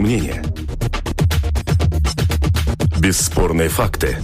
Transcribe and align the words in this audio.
Экспертные 0.00 0.02
мнения. 0.02 0.42
Бесспорные 2.98 3.68
факты. 3.68 4.16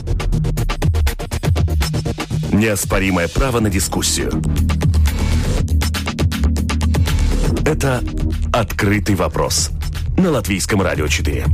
Неоспоримое 2.52 3.28
право 3.28 3.60
на 3.60 3.68
дискуссию. 3.68 4.42
Это 7.66 8.02
«Открытый 8.52 9.16
вопрос» 9.16 9.70
на 10.16 10.30
Латвийском 10.30 10.80
радио 10.80 11.08
4. 11.08 11.44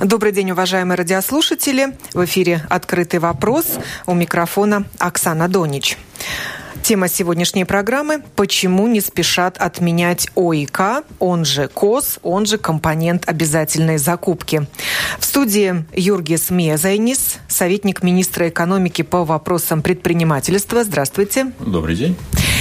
Добрый 0.00 0.32
день, 0.32 0.50
уважаемые 0.50 0.96
радиослушатели. 0.96 1.96
В 2.12 2.24
эфире 2.24 2.62
«Открытый 2.68 3.20
вопрос». 3.20 3.78
У 4.06 4.14
микрофона 4.14 4.84
Оксана 4.98 5.48
Донич. 5.48 5.96
Тема 6.88 7.08
сегодняшней 7.08 7.66
программы– 7.66 8.22
почему 8.34 8.86
не 8.86 9.02
спешат 9.02 9.58
отменять 9.58 10.28
ОИК, 10.34 11.04
он 11.18 11.44
же 11.44 11.68
КОС, 11.68 12.18
он 12.22 12.46
же 12.46 12.56
компонент 12.56 13.28
обязательной 13.28 13.98
закупки. 13.98 14.66
В 15.18 15.24
студии 15.26 15.84
Юргис 15.92 16.48
Мезайнис, 16.48 17.40
советник 17.46 18.02
министра 18.02 18.48
экономики 18.48 19.02
по 19.02 19.26
вопросам 19.26 19.82
предпринимательства. 19.82 20.82
Здравствуйте. 20.82 21.52
Добрый 21.60 21.94
день. 21.94 22.16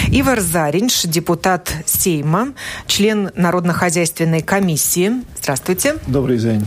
Ивар 0.09 0.41
Заринш, 0.41 1.03
депутат 1.03 1.73
Сейма, 1.85 2.49
член 2.85 3.31
Народно-хозяйственной 3.33 4.41
комиссии. 4.41 5.23
Здравствуйте. 5.41 5.95
Добрый 6.05 6.37
день. 6.37 6.65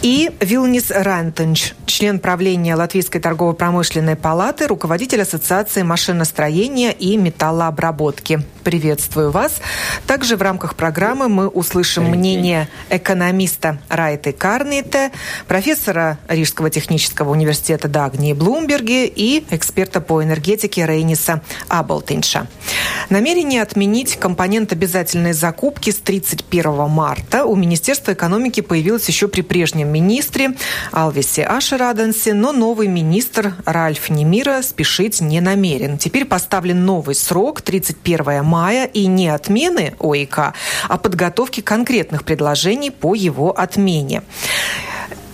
И 0.00 0.30
Вилнис 0.40 0.90
Рантенч, 0.90 1.74
член 1.86 2.20
правления 2.20 2.76
Латвийской 2.76 3.18
торгово-промышленной 3.20 4.16
палаты, 4.16 4.66
руководитель 4.68 5.22
Ассоциации 5.22 5.82
машиностроения 5.82 6.77
и 6.86 7.16
металлообработки. 7.16 8.42
Приветствую 8.62 9.30
вас. 9.30 9.60
Также 10.06 10.36
в 10.36 10.42
рамках 10.42 10.74
программы 10.74 11.28
мы 11.28 11.48
услышим 11.48 12.04
мнение 12.04 12.68
экономиста 12.90 13.78
Райты 13.88 14.32
Карнита, 14.32 15.10
профессора 15.46 16.18
Рижского 16.28 16.70
технического 16.70 17.30
университета 17.30 17.88
Дагнии 17.88 18.34
Блумберги 18.34 19.06
и 19.06 19.44
эксперта 19.50 20.00
по 20.00 20.22
энергетике 20.22 20.86
Рейниса 20.86 21.42
Аболтинша. 21.68 22.46
Намерение 23.08 23.62
отменить 23.62 24.16
компонент 24.16 24.72
обязательной 24.72 25.32
закупки 25.32 25.90
с 25.90 25.96
31 25.96 26.88
марта 26.90 27.46
у 27.46 27.56
Министерства 27.56 28.12
экономики 28.12 28.60
появилось 28.60 29.08
еще 29.08 29.28
при 29.28 29.40
прежнем 29.40 29.88
министре 29.88 30.54
Алвисе 30.92 31.44
Ашераденсе, 31.44 32.34
но 32.34 32.52
новый 32.52 32.88
министр 32.88 33.54
Ральф 33.64 34.10
Немира 34.10 34.60
спешить 34.60 35.22
не 35.22 35.40
намерен. 35.40 35.96
Теперь 35.96 36.26
поставлен 36.26 36.67
новый 36.72 37.14
срок 37.14 37.60
31 37.62 38.44
мая 38.44 38.86
и 38.86 39.06
не 39.06 39.28
отмены 39.28 39.94
ОИК, 39.98 40.38
а 40.88 40.98
подготовки 40.98 41.60
конкретных 41.60 42.24
предложений 42.24 42.90
по 42.90 43.14
его 43.14 43.58
отмене. 43.58 44.22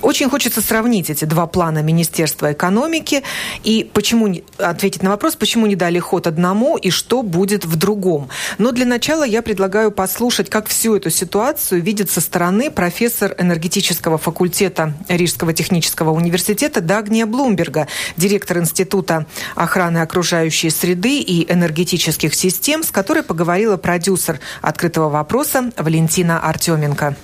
Очень 0.05 0.29
хочется 0.29 0.61
сравнить 0.61 1.09
эти 1.09 1.25
два 1.25 1.47
плана 1.47 1.83
Министерства 1.83 2.53
экономики 2.53 3.23
и 3.63 3.89
почему 3.91 4.37
ответить 4.59 5.03
на 5.03 5.09
вопрос, 5.09 5.35
почему 5.35 5.65
не 5.65 5.77
дали 5.77 5.99
ход 5.99 6.27
одному 6.27 6.77
и 6.77 6.91
что 6.91 7.23
будет 7.23 7.65
в 7.65 7.77
другом. 7.77 8.29
Но 8.59 8.73
для 8.73 8.85
начала 8.85 9.25
я 9.25 9.41
предлагаю 9.41 9.91
послушать, 9.91 10.51
как 10.51 10.69
всю 10.69 10.95
эту 10.95 11.09
ситуацию 11.09 11.81
видит 11.81 12.11
со 12.11 12.21
стороны 12.21 12.71
профессор 12.71 13.35
энергетического 13.39 14.19
факультета 14.19 14.93
Рижского 15.09 15.55
технического 15.55 16.11
университета 16.11 16.83
Дагния 16.83 17.25
Блумберга, 17.25 17.89
директор 18.19 18.59
Института 18.59 19.25
охраны 19.55 20.03
окружающей 20.03 20.69
среды 20.69 21.19
и 21.21 21.51
энергетических 21.51 22.35
систем, 22.35 22.83
с 22.83 22.91
которой 22.91 23.23
поговорила 23.23 23.79
продюсер 23.79 24.39
открытого 24.61 25.09
вопроса 25.09 25.73
Валентина 25.79 26.41
Артеменко 26.41 27.17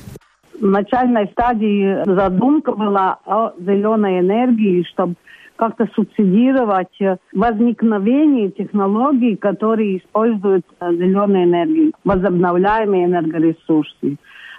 начальной 0.66 1.26
стадии 1.28 2.02
задумка 2.04 2.72
была 2.72 3.18
о 3.26 3.52
зеленой 3.58 4.20
энергии, 4.20 4.84
чтобы 4.92 5.14
как-то 5.56 5.86
субсидировать 5.94 6.98
возникновение 7.34 8.50
технологий, 8.50 9.36
которые 9.36 9.98
используют 9.98 10.64
зеленую 10.80 11.44
энергию, 11.44 11.92
возобновляемые 12.04 13.04
энергоресурсы. 13.04 14.16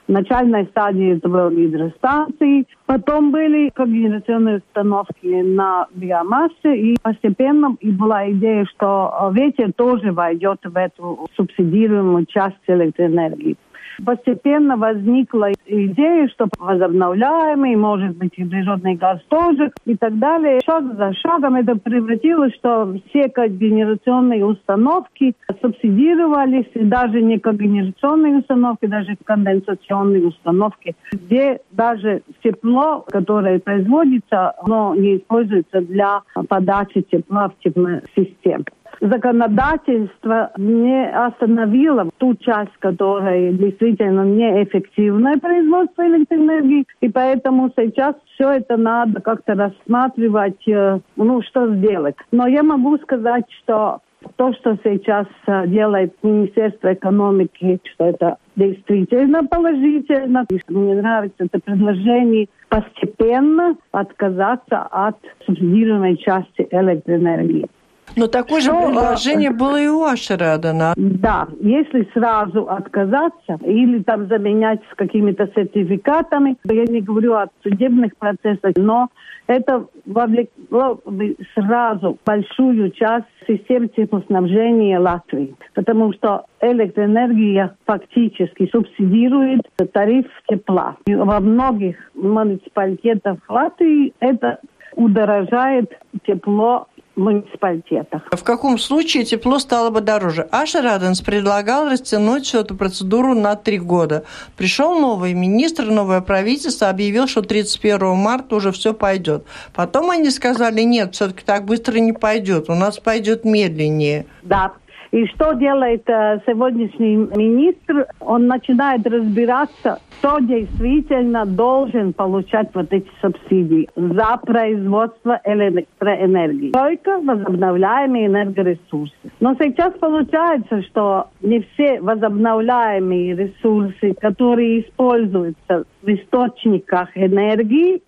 В 0.07 0.11
начальной 0.11 0.65
стадии 0.65 1.17
это 1.17 1.29
были 1.29 1.67
гидростанции, 1.67 2.67
потом 2.85 3.31
были 3.31 3.69
когенерационные 3.69 4.57
установки 4.57 5.41
на 5.41 5.87
биомассе, 5.95 6.75
и 6.75 6.97
постепенно 7.01 7.75
и 7.79 7.91
была 7.91 8.29
идея, 8.31 8.65
что 8.65 9.31
ветер 9.33 9.71
тоже 9.73 10.11
войдет 10.11 10.59
в 10.63 10.75
эту 10.75 11.27
субсидируемую 11.35 12.25
часть 12.25 12.57
электроэнергии 12.67 13.57
постепенно 14.05 14.77
возникла 14.77 15.51
идея, 15.65 16.27
что 16.29 16.47
возобновляемый, 16.59 17.75
может 17.75 18.17
быть, 18.17 18.33
и 18.37 18.43
природный 18.43 18.95
газ 18.95 19.19
тоже, 19.29 19.71
и 19.85 19.95
так 19.95 20.17
далее. 20.19 20.59
Шаг 20.65 20.83
за 20.95 21.13
шагом 21.13 21.55
это 21.55 21.75
превратилось, 21.75 22.53
что 22.55 22.93
все 23.09 23.29
когенерационные 23.29 24.45
установки 24.45 25.35
субсидировались, 25.61 26.69
и 26.73 26.83
даже 26.85 27.21
не 27.21 27.39
когенерационные 27.39 28.39
установки, 28.39 28.85
даже 28.85 29.15
конденсационные 29.23 30.27
установки, 30.27 30.95
где 31.11 31.61
даже 31.71 32.21
тепло, 32.43 33.05
которое 33.07 33.59
производится, 33.59 34.53
оно 34.61 34.95
не 34.95 35.17
используется 35.17 35.81
для 35.81 36.21
подачи 36.47 37.01
тепла 37.01 37.49
в 37.49 37.63
теплосистему 37.63 38.65
законодательство 39.01 40.51
не 40.57 41.09
остановило 41.09 42.09
ту 42.17 42.35
часть, 42.35 42.77
которая 42.79 43.51
действительно 43.51 44.21
неэффективное 44.21 45.37
производство 45.37 46.05
электроэнергии, 46.07 46.85
и 47.01 47.09
поэтому 47.09 47.71
сейчас 47.75 48.15
все 48.35 48.51
это 48.51 48.77
надо 48.77 49.19
как-то 49.21 49.55
рассматривать, 49.55 50.67
э, 50.67 50.99
ну, 51.15 51.41
что 51.41 51.75
сделать. 51.75 52.15
Но 52.31 52.47
я 52.47 52.63
могу 52.63 52.97
сказать, 52.99 53.45
что 53.63 54.01
то, 54.35 54.53
что 54.53 54.77
сейчас 54.83 55.25
э, 55.47 55.67
делает 55.67 56.13
Министерство 56.21 56.93
экономики, 56.93 57.79
что 57.93 58.05
это 58.05 58.37
действительно 58.55 59.43
положительно. 59.45 60.45
И 60.51 60.59
мне 60.67 60.95
нравится 60.95 61.45
это 61.45 61.59
предложение 61.59 62.47
постепенно 62.69 63.75
отказаться 63.91 64.83
от 64.91 65.17
субсидированной 65.45 66.17
части 66.17 66.67
электроэнергии. 66.69 67.67
Но 68.15 68.27
такое 68.27 68.61
же 68.61 68.71
ну, 68.71 68.87
предложение 68.87 69.49
а... 69.49 69.53
было 69.53 69.81
и 69.81 69.87
у 69.87 70.03
Ашерадана. 70.03 70.93
Да, 70.95 71.47
если 71.59 72.07
сразу 72.13 72.67
отказаться 72.67 73.59
или 73.63 74.03
там 74.03 74.27
заменять 74.27 74.81
с 74.91 74.95
какими-то 74.95 75.47
сертификатами, 75.55 76.57
я 76.65 76.85
не 76.85 77.01
говорю 77.01 77.33
о 77.33 77.47
судебных 77.63 78.15
процессах, 78.17 78.73
но 78.75 79.09
это 79.47 79.85
вовлекло 80.05 80.99
бы 81.05 81.35
сразу 81.53 82.17
большую 82.25 82.91
часть 82.91 83.25
системы 83.47 83.89
теплоснабжения 83.89 84.99
Латвии, 84.99 85.55
потому 85.73 86.13
что 86.13 86.45
электроэнергия 86.61 87.75
фактически 87.85 88.69
субсидирует 88.71 89.61
тариф 89.93 90.25
тепла. 90.47 90.95
И 91.05 91.15
во 91.15 91.39
многих 91.39 91.97
муниципалитетах 92.13 93.37
Латвии 93.49 94.13
это 94.19 94.59
удорожает 94.95 95.91
тепло 96.25 96.87
муниципалитетах. 97.15 98.23
В 98.31 98.43
каком 98.43 98.77
случае 98.77 99.23
тепло 99.23 99.59
стало 99.59 99.89
бы 99.89 100.01
дороже? 100.01 100.47
Аша 100.51 100.81
Раденс 100.81 101.21
предлагал 101.21 101.89
растянуть 101.89 102.45
всю 102.45 102.59
эту 102.59 102.75
процедуру 102.75 103.35
на 103.35 103.55
три 103.55 103.79
года. 103.79 104.23
Пришел 104.57 104.99
новый 104.99 105.33
министр, 105.33 105.85
новое 105.85 106.21
правительство, 106.21 106.89
объявил, 106.89 107.27
что 107.27 107.41
31 107.41 108.15
марта 108.15 108.55
уже 108.55 108.71
все 108.71 108.93
пойдет. 108.93 109.45
Потом 109.73 110.09
они 110.09 110.29
сказали, 110.29 110.81
нет, 110.81 111.13
все-таки 111.13 111.43
так 111.45 111.65
быстро 111.65 111.97
не 111.99 112.13
пойдет, 112.13 112.69
у 112.69 112.75
нас 112.75 112.97
пойдет 112.97 113.45
медленнее. 113.45 114.25
Да, 114.43 114.73
и 115.11 115.25
что 115.27 115.53
делает 115.53 116.09
э, 116.09 116.39
сегодняшний 116.47 117.17
министр? 117.17 118.07
Он 118.21 118.47
начинает 118.47 119.05
разбираться, 119.05 119.99
кто 120.17 120.39
действительно 120.39 121.45
должен 121.45 122.13
получать 122.13 122.69
вот 122.73 122.93
эти 122.93 123.09
субсидии 123.21 123.89
за 123.95 124.37
производство 124.37 125.41
электроэнергии. 125.43 126.71
Только 126.71 127.19
возобновляемые 127.19 128.27
энергоресурсы. 128.27 129.13
Но 129.41 129.53
сейчас 129.55 129.93
получается, 129.95 130.81
что 130.83 131.27
не 131.41 131.59
все 131.59 131.99
возобновляемые 131.99 133.35
ресурсы, 133.35 134.13
которые 134.13 134.87
используются 134.87 135.83
в 136.01 136.07
источниках 136.07 137.09
энергии, 137.15 138.01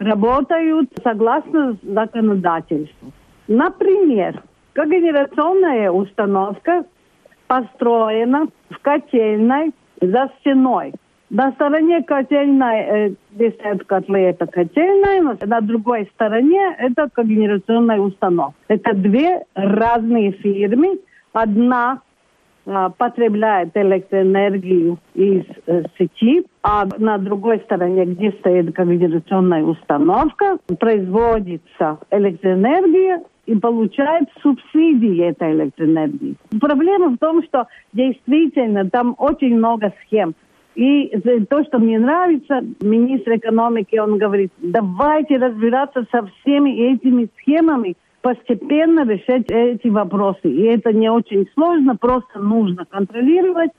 работают 0.00 0.90
согласно 1.04 1.76
законодательству. 1.82 3.12
Например, 3.46 4.42
Когенерационная 4.78 5.90
установка 5.90 6.84
построена 7.48 8.46
в 8.70 8.78
котельной 8.78 9.72
за 10.00 10.30
стеной. 10.38 10.94
На 11.30 11.50
стороне 11.50 12.04
котельной, 12.04 13.16
э, 13.38 13.50
стоят 13.54 13.82
котлы, 13.86 14.20
это 14.20 14.46
котельная, 14.46 15.36
на 15.44 15.60
другой 15.62 16.08
стороне 16.14 16.76
это 16.78 17.08
когенерационная 17.12 17.98
установка. 17.98 18.54
Это 18.68 18.94
две 18.94 19.42
разные 19.56 20.30
фирмы, 20.30 21.00
одна 21.32 22.00
потребляет 22.98 23.76
электроэнергию 23.76 24.98
из 25.14 25.42
э, 25.66 25.82
сети, 25.98 26.46
а 26.62 26.86
на 26.98 27.18
другой 27.18 27.58
стороне, 27.64 28.04
где 28.04 28.30
стоит 28.30 28.76
когенерационная 28.76 29.64
установка, 29.64 30.58
производится 30.78 31.98
электроэнергия 32.12 33.22
и 33.48 33.54
получает 33.56 34.28
субсидии 34.42 35.24
этой 35.24 35.52
электроэнергии. 35.54 36.36
Проблема 36.60 37.08
в 37.08 37.18
том, 37.18 37.42
что 37.44 37.66
действительно 37.94 38.88
там 38.90 39.14
очень 39.16 39.56
много 39.56 39.94
схем. 40.02 40.34
И 40.74 41.08
то, 41.48 41.64
что 41.64 41.78
мне 41.78 41.98
нравится, 41.98 42.60
министр 42.82 43.36
экономики, 43.36 43.96
он 43.96 44.18
говорит, 44.18 44.52
давайте 44.58 45.38
разбираться 45.38 46.04
со 46.12 46.26
всеми 46.26 46.92
этими 46.92 47.28
схемами, 47.38 47.96
постепенно 48.20 49.04
решать 49.08 49.46
эти 49.48 49.88
вопросы. 49.88 50.50
И 50.50 50.62
это 50.64 50.92
не 50.92 51.10
очень 51.10 51.46
сложно, 51.54 51.96
просто 51.96 52.38
нужно 52.38 52.84
контролировать 52.84 53.70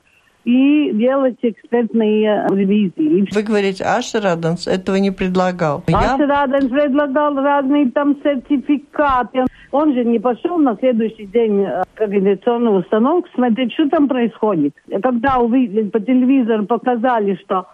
и 0.44 0.90
делать 0.92 1.38
экспертные 1.42 2.46
ревизии. 2.50 3.28
Вы 3.32 3.42
говорите, 3.42 3.84
Ашер 3.84 4.22
Раденс 4.22 4.66
этого 4.66 4.96
не 4.96 5.10
предлагал. 5.10 5.84
Ашер 5.92 6.28
Раденс 6.28 6.70
предлагал 6.70 7.34
разные 7.34 7.90
там 7.90 8.16
сертификаты. 8.22 9.44
Он 9.70 9.94
же 9.94 10.04
не 10.04 10.18
пошел 10.18 10.58
на 10.58 10.76
следующий 10.76 11.26
день 11.26 11.62
э, 11.62 11.84
к 11.94 12.00
агитационную 12.00 12.80
установку 12.80 13.28
смотреть, 13.34 13.72
что 13.74 13.88
там 13.88 14.08
происходит. 14.08 14.74
Когда 15.00 15.38
увидели 15.38 15.88
по 15.88 16.00
телевизору, 16.00 16.66
показали, 16.66 17.38
что 17.44 17.66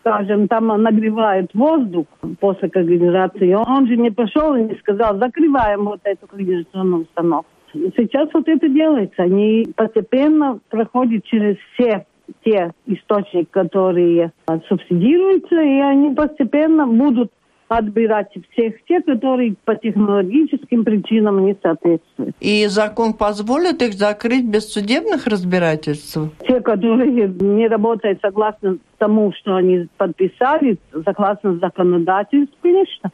скажем, 0.00 0.48
там 0.48 0.66
нагревают 0.66 1.50
воздух 1.54 2.06
после 2.38 2.68
когенерации, 2.68 3.54
он 3.54 3.86
же 3.86 3.96
не 3.96 4.10
пошел 4.10 4.54
и 4.54 4.62
не 4.62 4.74
сказал, 4.76 5.18
закрываем 5.18 5.84
вот 5.84 6.00
эту 6.04 6.26
когенерационную 6.26 7.02
установку. 7.04 7.48
Сейчас 7.96 8.28
вот 8.32 8.46
это 8.46 8.68
делается. 8.68 9.22
Они 9.22 9.66
постепенно 9.74 10.60
проходят 10.68 11.24
через 11.24 11.56
все 11.72 12.06
те 12.44 12.72
источники, 12.86 13.48
которые 13.50 14.32
субсидируются, 14.68 15.60
и 15.60 15.80
они 15.80 16.14
постепенно 16.14 16.86
будут 16.86 17.30
отбирать 17.68 18.28
всех 18.52 18.74
тех, 18.84 19.04
которые 19.04 19.56
по 19.64 19.74
технологическим 19.74 20.84
причинам 20.84 21.44
не 21.46 21.56
соответствуют. 21.62 22.36
И 22.40 22.66
закон 22.66 23.14
позволит 23.14 23.82
их 23.82 23.94
закрыть 23.94 24.44
без 24.44 24.72
судебных 24.72 25.26
разбирательств? 25.26 26.18
Те, 26.46 26.60
которые 26.60 27.28
не 27.28 27.66
работают 27.66 28.20
согласно 28.20 28.78
тому, 28.98 29.32
что 29.32 29.56
они 29.56 29.88
подписали, 29.96 30.78
согласно 31.04 31.58
законодательству, 31.58 32.56
конечно. 32.62 33.10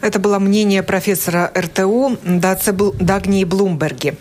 Это 0.00 0.18
было 0.18 0.38
мнение 0.38 0.82
профессора 0.82 1.50
РТУ 1.56 2.18
Дагнии 3.00 3.44
Блумберги. 3.44 4.16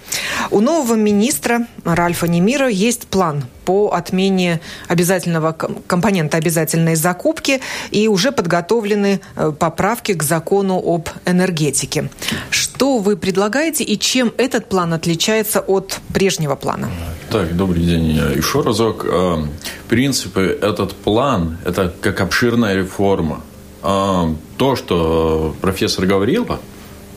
У 0.52 0.60
нового 0.62 0.96
министра 0.96 1.68
Ральфа 1.84 2.28
Немира 2.28 2.68
есть 2.68 3.08
план 3.08 3.46
по 3.66 3.92
отмене 3.94 4.62
обязательного 4.88 5.52
компонента 5.88 6.38
обязательной 6.38 6.96
закупки 6.96 7.62
и 7.92 8.08
уже 8.08 8.32
подготовлены 8.32 9.22
э, 9.36 9.52
поправки 9.58 10.14
к 10.14 10.24
закону 10.24 10.82
об 10.84 11.10
энергетике. 11.26 12.10
Что 12.52 13.00
вы 13.00 13.18
предлагаете 13.18 13.84
и 13.84 13.98
чем 13.98 14.32
этот 14.38 14.70
план 14.70 14.94
отличается 14.94 15.62
от 15.62 16.00
прежнего 16.14 16.56
плана? 16.56 16.90
Так, 17.32 17.58
добрый 17.58 17.84
день 17.84 18.12
еще 18.36 18.62
разок. 18.62 19.04
В 19.04 19.50
принципе, 19.90 20.42
этот 20.42 20.94
план– 20.94 21.58
это 21.66 21.92
как 22.02 22.22
обширная 22.22 22.76
реформа 22.76 23.42
то, 23.86 24.76
что 24.76 25.56
профессор 25.62 26.08
говорила, 26.08 26.60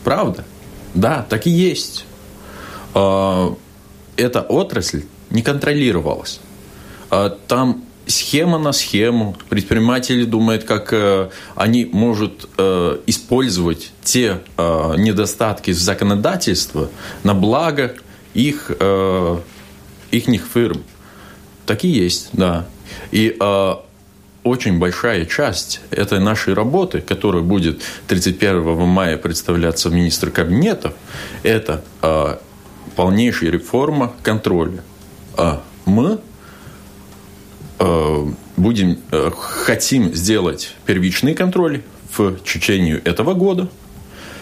правда. 0.03 0.45
Да, 0.93 1.25
так 1.27 1.47
и 1.47 1.49
есть. 1.49 2.05
А, 2.93 3.55
эта 4.17 4.41
отрасль 4.41 5.03
не 5.29 5.41
контролировалась. 5.41 6.39
А, 7.09 7.29
там 7.47 7.83
схема 8.07 8.57
на 8.57 8.71
схему. 8.71 9.35
Предприниматели 9.49 10.25
думают, 10.25 10.63
как 10.63 10.91
э, 10.93 11.29
они 11.55 11.85
могут 11.85 12.49
э, 12.57 12.99
использовать 13.05 13.91
те 14.03 14.41
э, 14.57 14.95
недостатки 14.97 15.71
законодательства 15.71 16.89
на 17.23 17.35
благо 17.35 17.95
их, 18.33 18.71
их 20.11 20.41
фирм. 20.53 20.83
Так 21.65 21.83
и 21.83 21.87
есть, 21.87 22.29
да. 22.33 22.67
И 23.11 23.35
очень 24.49 24.79
большая 24.79 25.25
часть 25.25 25.81
этой 25.91 26.19
нашей 26.19 26.53
работы, 26.53 27.01
которая 27.01 27.43
будет 27.43 27.81
31 28.07 28.79
мая 28.79 29.17
представляться 29.17 29.89
в 29.89 29.93
министр 29.93 30.31
кабинетов, 30.31 30.93
это 31.43 31.83
э, 32.01 32.37
полнейшая 32.95 33.51
реформа 33.51 34.13
контроля. 34.23 34.83
А 35.37 35.61
мы 35.85 36.19
э, 37.79 38.25
будем, 38.57 38.97
э, 39.11 39.31
хотим 39.37 40.13
сделать 40.15 40.75
первичный 40.85 41.35
контроль 41.35 41.83
в 42.17 42.35
течение 42.39 42.97
этого 43.05 43.35
года, 43.35 43.69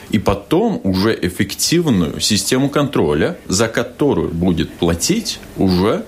и 0.10 0.20
потом 0.20 0.80
уже 0.86 1.18
эффективную 1.22 2.22
систему 2.22 2.70
контроля, 2.70 3.38
за 3.48 3.68
которую 3.68 4.30
будет 4.30 4.72
платить 4.72 5.40
уже 5.58 6.06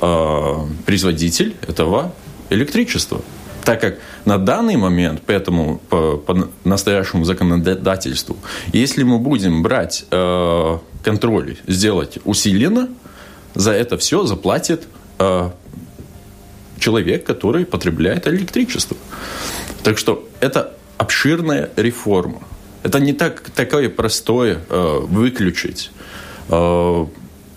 э, 0.00 0.54
производитель 0.86 1.56
этого 1.66 2.14
электричества. 2.50 3.22
Так 3.64 3.80
как 3.80 3.98
на 4.24 4.38
данный 4.38 4.76
момент, 4.76 5.22
поэтому 5.26 5.80
по, 5.88 6.16
по 6.16 6.48
настоящему 6.64 7.24
законодательству, 7.24 8.36
если 8.72 9.02
мы 9.02 9.18
будем 9.18 9.62
брать 9.62 10.06
э, 10.10 10.78
контроль, 11.04 11.56
сделать 11.66 12.18
усиленно, 12.24 12.88
за 13.54 13.72
это 13.72 13.98
все 13.98 14.24
заплатит 14.24 14.88
э, 15.18 15.50
человек, 16.78 17.24
который 17.24 17.66
потребляет 17.66 18.26
электричество. 18.26 18.96
Так 19.82 19.98
что 19.98 20.28
это 20.40 20.74
обширная 20.98 21.70
реформа. 21.76 22.42
Это 22.82 22.98
не 23.00 23.12
так 23.12 23.50
такое 23.50 23.88
простое 23.90 24.60
э, 24.68 24.98
выключить. 25.02 25.90
Э, 26.48 27.06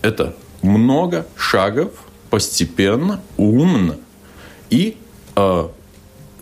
это 0.01 0.35
много 0.61 1.25
шагов 1.37 1.91
постепенно, 2.29 3.21
умно 3.37 3.95
и 4.69 4.97
э, 5.35 5.67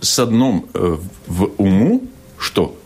с 0.02 0.20
одном 0.20 0.68
э, 0.74 0.98
в 1.28 1.52
уму, 1.58 2.04
что 2.38 2.78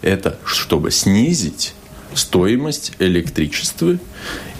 это 0.00 0.38
чтобы 0.44 0.90
снизить 0.90 1.74
стоимость 2.14 2.92
электричества 2.98 3.98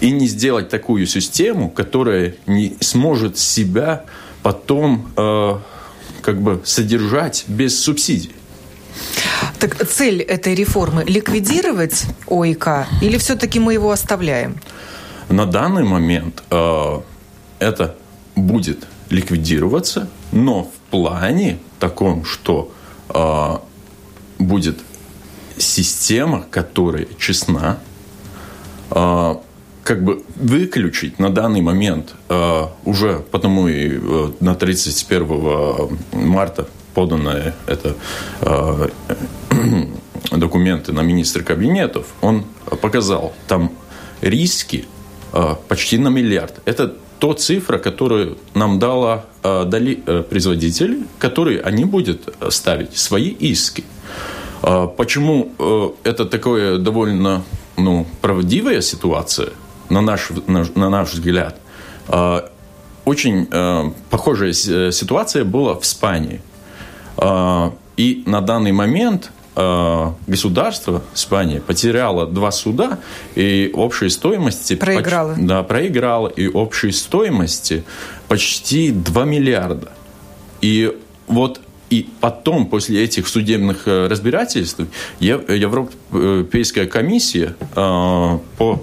и 0.01 0.11
не 0.11 0.27
сделать 0.27 0.69
такую 0.69 1.07
систему, 1.07 1.69
которая 1.69 2.35
не 2.45 2.75
сможет 2.79 3.37
себя 3.37 4.05
потом 4.41 5.11
э, 5.15 5.57
как 6.21 6.41
бы 6.41 6.61
содержать 6.65 7.45
без 7.47 7.79
субсидий. 7.79 8.31
Так 9.59 9.87
цель 9.87 10.21
этой 10.21 10.55
реформы 10.55 11.03
ликвидировать 11.05 12.05
ОИК 12.27 12.87
или 13.01 13.17
все-таки 13.17 13.59
мы 13.59 13.73
его 13.73 13.91
оставляем? 13.91 14.57
На 15.29 15.45
данный 15.45 15.83
момент 15.83 16.43
э, 16.49 17.01
это 17.59 17.95
будет 18.35 18.85
ликвидироваться, 19.09 20.09
но 20.31 20.63
в 20.63 20.82
плане 20.93 21.57
таком, 21.79 22.23
что 22.23 22.71
э, 23.09 23.57
будет 24.37 24.77
система, 25.57 26.45
которая 26.51 27.07
честна, 27.17 27.79
э, 28.91 29.35
как 29.83 30.03
бы 30.03 30.23
выключить 30.35 31.17
на 31.17 31.31
данный 31.31 31.61
момент 31.61 32.13
э, 32.29 32.67
уже 32.85 33.25
потому 33.31 33.67
и 33.67 33.97
э, 33.99 34.31
на 34.39 34.53
31 34.53 35.97
марта 36.11 36.67
поданные 36.93 37.55
это 37.65 37.95
э, 38.41 38.89
документы 40.31 40.93
на 40.93 41.01
министра 41.01 41.41
кабинетов, 41.41 42.05
он 42.21 42.45
показал 42.81 43.33
там 43.47 43.71
риски 44.21 44.85
э, 45.33 45.55
почти 45.67 45.97
на 45.97 46.09
миллиард. 46.09 46.61
Это 46.65 46.97
то 47.23 47.33
цифра, 47.33 47.77
которую 47.77 48.37
нам 48.53 48.79
дала, 48.79 49.23
э, 49.43 49.63
дали 49.65 50.03
э, 50.05 50.23
производители, 50.23 51.05
которые 51.19 51.61
они 51.61 51.85
будут 51.85 52.35
ставить 52.49 52.97
свои 52.97 53.29
иски. 53.29 53.85
Почему 54.97 55.47
э, 55.57 55.89
это 56.03 56.25
такое 56.25 56.77
довольно 56.79 57.43
ну, 57.77 58.05
правдивая 58.21 58.81
ситуация, 58.81 59.51
на 59.89 60.01
наш, 60.01 60.31
на, 60.47 60.65
на 60.75 60.89
наш 60.89 61.13
взгляд? 61.13 61.55
Очень 63.05 63.47
похожая 64.09 64.51
ситуация 64.91 65.45
была 65.45 65.75
в 65.75 65.83
Испании. 65.83 66.41
И 67.97 68.23
на 68.25 68.41
данный 68.41 68.73
момент 68.73 69.31
Э, 69.31 69.42
государство, 69.55 71.03
Испания, 71.13 71.61
потеряло 71.61 72.25
два 72.25 72.51
суда 72.51 72.99
и 73.35 73.69
общей 73.73 74.09
стоимости... 74.09 74.75
Проиграла. 74.75 75.33
Поч, 75.33 75.43
да, 75.43 75.63
проиграла. 75.63 76.27
И 76.27 76.47
общей 76.47 76.91
стоимости 76.91 77.83
почти 78.27 78.91
2 78.91 79.25
миллиарда. 79.25 79.91
И 80.61 80.91
вот 81.27 81.61
и 81.89 82.09
потом, 82.21 82.65
после 82.65 83.03
этих 83.03 83.27
судебных 83.27 83.87
э, 83.87 84.07
разбирательств, 84.07 84.81
Европейская 85.19 86.87
комиссия 86.87 87.55
э, 87.75 88.39
по 88.57 88.81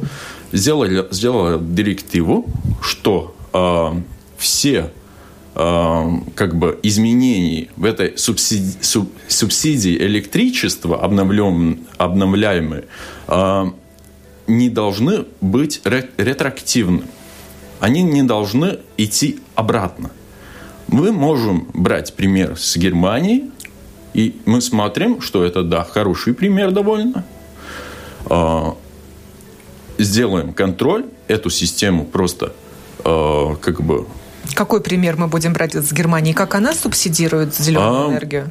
сделала, 0.52 1.08
сделала 1.10 1.58
директиву, 1.58 2.46
что 2.80 3.34
э, 3.52 3.90
все 4.38 4.76
э, 4.78 4.99
как 5.52 6.56
бы 6.56 6.78
изменения 6.84 7.68
в 7.76 7.84
этой 7.84 8.16
субсидии, 8.16 8.76
суб, 8.80 9.10
субсидии 9.26 9.96
электричества 9.96 11.02
обновлем, 11.02 11.80
обновляемые 11.98 12.84
э, 13.26 13.70
не 14.46 14.68
должны 14.68 15.24
быть 15.40 15.80
ретроактивны. 15.84 17.02
Они 17.80 18.02
не 18.02 18.22
должны 18.22 18.78
идти 18.96 19.40
обратно. 19.54 20.10
Мы 20.86 21.12
можем 21.12 21.68
брать 21.72 22.14
пример 22.14 22.58
с 22.58 22.76
Германии, 22.76 23.50
и 24.12 24.36
мы 24.44 24.60
смотрим, 24.60 25.20
что 25.20 25.44
это, 25.44 25.62
да, 25.62 25.84
хороший 25.84 26.34
пример 26.34 26.72
довольно. 26.72 27.24
А, 28.26 28.76
сделаем 29.98 30.52
контроль, 30.52 31.06
эту 31.28 31.48
систему 31.50 32.04
просто 32.04 32.52
а, 33.04 33.54
как 33.56 33.82
бы... 33.82 34.06
Какой 34.54 34.80
пример 34.80 35.16
мы 35.16 35.26
будем 35.26 35.52
брать 35.52 35.74
с 35.74 35.92
Германии? 35.92 36.32
Как 36.32 36.54
она 36.54 36.74
субсидирует 36.74 37.54
зеленую 37.54 38.08
а, 38.08 38.10
энергию? 38.10 38.50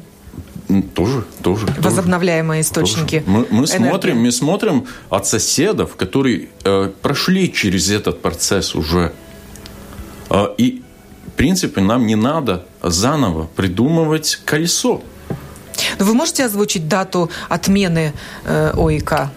Тоже, 0.94 1.24
тоже. 1.42 1.66
Возобновляемые 1.78 2.62
тоже, 2.62 2.68
источники. 2.68 3.20
Тоже. 3.20 3.30
Мы, 3.30 3.46
мы 3.50 3.66
смотрим, 3.66 4.18
мы 4.18 4.30
смотрим 4.32 4.86
от 5.08 5.26
соседов, 5.26 5.96
которые 5.96 6.48
э, 6.64 6.90
прошли 7.02 7.52
через 7.52 7.90
этот 7.90 8.22
процесс 8.22 8.74
уже. 8.74 9.12
Э, 10.28 10.46
и, 10.58 10.82
в 11.26 11.30
принципе, 11.32 11.80
нам 11.80 12.06
не 12.06 12.14
надо 12.14 12.64
заново 12.82 13.48
придумывать 13.56 14.40
колесо. 14.44 15.02
Но 15.98 16.04
вы 16.04 16.14
можете 16.14 16.44
озвучить 16.44 16.88
дату 16.88 17.30
отмены 17.48 18.12
э, 18.44 18.72
ОИК? 18.76 19.30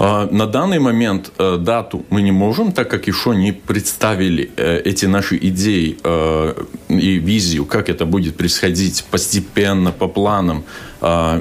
А, 0.00 0.28
на 0.30 0.46
данный 0.46 0.78
момент 0.78 1.32
э, 1.38 1.56
дату 1.56 2.04
мы 2.10 2.22
не 2.22 2.32
можем, 2.32 2.72
так 2.72 2.90
как 2.90 3.06
еще 3.06 3.34
не 3.34 3.52
представили 3.52 4.50
э, 4.56 4.80
эти 4.84 5.06
наши 5.06 5.36
идеи 5.36 5.98
э, 6.02 6.54
и 6.88 7.18
визию, 7.18 7.64
как 7.64 7.88
это 7.88 8.04
будет 8.04 8.36
происходить 8.36 9.04
постепенно, 9.10 9.92
по 9.92 10.08
планам 10.08 10.64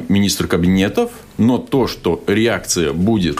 министру 0.09 0.47
кабинетов. 0.47 1.11
Но 1.37 1.57
то, 1.57 1.87
что 1.87 2.21
реакция 2.27 2.91
будет 2.91 3.39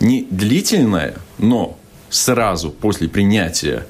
не 0.00 0.26
длительная, 0.28 1.14
но 1.38 1.78
сразу 2.10 2.70
после 2.70 3.08
принятия, 3.08 3.86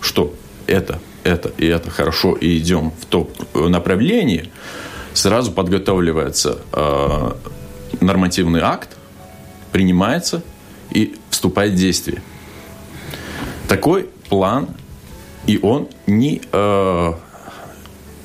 что 0.00 0.34
это, 0.66 0.98
это 1.24 1.50
и 1.58 1.66
это 1.66 1.90
хорошо, 1.90 2.32
и 2.32 2.56
идем 2.56 2.92
в 3.00 3.04
то 3.04 3.30
направление, 3.54 4.46
сразу 5.12 5.52
подготавливается 5.52 6.60
нормативный 8.00 8.60
акт, 8.60 8.96
принимается 9.72 10.42
и 10.90 11.16
вступает 11.30 11.72
в 11.72 11.76
действие. 11.76 12.22
Такой 13.68 14.08
план, 14.28 14.68
и 15.46 15.58
он 15.62 15.88
не, 16.06 16.42
э, 16.52 17.12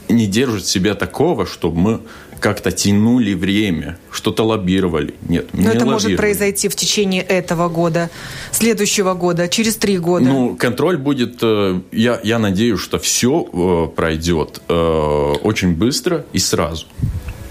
не 0.10 0.28
держит 0.28 0.66
себя 0.66 0.96
такого, 0.96 1.46
чтобы 1.46 1.78
мы 1.78 2.02
как-то 2.40 2.72
тянули 2.72 3.34
время, 3.34 3.98
что-то 4.12 4.44
лоббировали. 4.44 5.16
Нет, 5.28 5.48
Но 5.54 5.72
это 5.72 5.86
может 5.86 6.16
произойти 6.16 6.68
в 6.68 6.76
течение 6.76 7.22
этого 7.22 7.70
года, 7.70 8.10
следующего 8.52 9.14
года, 9.14 9.48
через 9.48 9.76
три 9.78 9.98
года. 9.98 10.26
Ну, 10.26 10.56
контроль 10.56 10.98
будет, 10.98 11.40
э, 11.42 11.80
я, 11.92 12.20
я 12.24 12.38
надеюсь, 12.38 12.80
что 12.80 13.00
все 13.00 13.48
э, 13.52 13.96
пройдет 13.96 14.62
э, 14.68 14.74
очень 14.74 15.74
быстро 15.76 16.26
и 16.34 16.40
сразу. 16.40 16.86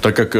Так 0.00 0.14
как 0.14 0.36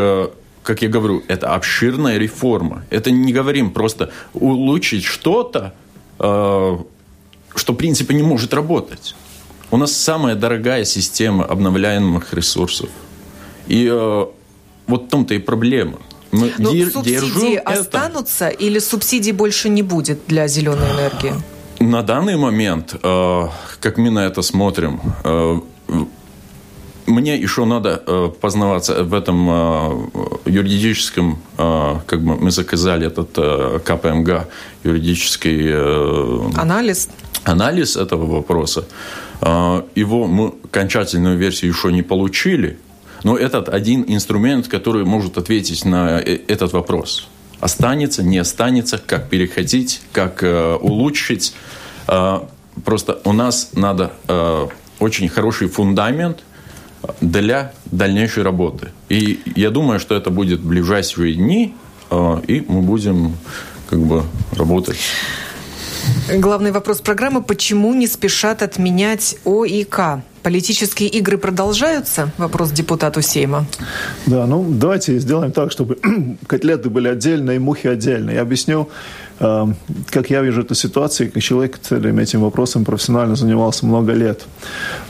как 0.65 0.83
я 0.83 0.89
говорю, 0.89 1.23
это 1.29 1.55
обширная 1.55 2.19
реформа. 2.19 2.85
Это 2.91 3.11
не 3.11 3.33
говорим 3.33 3.71
просто 3.71 4.11
улучшить 4.33 5.05
что-то, 5.05 5.75
э, 6.19 6.79
что, 7.55 7.73
в 7.73 7.77
принципе, 7.77 8.15
не 8.15 8.23
может 8.23 8.55
работать. 8.55 9.15
У 9.71 9.77
нас 9.77 9.93
самая 9.93 10.35
дорогая 10.35 10.85
система 10.85 11.45
обновляемых 11.45 12.33
ресурсов. 12.35 12.89
И 13.69 13.87
э, 13.91 14.27
вот 14.87 15.05
в 15.05 15.09
том-то 15.09 15.35
и 15.35 15.39
проблема. 15.39 15.99
Мы 16.33 16.53
Но 16.59 16.73
дер- 16.73 16.91
субсидии 16.91 17.57
останутся 17.57 18.47
это. 18.47 18.65
или 18.65 18.79
субсидий 18.81 19.33
больше 19.33 19.69
не 19.69 19.83
будет 19.83 20.19
для 20.27 20.49
зеленой 20.49 20.91
энергии? 20.93 21.35
На 21.81 22.03
данный 22.03 22.37
момент, 22.37 22.95
э, 23.03 23.49
как 23.81 23.99
мы 23.99 24.11
на 24.11 24.27
это 24.27 24.43
смотрим, 24.43 25.01
э, 25.25 25.61
мне 27.07 27.37
еще 27.37 27.65
надо 27.65 28.03
э, 28.07 28.31
познаваться 28.41 29.05
в 29.05 29.13
этом 29.15 29.49
э, 29.51 30.07
юридическом, 30.47 31.39
э, 31.59 31.97
как 32.07 32.23
бы 32.23 32.37
мы 32.37 32.51
заказали 32.51 33.07
этот 33.07 33.31
э, 33.37 33.79
КПМГ, 33.85 34.49
юридический... 34.85 35.69
Э, 35.71 36.51
анализ. 36.57 37.09
Анализ 37.45 37.97
этого 37.97 38.27
вопроса. 38.27 38.85
Э, 39.41 39.83
его 39.95 40.27
мы 40.27 40.55
окончательную 40.65 41.37
версию 41.37 41.73
еще 41.73 41.93
не 41.93 42.03
получили, 42.03 42.79
но 43.23 43.37
этот 43.37 43.69
один 43.69 44.05
инструмент, 44.09 44.69
который 44.69 45.05
может 45.05 45.37
ответить 45.37 45.85
на 45.85 46.21
э, 46.21 46.39
этот 46.49 46.73
вопрос. 46.73 47.29
Останется, 47.61 48.23
не 48.23 48.39
останется, 48.39 48.99
как 48.99 49.29
переходить, 49.29 50.01
как 50.13 50.43
э, 50.43 50.75
улучшить. 50.81 51.55
Э, 52.09 52.41
просто 52.85 53.21
у 53.25 53.33
нас 53.33 53.71
надо 53.75 54.13
э, 54.27 54.69
очень 55.01 55.29
хороший 55.29 55.69
фундамент– 55.69 56.39
для 57.21 57.73
дальнейшей 57.87 58.43
работы. 58.43 58.89
И 59.09 59.41
я 59.57 59.71
думаю, 59.71 60.01
что 60.01 60.15
это 60.15 60.31
будет 60.31 60.61
в 60.61 60.69
ближайшие 60.69 61.35
дни, 61.35 61.75
э, 62.11 62.41
и 62.47 62.65
мы 62.67 62.83
будем 62.83 63.37
как 63.89 64.01
бы 64.01 64.23
работать. 64.53 64.99
Главный 66.29 66.73
вопрос 66.73 67.01
программы– 67.01 67.43
почему 67.45 67.95
не 67.95 68.07
спешат 68.07 68.63
отменять 68.63 69.37
ОИК? 69.45 70.23
Политические 70.43 71.09
игры 71.09 71.39
продолжаются? 71.39 72.31
Вопрос 72.37 72.71
депутату 72.71 73.23
Сейма. 73.23 73.67
Да, 74.27 74.47
ну 74.47 74.65
давайте 74.69 75.19
сделаем 75.19 75.53
так, 75.53 75.73
чтобы 75.73 75.99
котлеты 76.47 76.91
были 76.91 77.09
отдельно 77.09 77.53
и 77.53 77.59
мухи 77.59 77.87
отдельно. 77.87 78.31
Я 78.31 78.43
объясню, 78.43 78.89
как 79.39 80.31
я 80.31 80.43
вижу 80.43 80.63
эту 80.63 80.75
ситуацию, 80.75 81.31
как 81.33 81.43
человек, 81.43 81.79
который 81.79 82.23
этим 82.23 82.41
вопросом 82.41 82.85
профессионально 82.85 83.37
занимался 83.37 83.87
много 83.87 84.13
лет. 84.13 84.47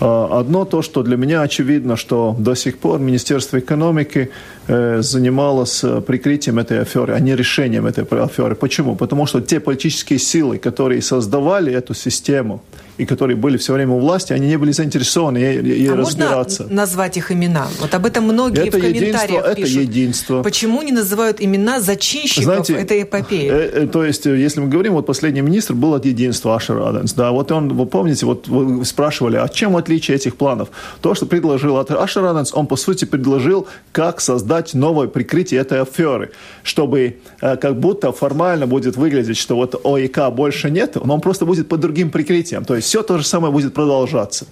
Э, 0.00 0.28
одно 0.40 0.64
то, 0.64 0.82
что 0.82 1.02
для 1.02 1.16
меня 1.16 1.42
очевидно, 1.42 1.96
что 1.96 2.34
до 2.38 2.54
сих 2.54 2.78
пор 2.78 3.00
Министерство 3.00 3.58
экономики 3.58 4.30
э, 4.68 5.02
занималось 5.02 5.84
прикрытием 6.06 6.58
этой 6.58 6.80
аферы, 6.80 7.14
а 7.14 7.20
не 7.20 7.36
решением 7.36 7.86
этой 7.86 8.04
аферы. 8.04 8.54
Почему? 8.54 8.96
Потому 8.96 9.26
что 9.26 9.40
те 9.40 9.60
политические 9.60 10.18
силы, 10.18 10.58
которые 10.58 11.02
создавали 11.02 11.72
эту 11.72 11.94
систему, 11.94 12.62
и 12.96 13.06
которые 13.06 13.36
были 13.36 13.56
все 13.56 13.72
время 13.72 13.92
у 13.94 13.98
власти, 13.98 14.32
они 14.32 14.46
не 14.46 14.56
были 14.56 14.72
заинтересованы 14.72 15.38
ей, 15.38 15.90
а 15.90 15.96
разбираться. 15.96 16.62
Можно 16.62 16.76
назвать 16.76 17.16
их 17.16 17.32
имена? 17.32 17.66
Вот 17.80 17.92
об 17.94 18.06
этом 18.06 18.24
многие 18.24 18.68
это 18.68 18.78
в 18.78 18.80
комментариях 18.80 19.30
единство, 19.30 19.54
пишут. 19.54 19.76
Это 19.76 19.80
единство. 19.80 20.42
Почему 20.42 20.82
не 20.82 20.92
называют 20.92 21.40
имена 21.40 21.80
зачинщиков 21.80 22.44
Знаете, 22.44 22.74
этой 22.74 23.02
эпопеи? 23.02 23.50
Э, 23.50 23.84
э, 23.84 23.86
то 23.88 24.04
есть, 24.04 24.26
э, 24.26 24.36
если 24.38 24.60
мы 24.60 24.68
говорим, 24.68 24.92
вот 24.92 25.06
последний 25.06 25.40
министр 25.40 25.74
был 25.74 25.94
от 25.94 26.04
единства 26.04 26.54
Ашер 26.54 26.78
Аденс. 26.78 27.14
Да, 27.14 27.32
вот 27.32 27.50
он, 27.50 27.74
вы 27.74 27.86
помните, 27.86 28.26
вот 28.26 28.46
вы 28.46 28.84
спрашивали, 28.84 29.36
а 29.36 29.48
чем 29.48 29.76
отличие 29.76 30.16
этих 30.16 30.36
планов? 30.36 30.68
То, 31.00 31.14
что 31.14 31.26
предложил 31.26 31.76
Ашер 31.78 32.24
Аденс, 32.24 32.54
он, 32.54 32.66
по 32.66 32.76
сути, 32.76 33.06
предложил, 33.06 33.66
как 33.90 34.20
создать 34.20 34.53
новое 34.74 35.08
прикрытие 35.08 35.60
этой 35.60 35.80
аферы, 35.80 36.30
чтобы 36.62 37.16
э, 37.40 37.56
как 37.56 37.78
будто 37.80 38.12
формально 38.12 38.66
будет 38.66 38.96
выглядеть, 38.96 39.36
что 39.36 39.56
вот 39.56 39.80
ОИК 39.84 40.30
больше 40.32 40.70
нет, 40.70 40.96
но 41.04 41.14
он 41.14 41.20
просто 41.20 41.44
будет 41.44 41.68
под 41.68 41.80
другим 41.80 42.10
прикрытием. 42.10 42.64
То 42.64 42.74
есть, 42.76 42.88
все 42.88 43.02
то 43.02 43.18
же 43.18 43.24
самое 43.24 43.52
будет 43.52 43.74
продолжаться. 43.74 44.46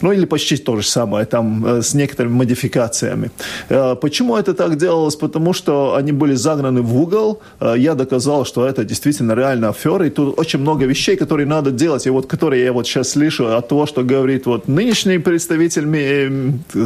Ну, 0.00 0.12
или 0.12 0.26
почти 0.26 0.56
то 0.56 0.76
же 0.76 0.86
самое, 0.86 1.24
там, 1.26 1.66
э, 1.66 1.82
с 1.82 1.94
некоторыми 1.94 2.34
модификациями. 2.34 3.30
Э, 3.68 3.96
почему 4.00 4.36
это 4.36 4.54
так 4.54 4.76
делалось? 4.76 5.16
Потому 5.16 5.52
что 5.52 5.94
они 5.94 6.12
были 6.12 6.34
загнаны 6.34 6.82
в 6.82 7.00
угол. 7.00 7.40
Я 7.76 7.94
доказал, 7.94 8.44
что 8.44 8.66
это 8.66 8.84
действительно 8.84 9.34
реально 9.34 9.68
афера, 9.68 10.06
и 10.06 10.10
тут 10.10 10.38
очень 10.38 10.60
много 10.60 10.86
вещей, 10.86 11.16
которые 11.16 11.46
надо 11.46 11.70
делать, 11.70 12.06
и 12.06 12.10
вот 12.10 12.26
которые 12.26 12.64
я 12.64 12.72
вот 12.72 12.86
сейчас 12.86 13.10
слышу 13.10 13.46
от 13.46 13.68
того, 13.68 13.86
что 13.86 14.02
говорит 14.02 14.46
вот 14.46 14.68
нынешний 14.68 15.18
представитель, 15.18 15.84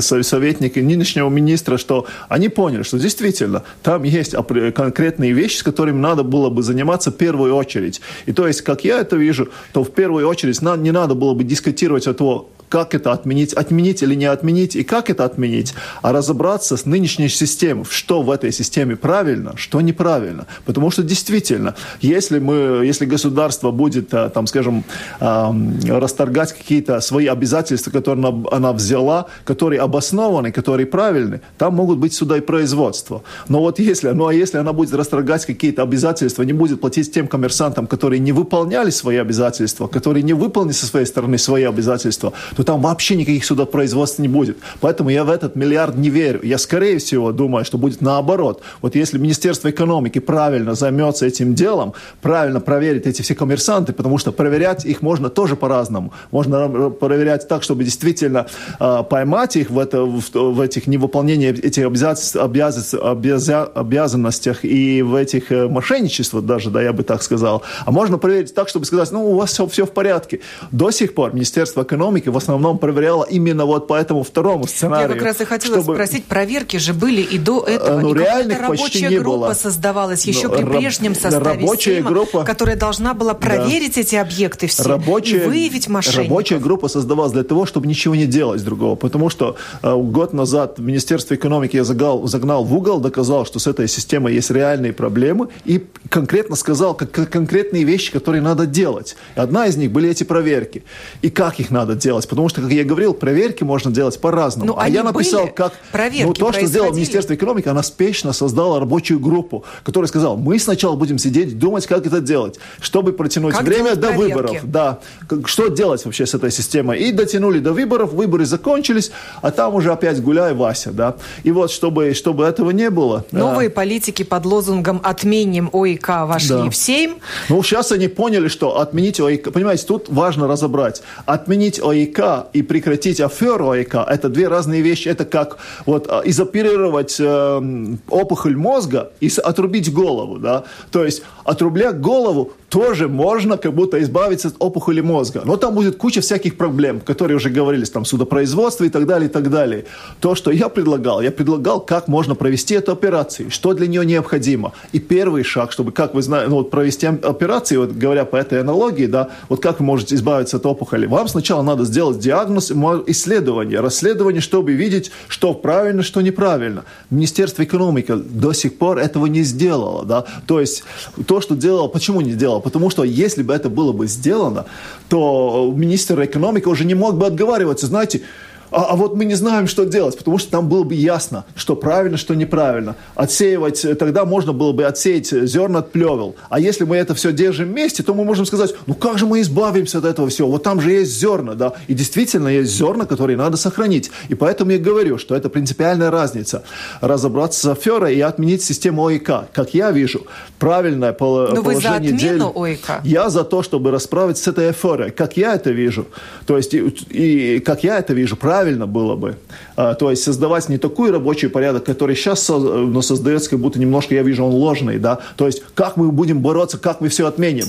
советник 0.01 0.77
и 0.77 0.83
нынешнего 0.83 1.29
министра, 1.29 1.79
что 1.79 2.07
они 2.29 2.48
поняли, 2.49 2.83
что 2.83 2.99
действительно 2.99 3.63
там 3.83 4.03
есть 4.03 4.35
конкретные 4.75 5.33
вещи, 5.33 5.59
с 5.59 5.63
которыми 5.63 5.99
надо 5.99 6.23
было 6.23 6.51
бы 6.51 6.63
заниматься 6.63 7.11
в 7.11 7.17
первую 7.17 7.55
очередь. 7.55 8.01
И 8.27 8.33
то 8.33 8.47
есть, 8.47 8.63
как 8.63 8.85
я 8.85 9.01
это 9.01 9.17
вижу, 9.17 9.49
то 9.73 9.85
в 9.85 9.91
первую 9.91 10.29
очередь 10.29 10.61
не 10.63 10.91
надо 10.91 11.15
было 11.15 11.35
бы 11.35 11.45
дискутировать 11.45 12.07
о 12.07 12.15
том, 12.15 12.49
как 12.69 12.95
это 12.95 13.13
отменить, 13.13 13.53
отменить 13.53 14.03
или 14.03 14.15
не 14.15 14.27
отменить, 14.27 14.77
и 14.77 14.85
как 14.85 15.11
это 15.11 15.25
отменить, 15.25 15.75
а 16.03 16.13
разобраться 16.13 16.77
с 16.77 16.87
нынешней 16.87 17.29
системой, 17.29 17.85
что 17.89 18.23
в 18.23 18.31
этой 18.31 18.53
системе 18.53 18.97
правильно, 18.97 19.57
что 19.57 19.81
неправильно. 19.81 20.47
Потому 20.65 20.91
что 20.91 21.03
действительно, 21.03 21.75
если, 22.01 22.39
мы, 22.39 22.85
если 22.85 23.07
государство 23.07 23.71
будет, 23.71 24.13
э, 24.13 24.31
там, 24.31 24.47
скажем, 24.47 24.85
расторгать 25.21 26.53
какие-то 26.53 27.01
свои 27.01 27.27
обязательства, 27.27 27.91
которые 27.91 28.27
она, 28.27 28.45
она 28.51 28.73
взяла, 28.73 29.27
которые 29.45 29.81
обоснованы, 29.81 30.53
которые 30.53 30.87
правильны, 30.87 31.41
там 31.57 31.75
могут 31.75 31.99
быть 31.99 32.13
суда 32.13 32.38
и 32.39 32.41
производства. 32.41 33.23
Но 33.49 33.61
вот 33.61 33.79
если, 33.79 34.11
ну 34.11 34.27
а 34.27 34.35
если 34.35 34.59
она 34.59 34.73
будет 34.73 34.95
расторгать 34.95 35.47
какие-то 35.47 35.83
обязательства, 35.83 36.43
не 36.43 36.53
будет 36.53 36.81
платить 36.81 37.13
тем 37.13 37.29
коммерсантам, 37.29 37.87
которые 37.87 38.21
не 38.21 38.33
выполняли 38.33 38.91
свои 38.91 39.17
обязательства, 39.17 39.87
которые 39.87 40.23
не 40.23 40.33
выполнили 40.33 40.73
со 40.73 40.87
своей 40.87 41.07
стороны 41.07 41.39
свои 41.39 41.65
обязательства, 41.65 42.33
то 42.57 42.65
там 42.65 42.81
вообще 42.81 43.17
никаких 43.17 43.45
судопроизводств 43.45 44.19
не 44.19 44.29
будет. 44.29 44.59
Поэтому 44.81 45.11
я 45.11 45.25
в 45.25 45.31
этот 45.31 45.57
миллиард 45.57 45.97
не 45.97 46.11
верю. 46.11 46.41
Я, 46.43 46.59
скорее 46.59 46.99
всего, 46.99 47.33
думаю, 47.33 47.65
что 47.65 47.79
будет 47.79 48.01
наоборот. 48.01 48.63
Вот 48.83 48.95
если 48.95 49.19
Министерство 49.19 49.71
экономики 49.71 50.19
правильно 50.19 50.75
займется 50.75 51.27
этим 51.27 51.55
делом, 51.55 51.95
правильно 52.23 52.61
проверит 52.61 53.07
эти 53.07 53.23
все 53.23 53.35
коммерсанты, 53.35 53.93
потому 53.93 54.19
что 54.19 54.33
проверять 54.33 54.85
их 54.85 55.03
можно 55.03 55.29
тоже 55.29 55.57
по-разному. 55.57 56.13
Можно 56.31 56.91
проверять 56.91 57.49
так, 57.49 57.63
чтобы 57.63 57.85
действительно 57.85 58.47
э, 58.81 59.03
поймать 59.09 59.57
их 59.57 59.71
в, 59.71 59.79
это, 59.79 60.03
в, 60.03 60.23
в 60.33 60.61
этих 60.61 60.87
невыполнении 60.87 61.49
этих 61.49 61.87
обязательств, 61.87 62.28
обяз, 62.37 62.95
обяза, 62.95 63.65
обязанностях 63.65 64.65
и 64.65 65.03
в 65.03 65.15
этих 65.15 65.53
э, 65.53 65.69
мошенничествах 65.69 66.45
даже, 66.45 66.71
да, 66.71 66.83
я 66.83 66.93
бы 66.93 67.03
так 67.03 67.23
сказал. 67.23 67.63
А 67.85 67.91
можно 67.91 68.19
проверить 68.19 68.55
так, 68.55 68.69
чтобы 68.69 68.87
сказать, 68.87 69.11
ну, 69.13 69.31
у 69.31 69.37
вас 69.37 69.53
все, 69.53 69.67
все 69.67 69.87
в 69.87 69.91
порядке. 69.91 70.41
До 70.71 70.91
сих 70.91 71.15
пор 71.15 71.35
Министерство 71.35 71.83
экономики 71.83 72.29
в 72.29 72.37
основном 72.37 72.79
проверяло 72.79 73.25
именно 73.25 73.65
вот 73.65 73.87
по 73.87 73.95
этому 73.95 74.23
второму 74.23 74.67
сценарию. 74.67 75.09
Я 75.11 75.15
как 75.15 75.23
раз 75.23 75.41
и 75.41 75.45
хотела 75.45 75.81
чтобы... 75.81 75.95
спросить, 75.95 76.25
проверки 76.25 76.77
же 76.77 76.95
были 76.95 77.23
и 77.23 77.39
до 77.39 77.65
этого. 77.65 78.01
Ну, 78.01 78.15
и 78.15 78.19
реальных 78.19 78.67
почти 78.67 79.07
не 79.07 79.19
группа 79.19 79.47
было. 79.49 79.55
создавалась 79.55 80.25
еще 80.25 80.49
ну, 80.49 80.57
при 80.57 80.65
прежнем 80.65 81.15
составе 81.15 81.45
рабочая 81.45 81.95
Сейма, 81.97 82.11
группа, 82.11 82.45
которая 82.45 82.77
должна 82.77 83.15
была 83.15 83.35
проверить 83.35 83.95
да. 83.95 84.01
эти 84.01 84.17
объекты 84.17 84.67
все 84.67 84.83
рабочая, 84.85 85.45
и 85.45 85.47
выявить 85.47 85.89
мошенников. 85.89 86.29
Рабочая 86.29 86.59
группа 86.59 86.89
создавалась 86.89 87.33
для 87.33 87.45
того, 87.45 87.67
чтобы 87.67 87.87
ничего 87.87 88.15
не 88.15 88.27
делать 88.27 88.63
другого. 88.65 88.97
Потому 88.97 89.31
что 89.31 89.57
э, 89.83 89.95
год 89.95 90.33
назад 90.33 90.79
Министерство 90.79 91.35
экономики 91.35 91.77
я 91.77 91.85
загнал, 92.27 92.49
загнал 92.49 92.65
в 92.65 92.75
угол, 92.75 93.01
доказал, 93.01 93.45
что 93.45 93.59
с 93.59 93.67
этой 93.67 93.89
системой 93.89 94.35
есть 94.35 94.51
реальные 94.51 94.93
проблемы 94.93 95.49
и 95.67 95.85
конкретно 96.09 96.57
сказал 96.57 96.95
как, 96.95 97.11
конкретные 97.11 97.85
вещи, 97.85 98.13
которые 98.13 98.43
надо 98.43 98.67
делать. 98.67 99.17
И 99.37 99.41
одна 99.41 99.67
из 99.67 99.77
них 99.77 99.91
были 99.93 100.09
эти 100.09 100.25
проверки. 100.25 100.83
И 101.23 101.31
как 101.31 101.61
их 101.61 101.71
надо 101.71 101.95
делать. 101.95 102.29
Потому 102.29 102.49
что, 102.49 102.63
как 102.63 102.71
я 102.71 102.85
говорил, 102.85 103.15
проверки 103.15 103.65
можно 103.65 103.91
делать 103.91 104.21
по-разному. 104.21 104.73
Ну, 104.73 104.79
а 104.79 104.89
я 104.89 105.03
написал, 105.03 105.43
были? 105.43 105.53
как... 105.53 105.73
Проверки 105.93 106.27
ну, 106.27 106.33
то, 106.33 106.53
что 106.53 106.67
сделало 106.67 106.93
Министерство 106.95 107.35
экономики, 107.35 107.69
она 107.69 107.83
спешно 107.83 108.33
создала 108.33 108.81
рабочую 108.81 109.21
группу, 109.21 109.65
которая 109.85 110.09
сказала, 110.09 110.37
мы 110.37 110.59
сначала 110.59 110.97
будем 110.97 111.19
сидеть, 111.19 111.59
думать, 111.59 111.87
как 111.87 112.07
это 112.07 112.21
делать, 112.21 112.59
чтобы 112.81 113.13
протянуть 113.13 113.55
как 113.55 113.65
время 113.65 113.95
до 113.95 114.09
проверки? 114.09 114.33
выборов. 114.33 114.61
Да. 114.65 114.99
Что 115.45 115.69
делать 115.69 116.05
вообще 116.05 116.27
с 116.27 116.35
этой 116.35 116.51
системой? 116.51 116.99
И 116.99 117.13
дотянули 117.13 117.59
до 117.59 117.73
выборов, 117.73 118.13
выборы 118.13 118.45
закончились, 118.45 119.11
а 119.43 119.51
там 119.51 119.75
уже 119.75 119.93
опять 119.93 120.23
гуляй, 120.23 120.55
Вася, 120.55 120.93
да. 120.93 121.17
И 121.45 121.51
вот, 121.51 121.71
чтобы, 121.71 122.08
чтобы 122.15 122.45
этого 122.45 122.71
не 122.71 122.91
было... 122.91 123.25
Новые 123.33 123.71
политики 123.71 124.23
под 124.23 124.47
лозунгом 124.47 125.01
«отменим 125.03 125.71
ОИК» 125.73 126.09
вошли 126.27 126.49
да. 126.49 126.71
в 126.71 126.77
Сейм. 126.77 127.17
Ну, 127.49 127.63
сейчас 127.63 127.93
они 127.93 128.09
поняли, 128.09 128.49
что 128.49 128.81
отменить 128.81 129.21
ОИК... 129.21 129.53
Понимаете, 129.53 129.87
тут 129.87 130.09
важно 130.09 130.49
разобрать. 130.49 131.03
Отменить 131.27 131.81
ОИК 131.81 132.47
и 132.53 132.63
прекратить 132.63 133.21
аферу 133.21 133.71
ОИК– 133.71 133.95
это 134.09 134.29
две 134.29 134.49
разные 134.49 134.83
вещи. 134.83 135.09
Это 135.09 135.25
как 135.25 135.59
вот 135.87 136.07
а, 136.09 136.23
изоперировать 136.25 137.17
э, 137.19 137.97
опухоль 138.09 138.57
мозга 138.57 139.11
и 139.21 139.31
отрубить 139.43 139.93
голову, 139.93 140.39
да. 140.39 140.65
То 140.91 141.05
есть 141.05 141.23
отрублять 141.45 142.01
голову 142.01 142.53
тоже 142.69 143.09
можно 143.09 143.57
как 143.57 143.75
будто 143.75 144.01
избавиться 144.03 144.49
от 144.49 144.55
опухоли 144.59 145.01
мозга. 145.01 145.43
Но 145.45 145.57
там 145.57 145.75
будет 145.75 145.97
куча 145.97 146.21
всяких 146.21 146.57
проблем, 146.57 147.01
которые 147.01 147.37
уже 147.37 147.51
говорились, 147.51 147.91
там 147.91 148.05
судопроизводство 148.05 148.85
и 148.85 148.89
так 148.89 149.07
далее, 149.07 149.29
и 149.29 149.33
так 149.33 149.51
далее. 149.51 149.87
То, 150.21 150.35
что 150.35 150.51
я 150.51 150.69
предлагал, 150.69 151.21
я 151.21 151.31
предлагал, 151.31 151.81
как 151.81 152.09
можно 152.09 152.35
провести 152.35 152.75
эту 152.75 152.93
операцию, 152.93 153.51
что 153.51 153.73
для 153.73 153.87
нее 153.87 154.05
необходимо. 154.05 154.73
И 154.93 154.99
первый 154.99 155.45
шаг, 155.45 155.73
чтобы, 155.73 155.93
как 155.93 156.15
вы 156.15 156.23
знаете, 156.23 156.51
ну, 156.51 156.57
вот 156.57 156.71
провести 156.71 157.07
операцию, 157.07 157.81
вот 157.81 157.93
говоря 157.93 158.25
по 158.25 158.37
этой 158.37 158.61
аналогии, 158.61 159.07
да, 159.07 159.29
вот 159.49 159.63
как 159.63 159.81
вы 159.81 159.87
можете 159.87 160.15
избавиться 160.15 160.59
от 160.59 160.67
опухоли. 160.67 161.07
Вам 161.07 161.29
сначала 161.29 161.63
надо 161.63 161.85
сделать 161.85 162.19
диагноз, 162.19 162.71
исследование, 163.07 163.81
расследование, 163.81 164.41
чтобы 164.41 164.73
видеть, 164.73 165.11
что 165.29 165.55
правильно, 165.55 166.03
что 166.03 166.21
неправильно. 166.21 166.85
Министерство 167.11 167.63
экономики 167.65 168.15
до 168.15 168.53
сих 168.53 168.77
пор 168.77 168.99
этого 168.99 169.27
не 169.27 169.43
сделало, 169.43 170.05
да. 170.05 170.25
То 170.47 170.61
есть 170.61 170.85
то, 171.27 171.41
что 171.41 171.55
делало, 171.55 171.89
почему 171.89 172.21
не 172.21 172.33
сделало? 172.59 172.61
Потому 172.61 172.91
что 172.91 173.05
если 173.05 173.43
бы 173.43 173.55
это 173.55 173.69
было 173.69 173.93
бы 173.93 174.09
сделано, 174.09 174.65
то 175.09 175.73
министр 175.75 176.25
экономики 176.25 176.69
уже 176.69 176.85
не 176.85 176.95
мог 176.95 177.17
бы 177.17 177.27
отговариваться. 177.27 177.87
Знаете, 177.87 178.23
а, 178.71 178.85
а 178.91 178.97
вот 178.97 179.15
мы 179.15 179.25
не 179.25 179.35
знаем, 179.35 179.67
что 179.67 179.85
делать, 179.85 180.19
потому 180.19 180.39
что 180.39 180.51
там 180.51 180.69
было 180.69 180.85
бы 180.85 180.95
ясно, 180.95 181.45
что 181.57 181.77
правильно, 181.77 182.17
что 182.17 182.35
неправильно. 182.35 182.97
Отсеивать, 183.15 183.85
э, 183.85 183.95
тогда 183.95 184.25
можно 184.25 184.53
было 184.53 184.73
бы 184.73 184.85
отсеять 184.85 185.31
зерна 185.31 185.79
от 185.79 185.93
плевел. 185.93 186.35
А 186.51 186.61
если 186.61 186.85
мы 186.85 186.97
это 186.97 187.15
все 187.15 187.33
держим 187.33 187.69
вместе, 187.69 188.03
то 188.03 188.15
мы 188.15 188.25
можем 188.25 188.47
сказать, 188.47 188.75
ну 188.87 188.95
как 188.95 189.19
же 189.19 189.27
мы 189.27 189.41
избавимся 189.41 189.99
от 189.99 190.05
этого 190.05 190.29
всего? 190.29 190.51
Вот 190.51 190.63
там 190.63 190.81
же 190.81 190.93
есть 190.93 191.19
зерна, 191.19 191.55
да. 191.55 191.73
И 191.87 191.95
действительно 191.95 192.49
есть 192.49 192.71
зерна, 192.73 193.07
которые 193.07 193.37
надо 193.37 193.57
сохранить. 193.57 194.11
И 194.29 194.35
поэтому 194.35 194.73
я 194.73 194.79
говорю, 194.79 195.19
что 195.19 195.35
это 195.35 195.49
принципиальная 195.49 196.11
разница. 196.11 196.63
Разобраться 197.01 197.61
с 197.61 197.67
аферой 197.67 198.17
и 198.17 198.21
отменить 198.21 198.63
систему 198.63 199.07
ОИК. 199.07 199.31
Как 199.53 199.75
я 199.75 199.91
вижу, 199.91 200.27
правильное 200.59 201.13
пол- 201.13 201.49
Но 201.49 201.63
положение 201.63 202.13
вы 202.13 202.19
за 202.19 202.31
отмену 202.31 202.39
дел... 202.39 202.53
ОИК? 202.55 202.91
Я 203.05 203.29
за 203.31 203.45
то, 203.45 203.63
чтобы 203.63 203.91
расправиться 203.91 204.45
с 204.45 204.49
этой 204.49 204.71
аферой. 204.71 205.11
Как 205.11 205.37
я 205.37 205.55
это 205.55 205.71
вижу. 205.71 206.07
То 206.47 206.57
есть, 206.57 206.75
и, 206.75 206.79
и 207.11 207.61
как 207.61 207.85
я 207.85 207.99
это 207.99 208.13
вижу, 208.15 208.37
правильно 208.37 208.87
было 208.87 209.17
бы. 209.17 209.37
А, 209.77 209.95
то 209.95 210.11
есть 210.11 210.23
создавать 210.23 210.69
не 210.69 210.79
такой 210.79 211.11
рабочий 211.11 211.49
порядок, 211.49 211.85
который 211.85 212.17
сейчас 212.17 212.49
но 212.49 213.03
создается, 213.03 213.51
как 213.51 213.59
будто 213.61 213.79
немножко, 213.79 214.15
я 214.15 214.23
вижу, 214.23 214.45
он 214.45 214.53
ложный. 214.53 214.99
Да? 214.99 215.19
То 215.37 215.47
есть 215.47 215.63
как 215.75 215.97
мы 215.97 216.11
будем 216.11 216.41
бороться, 216.41 216.79
как 216.79 217.01
мы 217.01 217.09
все 217.09 217.27
отменим 217.27 217.67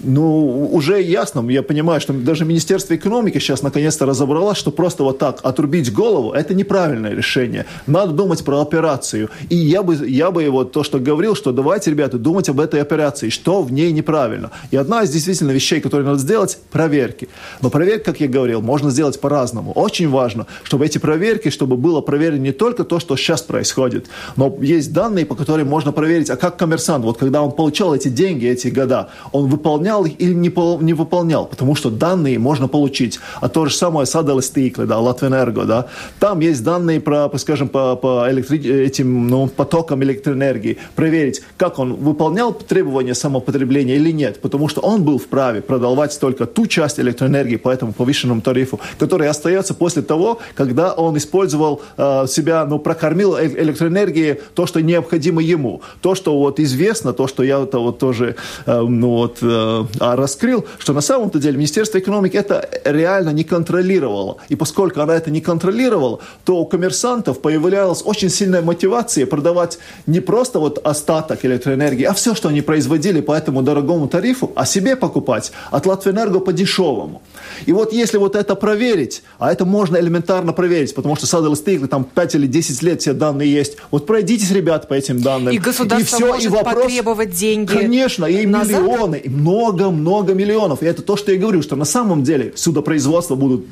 ну, 0.00 0.68
уже 0.72 1.00
ясно, 1.00 1.48
я 1.50 1.62
понимаю, 1.62 2.00
что 2.00 2.12
даже 2.12 2.44
Министерство 2.44 2.94
экономики 2.94 3.38
сейчас 3.38 3.62
наконец-то 3.62 4.06
разобралось, 4.06 4.58
что 4.58 4.70
просто 4.70 5.04
вот 5.04 5.18
так 5.18 5.40
отрубить 5.42 5.92
голову– 5.92 6.32
это 6.34 6.54
неправильное 6.54 7.14
решение. 7.14 7.66
Надо 7.86 8.12
думать 8.12 8.44
про 8.44 8.60
операцию. 8.60 9.30
И 9.48 9.56
я 9.56 9.82
бы, 9.82 9.94
я 10.08 10.30
бы 10.30 10.48
вот 10.50 10.72
то, 10.72 10.82
что 10.82 10.98
говорил, 10.98 11.34
что 11.34 11.52
давайте, 11.52 11.90
ребята, 11.90 12.18
думать 12.18 12.48
об 12.48 12.60
этой 12.60 12.80
операции, 12.80 13.28
что 13.28 13.62
в 13.62 13.72
ней 13.72 13.92
неправильно. 13.92 14.50
И 14.70 14.76
одна 14.76 15.02
из 15.02 15.10
действительно 15.10 15.52
вещей, 15.52 15.80
которые 15.80 16.06
надо 16.06 16.18
сделать– 16.18 16.58
проверки. 16.72 17.28
Но 17.60 17.70
проверки, 17.70 18.04
как 18.04 18.20
я 18.20 18.28
говорил, 18.28 18.60
можно 18.60 18.90
сделать 18.90 19.20
по-разному. 19.20 19.72
Очень 19.72 20.08
важно, 20.08 20.46
чтобы 20.64 20.86
эти 20.86 20.98
проверки, 20.98 21.50
чтобы 21.50 21.76
было 21.76 22.00
проверено 22.00 22.42
не 22.42 22.52
только 22.52 22.84
то, 22.84 22.98
что 22.98 23.16
сейчас 23.16 23.42
происходит, 23.42 24.06
но 24.36 24.56
есть 24.60 24.92
данные, 24.92 25.26
по 25.26 25.34
которым 25.34 25.68
можно 25.68 25.92
проверить, 25.92 26.30
а 26.30 26.36
как 26.36 26.56
коммерсант, 26.56 27.04
вот 27.04 27.18
когда 27.18 27.42
он 27.42 27.52
получал 27.52 27.94
эти 27.94 28.08
деньги, 28.08 28.46
эти 28.46 28.68
года, 28.68 29.10
он 29.32 29.48
выполнял 29.48 29.91
выполнял 29.92 30.04
или 30.04 30.32
не, 30.32 30.84
не 30.84 30.94
выполнял, 30.94 31.46
потому 31.46 31.74
что 31.74 31.90
данные 31.90 32.38
можно 32.38 32.68
получить. 32.68 33.20
А 33.40 33.48
то 33.48 33.66
же 33.66 33.74
самое 33.74 34.06
Садалес 34.06 34.50
Тикле, 34.50 34.86
да, 34.86 34.98
Латвэнерго, 34.98 35.64
да, 35.64 35.86
там 36.18 36.40
есть 36.40 36.62
данные 36.64 37.00
про, 37.00 37.30
скажем, 37.38 37.68
по, 37.68 37.96
по 37.96 38.26
электри... 38.30 38.58
этим 38.58 39.28
ну, 39.28 39.48
потокам 39.48 40.02
электроэнергии, 40.02 40.78
проверить, 40.94 41.42
как 41.56 41.78
он 41.78 41.94
выполнял 41.94 42.52
требования 42.52 43.14
самопотребления 43.14 43.96
или 43.96 44.12
нет, 44.12 44.40
потому 44.40 44.68
что 44.68 44.80
он 44.80 45.02
был 45.02 45.18
вправе 45.18 45.60
продавать 45.60 46.18
только 46.20 46.46
ту 46.46 46.66
часть 46.66 47.00
электроэнергии 47.00 47.56
по 47.56 47.70
этому 47.70 47.92
повышенному 47.92 48.40
тарифу, 48.40 48.80
который 48.98 49.28
остается 49.28 49.74
после 49.74 50.02
того, 50.02 50.38
когда 50.54 50.92
он 50.92 51.16
использовал 51.16 51.82
э, 51.96 52.26
себя, 52.26 52.64
ну, 52.66 52.78
прокормил 52.78 53.38
электроэнергией 53.38 54.38
то, 54.54 54.66
что 54.66 54.80
необходимо 54.80 55.42
ему. 55.42 55.82
То, 56.00 56.14
что 56.14 56.38
вот 56.38 56.60
известно, 56.60 57.12
то, 57.12 57.26
что 57.26 57.42
я 57.42 57.62
это 57.62 57.78
вот 57.78 57.98
тоже, 57.98 58.36
э, 58.66 58.80
ну, 58.80 59.08
вот, 59.08 59.38
э, 59.42 59.71
а 59.71 59.71
раскрыл, 59.98 60.64
что 60.78 60.92
на 60.92 61.00
самом-то 61.00 61.38
деле 61.38 61.56
Министерство 61.56 61.98
экономики 61.98 62.36
это 62.36 62.68
реально 62.84 63.30
не 63.30 63.44
контролировало. 63.44 64.38
И 64.48 64.56
поскольку 64.56 65.00
она 65.00 65.14
это 65.14 65.30
не 65.30 65.40
контролировала, 65.40 66.20
то 66.44 66.56
у 66.56 66.66
коммерсантов 66.66 67.40
появлялась 67.40 68.02
очень 68.04 68.30
сильная 68.30 68.62
мотивация 68.62 69.26
продавать 69.26 69.78
не 70.06 70.20
просто 70.20 70.58
вот 70.58 70.78
остаток 70.86 71.44
электроэнергии, 71.44 72.04
а 72.04 72.12
все, 72.12 72.34
что 72.34 72.48
они 72.48 72.60
производили 72.60 73.20
по 73.20 73.32
этому 73.32 73.62
дорогому 73.62 74.08
тарифу, 74.08 74.52
а 74.54 74.66
себе 74.66 74.96
покупать 74.96 75.52
от 75.70 75.86
Латвэнерго 75.86 76.40
по 76.40 76.52
дешевому. 76.52 77.22
И 77.66 77.72
вот 77.72 77.92
если 77.92 78.18
вот 78.18 78.36
это 78.36 78.54
проверить, 78.54 79.22
а 79.38 79.52
это 79.52 79.64
можно 79.64 79.96
элементарно 79.96 80.52
проверить, 80.52 80.94
потому 80.94 81.16
что 81.16 81.26
Садел 81.26 81.56
Стейгли 81.56 81.86
там 81.86 82.04
5 82.04 82.34
или 82.34 82.46
10 82.46 82.82
лет 82.82 83.00
все 83.00 83.12
данные 83.12 83.52
есть, 83.52 83.76
вот 83.90 84.06
пройдитесь, 84.06 84.50
ребят, 84.50 84.88
по 84.88 84.94
этим 84.94 85.22
данным. 85.22 85.52
И 85.54 85.58
государство 85.58 86.16
и 86.16 86.18
все, 86.18 86.26
может 86.26 86.44
и 86.44 86.48
вопрос, 86.48 86.84
потребовать 86.84 87.30
деньги 87.30 87.72
Конечно, 87.72 88.26
и 88.26 88.46
назад? 88.46 88.82
миллионы, 88.82 89.16
и 89.16 89.28
много 89.28 89.61
много-много 89.62 90.34
миллионов. 90.34 90.82
И 90.82 90.86
это 90.86 91.02
то, 91.02 91.16
что 91.16 91.32
я 91.32 91.38
говорю, 91.38 91.62
что 91.62 91.76
на 91.76 91.84
самом 91.84 92.24
деле 92.24 92.52
судопроизводства 92.56 93.36
будут 93.36 93.66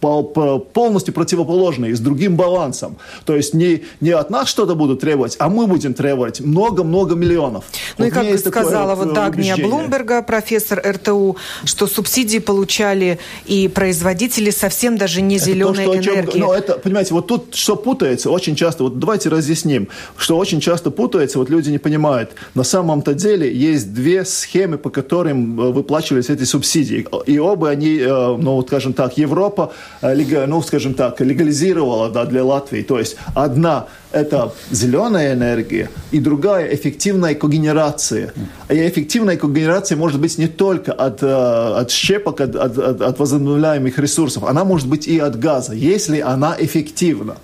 полностью 0.00 1.14
противоположные, 1.14 1.94
с 1.94 2.00
другим 2.00 2.36
балансом. 2.36 2.96
То 3.24 3.34
есть 3.34 3.54
не, 3.54 3.82
не 4.00 4.10
от 4.10 4.30
нас 4.30 4.48
что-то 4.48 4.74
будут 4.74 5.00
требовать, 5.00 5.36
а 5.38 5.48
мы 5.48 5.66
будем 5.66 5.94
требовать 5.94 6.40
много-много 6.40 7.14
миллионов. 7.14 7.64
Ну 7.98 8.04
вот 8.04 8.08
и 8.08 8.10
как 8.10 8.38
сказала 8.38 8.94
вот, 8.94 9.06
вот 9.06 9.14
Дагния 9.14 9.54
убеждение. 9.54 9.70
Блумберга, 9.70 10.22
профессор 10.22 10.82
РТУ, 10.86 11.36
что 11.64 11.86
субсидии 11.86 12.38
получали 12.38 13.18
и 13.46 13.68
производители 13.68 14.50
совсем 14.50 14.98
даже 14.98 15.22
не 15.22 15.38
зеленой 15.38 15.84
то, 15.86 15.96
энергии. 15.96 16.32
Чем, 16.32 16.40
ну, 16.40 16.52
это, 16.52 16.78
понимаете, 16.78 17.14
вот 17.14 17.26
тут 17.26 17.54
что 17.54 17.76
путается 17.76 18.30
очень 18.30 18.54
часто, 18.56 18.84
вот 18.84 18.98
давайте 18.98 19.28
разъясним, 19.28 19.88
что 20.16 20.36
очень 20.36 20.60
часто 20.60 20.90
путается, 20.90 21.38
вот 21.38 21.50
люди 21.50 21.70
не 21.70 21.78
понимают, 21.78 22.30
на 22.54 22.64
самом-то 22.64 23.14
деле 23.14 23.52
есть 23.52 23.92
две 23.92 24.24
схемы, 24.24 24.78
по 24.78 24.90
которым 24.90 25.60
э, 25.60 25.72
выплачивались 25.72 26.30
эти 26.30 26.44
субсидии, 26.44 27.06
и 27.26 27.38
оба 27.38 27.70
они, 27.70 27.98
э, 27.98 28.36
ну, 28.38 28.54
вот, 28.56 28.66
скажем 28.66 28.92
так, 28.92 29.18
Европа, 29.18 29.72
э, 29.72 29.85
ну, 30.02 30.62
скажем 30.62 30.94
так, 30.94 31.20
легализировала 31.20 32.10
да, 32.10 32.24
для 32.24 32.44
Латвии, 32.44 32.82
то 32.82 32.98
есть 32.98 33.16
одна 33.34 33.86
это 34.12 34.52
зеленая 34.70 35.34
энергия, 35.34 35.90
и 36.10 36.20
другая 36.20 36.74
эффективная 36.74 37.34
когенерация. 37.34 38.32
И 38.70 38.74
эффективная 38.74 39.36
когенерация 39.36 39.98
может 39.98 40.20
быть 40.20 40.38
не 40.38 40.46
только 40.46 40.92
от, 40.92 41.22
э, 41.22 41.26
от 41.26 41.90
щепок, 41.90 42.40
от, 42.40 42.56
от, 42.56 42.78
от 43.02 43.18
возобновляемых 43.18 43.98
ресурсов, 43.98 44.44
она 44.44 44.64
может 44.64 44.88
быть 44.88 45.06
и 45.06 45.18
от 45.18 45.38
газа, 45.38 45.74
если 45.74 46.20
она 46.20 46.56
эффективна. 46.58 47.36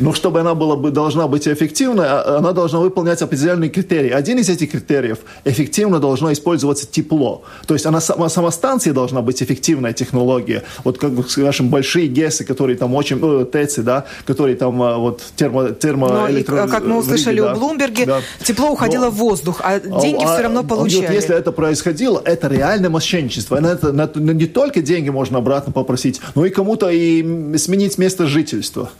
Но 0.00 0.12
чтобы 0.12 0.40
она 0.40 0.54
была, 0.54 0.76
должна 0.90 1.28
быть 1.28 1.46
эффективной, 1.46 2.06
а, 2.08 2.38
она 2.38 2.52
должна 2.52 2.80
выполнять 2.80 3.22
определенные 3.22 3.70
критерии. 3.70 4.10
Один 4.10 4.38
из 4.38 4.48
этих 4.48 4.72
критериев– 4.72 5.18
эффективно 5.44 6.00
должно 6.00 6.32
использоваться 6.32 6.86
тепло. 6.86 7.44
То 7.66 7.74
есть 7.74 7.86
она 7.86 8.00
сама, 8.00 8.28
сама 8.28 8.50
станция 8.50 8.92
должна 8.92 9.22
быть 9.22 9.42
эффективная 9.42 9.92
технология. 9.92 10.62
Вот 10.84 10.98
как 10.98 11.12
бы, 11.12 11.22
скажем, 11.28 11.68
большие 11.86 12.08
ГЭСы, 12.08 12.44
которые 12.44 12.76
там 12.76 12.94
очень, 12.94 13.18
э, 13.22 13.44
ТЭЦи, 13.44 13.80
да, 13.80 14.04
которые 14.26 14.56
там 14.56 14.82
э, 14.82 14.96
вот 14.96 15.22
термо, 15.36 15.70
термо 15.70 16.08
Но, 16.08 16.30
электро... 16.30 16.66
как 16.66 16.84
мы 16.84 16.98
услышали 16.98 17.36
Риге, 17.36 17.52
у 17.52 17.54
Блумберге, 17.54 18.06
да. 18.06 18.20
тепло 18.42 18.70
уходило 18.70 19.04
Но, 19.04 19.10
в 19.10 19.14
воздух, 19.14 19.60
а 19.62 19.78
деньги 19.78 20.24
а, 20.24 20.34
все 20.34 20.42
равно 20.42 20.64
получали. 20.64 21.06
Вот 21.06 21.14
если 21.14 21.36
это 21.36 21.52
происходило, 21.52 22.20
это 22.24 22.48
реальное 22.48 22.90
мошенничество. 22.90 23.60
На 23.60 23.68
это, 23.68 23.92
на, 23.92 24.10
не 24.14 24.46
только 24.46 24.82
деньги 24.82 25.10
можно 25.10 25.38
обратно 25.38 25.72
попросить, 25.72 26.20
но 26.34 26.44
и 26.44 26.50
кому-то 26.50 26.90
и 26.90 27.56
сменить 27.56 27.98
место 27.98 28.26
жительства. 28.26 28.90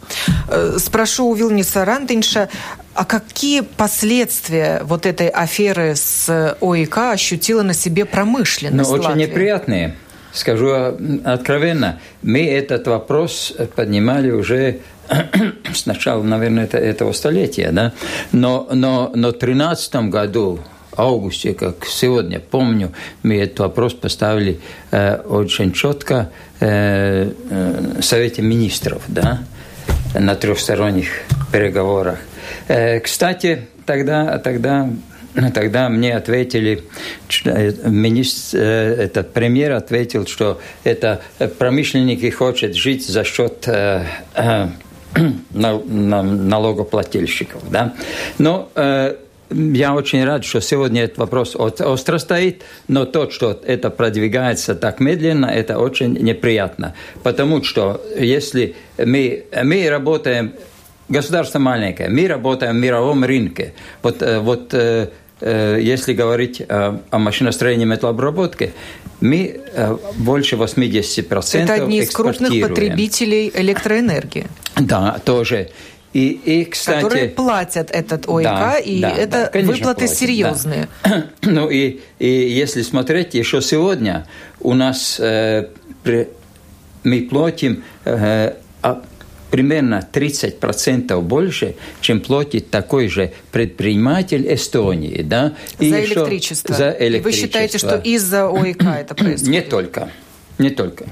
Э, 0.48 0.76
спрошу 0.78 1.26
у 1.26 1.34
Вилниса 1.34 1.84
Рандинша, 1.84 2.48
а 2.94 3.04
какие 3.04 3.62
последствия 3.62 4.82
вот 4.84 5.06
этой 5.06 5.28
аферы 5.28 5.96
с 5.96 6.56
ОИК 6.60 6.98
ощутила 6.98 7.62
на 7.62 7.74
себе 7.74 8.04
промышленность 8.04 8.90
Ну, 8.90 8.96
очень 8.96 9.16
неприятные. 9.16 9.96
Скажу 10.36 10.70
откровенно, 11.24 11.98
мы 12.20 12.46
этот 12.46 12.86
вопрос 12.88 13.54
поднимали 13.74 14.30
уже 14.30 14.80
с 15.72 15.86
начала, 15.86 16.22
наверное, 16.22 16.66
этого 16.66 17.12
столетия, 17.12 17.70
да? 17.72 17.94
Но, 18.32 18.68
но, 18.70 19.10
но 19.14 19.28
в 19.28 19.38
2013 19.38 19.94
году 20.10 20.60
августе, 20.94 21.54
как 21.54 21.86
сегодня 21.86 22.38
помню, 22.38 22.92
мы 23.22 23.38
этот 23.38 23.60
вопрос 23.60 23.94
поставили 23.94 24.60
э, 24.90 25.16
очень 25.22 25.72
четко 25.72 26.30
э, 26.60 27.32
э, 27.50 28.02
Совете 28.02 28.42
министров, 28.42 29.04
да, 29.08 29.40
на 30.12 30.34
трехсторонних 30.34 31.08
переговорах. 31.50 32.18
Э, 32.68 33.00
кстати, 33.00 33.68
тогда, 33.86 34.36
тогда 34.36 34.90
Тогда 35.54 35.88
мне 35.88 36.16
ответили, 36.16 36.82
э, 37.44 37.72
министр, 37.84 38.58
э, 38.58 39.04
этот 39.04 39.32
премьер 39.32 39.72
ответил, 39.72 40.26
что 40.26 40.60
это 40.84 41.22
промышленники 41.58 42.28
хотят 42.30 42.74
жить 42.74 43.06
за 43.06 43.24
счет 43.24 43.68
э, 43.68 44.04
э, 44.34 44.68
налогоплательщиков. 45.54 47.62
Да? 47.70 47.94
Но 48.38 48.70
э, 48.74 49.16
я 49.50 49.94
очень 49.94 50.24
рад, 50.24 50.44
что 50.44 50.60
сегодня 50.60 51.04
этот 51.04 51.18
вопрос 51.18 51.54
остро 51.54 52.18
стоит, 52.18 52.62
но 52.88 53.04
то, 53.04 53.30
что 53.30 53.60
это 53.64 53.90
продвигается 53.90 54.74
так 54.74 55.00
медленно, 55.00 55.46
это 55.46 55.78
очень 55.78 56.14
неприятно. 56.14 56.94
Потому 57.22 57.62
что 57.62 58.02
если 58.18 58.74
мы, 58.98 59.44
мы 59.62 59.88
работаем, 59.88 60.52
государство 61.08 61.58
маленькое, 61.58 62.08
мы 62.08 62.26
работаем 62.26 62.76
в 62.76 62.80
мировом 62.80 63.24
рынке, 63.24 63.74
вот, 64.02 64.22
э, 64.22 64.40
вот 64.40 64.74
э, 64.74 64.78
э, 64.78 65.08
если 65.40 66.14
говорить 66.14 66.62
о, 66.62 67.00
о 67.10 67.18
машиностроении 67.18 67.84
металлообработки, 67.84 68.72
мы 69.20 69.60
больше 70.16 70.56
80% 70.56 71.58
Это 71.58 71.74
одни 71.74 71.98
из 71.98 72.10
крупных 72.10 72.60
потребителей 72.60 73.50
электроэнергии. 73.54 74.46
Да, 74.76 75.18
тоже. 75.24 75.70
И, 76.16 76.28
и, 76.28 76.64
кстати, 76.64 77.02
которые 77.02 77.28
платят 77.28 77.90
этот 77.90 78.26
ОИК, 78.26 78.44
да, 78.44 78.78
и 78.78 79.00
да, 79.02 79.10
это 79.10 79.30
да, 79.30 79.46
конечно, 79.48 79.74
выплаты 79.74 80.06
платят, 80.06 80.16
серьезные. 80.16 80.88
Да. 81.04 81.26
Ну 81.42 81.68
и, 81.68 82.00
и 82.18 82.28
если 82.28 82.80
смотреть, 82.80 83.34
еще 83.34 83.60
сегодня 83.60 84.26
у 84.60 84.72
нас 84.72 85.20
э, 85.20 85.68
при, 86.02 86.30
мы 87.04 87.20
платим 87.20 87.84
э, 88.06 88.54
а, 88.80 89.02
примерно 89.56 90.06
30% 90.12 91.18
больше, 91.22 91.76
чем 92.02 92.20
платит 92.20 92.68
такой 92.68 93.08
же 93.08 93.32
предприниматель 93.52 94.52
Эстонии. 94.52 95.22
Да? 95.22 95.54
И 95.78 95.88
за 95.88 96.04
электричество. 96.04 96.74
За 96.74 96.90
электричество. 96.90 97.16
И 97.16 97.22
вы 97.22 97.32
считаете, 97.32 97.78
что 97.78 97.96
из-за 97.96 98.48
ОИК 98.48 98.82
это 99.00 99.14
происходит? 99.14 99.48
Не 99.48 99.62
только. 99.62 100.10
Не 100.58 100.68
только. 100.68 101.06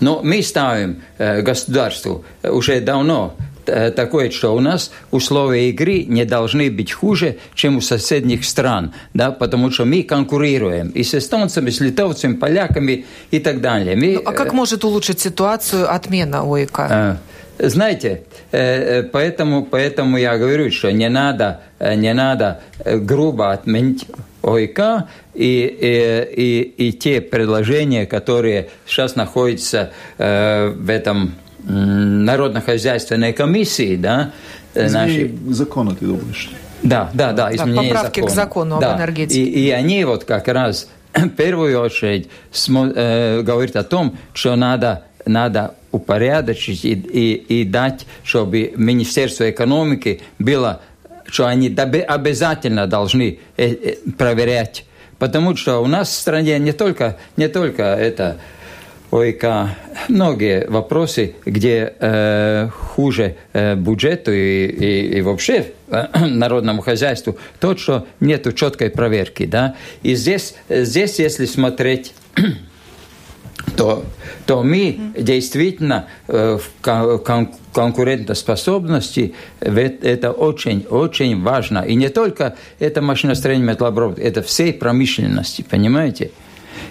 Но 0.00 0.20
мы 0.22 0.42
ставим 0.42 1.02
э, 1.16 1.40
государству 1.40 2.22
уже 2.42 2.80
давно 2.80 3.34
Э, 3.66 3.90
такое, 3.90 4.30
что 4.30 4.54
у 4.54 4.60
нас 4.60 4.90
условия 5.10 5.70
игры 5.70 6.04
не 6.04 6.24
должны 6.24 6.70
быть 6.70 6.92
хуже, 6.92 7.36
чем 7.54 7.76
у 7.76 7.80
соседних 7.80 8.44
стран, 8.44 8.92
да, 9.14 9.30
потому 9.30 9.70
что 9.70 9.84
мы 9.84 10.02
конкурируем 10.02 10.90
и 10.90 11.02
с 11.02 11.14
эстонцами, 11.14 11.70
и 11.70 11.72
с 11.72 11.80
литовцами, 11.80 12.34
поляками 12.34 13.06
и 13.30 13.40
так 13.40 13.60
далее. 13.60 13.96
Мы, 13.96 14.14
ну, 14.14 14.22
а 14.24 14.32
как 14.32 14.52
э, 14.52 14.56
может 14.56 14.84
улучшить 14.84 15.20
ситуацию 15.20 15.92
отмена 15.92 16.42
ОИК? 16.42 16.78
Э, 16.78 17.16
знаете, 17.58 18.22
поэтому, 19.12 19.64
поэтому 19.64 20.18
я 20.18 20.36
говорю, 20.36 20.70
что 20.70 20.92
не 20.92 21.08
надо, 21.08 21.62
не 21.80 22.12
надо 22.12 22.60
грубо 22.84 23.50
отменить 23.50 24.06
ОИК 24.42 24.78
и, 25.32 25.64
и, 25.80 26.42
и, 26.42 26.88
и 26.88 26.92
те 26.92 27.22
предложения, 27.22 28.04
которые 28.04 28.68
сейчас 28.86 29.16
находятся 29.16 29.90
в 30.18 30.90
этом 30.90 31.32
Народно-хозяйственной 31.68 33.32
комиссии, 33.32 33.96
да, 33.96 34.32
э, 34.74 34.88
наши... 34.90 35.34
закона, 35.48 35.94
ты 35.96 36.06
думаешь? 36.06 36.50
Да, 36.82 37.10
да, 37.12 37.32
да, 37.32 37.54
изменение 37.54 37.92
да, 37.92 38.02
поправки 38.02 38.20
закона. 38.20 38.32
к 38.32 38.34
закону 38.34 38.78
да. 38.80 38.92
об 38.92 39.00
энергетике. 39.00 39.42
И, 39.42 39.66
и 39.66 39.70
они 39.70 40.04
вот 40.04 40.24
как 40.24 40.46
раз 40.48 40.88
в 41.14 41.28
первую 41.30 41.80
очередь 41.80 42.28
смо, 42.52 42.86
э, 42.86 43.42
говорят 43.42 43.76
о 43.76 43.84
том, 43.84 44.16
что 44.32 44.54
надо, 44.56 45.04
надо 45.24 45.74
упорядочить 45.90 46.84
и, 46.84 46.92
и, 46.92 47.60
и 47.60 47.64
дать, 47.64 48.06
чтобы 48.22 48.72
Министерство 48.76 49.50
экономики 49.50 50.20
было, 50.38 50.80
что 51.26 51.46
они 51.46 51.68
обязательно 51.68 52.86
должны 52.86 53.38
э, 53.56 53.68
э, 53.70 53.94
проверять. 54.16 54.84
Потому 55.18 55.56
что 55.56 55.78
у 55.78 55.86
нас 55.86 56.08
в 56.08 56.12
стране 56.12 56.58
не 56.58 56.72
только, 56.72 57.16
не 57.36 57.48
только 57.48 57.82
это 57.82 58.36
ОИК 59.10 59.44
многие 60.08 60.68
вопросы, 60.68 61.34
где 61.44 61.94
э, 61.98 62.68
хуже 62.72 63.36
э, 63.52 63.74
бюджету 63.76 64.32
и, 64.32 64.66
и, 64.66 65.18
и 65.18 65.20
вообще 65.22 65.72
э, 65.88 66.26
народному 66.26 66.82
хозяйству, 66.82 67.36
то, 67.60 67.76
что 67.76 68.06
нет 68.20 68.52
четкой 68.56 68.90
проверки. 68.90 69.46
Да? 69.46 69.76
И 70.02 70.14
здесь, 70.14 70.54
здесь 70.68 71.18
если 71.18 71.46
смотреть 71.46 72.14
то, 73.76 74.04
то 74.46 74.62
мы 74.62 74.98
действительно 75.16 76.06
э, 76.28 76.58
в 76.58 76.82
кон 76.82 77.50
конкурентоспособности 77.72 79.34
это 79.60 80.32
очень, 80.32 80.86
очень 80.88 81.42
важно. 81.42 81.80
И 81.80 81.94
не 81.94 82.08
только 82.08 82.56
это 82.78 83.02
машиностроение 83.02 83.68
металлообработки, 83.68 84.22
это 84.22 84.42
всей 84.42 84.72
промышленности, 84.72 85.62
понимаете? 85.68 86.30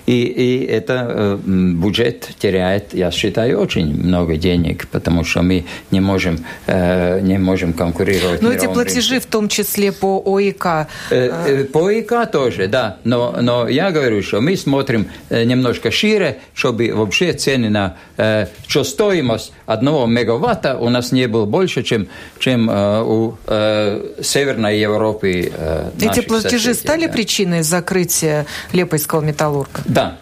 И, 0.06 0.24
и 0.24 0.66
это 0.66 1.08
э, 1.10 1.40
бюджет 1.46 2.30
теряет, 2.38 2.94
я 2.94 3.10
считаю, 3.12 3.60
очень 3.60 3.88
много 3.88 4.38
денег, 4.38 4.88
потому 4.90 5.24
что 5.24 5.42
мы 5.42 5.66
не 5.92 6.00
можем, 6.00 6.46
э, 6.68 7.22
не 7.22 7.40
можем 7.40 7.74
конкурировать. 7.74 8.42
Но 8.42 8.52
эти 8.52 8.68
платежи 8.68 9.16
рынке. 9.16 9.28
в 9.28 9.32
том 9.32 9.50
числе 9.50 9.92
по 9.92 10.22
ОИК. 10.24 10.88
Э, 11.10 11.66
по 11.66 11.88
ОИК 11.88 12.32
тоже, 12.32 12.68
да. 12.68 12.98
Но, 13.04 13.38
но 13.42 13.68
я 13.68 13.92
говорю, 13.92 14.22
что 14.22 14.42
мы 14.42 14.56
смотрим 14.58 15.08
немножко 15.30 15.90
шире, 15.90 16.38
чтобы 16.54 16.92
вообще 16.94 17.34
цены 17.34 17.70
на 17.70 17.96
что 18.68 18.84
стоимость 18.84 19.54
одного 19.66 20.06
мегаватта 20.06 20.78
у 20.78 20.90
нас 20.90 21.12
не 21.12 21.28
было 21.28 21.46
больше, 21.46 21.84
чем, 21.84 22.08
чем 22.40 22.70
у 22.70 23.38
Северной 24.22 24.80
Европы. 24.80 25.52
Эти 26.00 26.22
платежи 26.22 26.74
соседей, 26.74 26.88
стали 26.88 27.06
да. 27.08 27.12
причиной 27.12 27.64
закрытия 27.64 28.46
Лепойского 28.72 29.22
металлурга? 29.22 29.82
Да. 29.96 30.18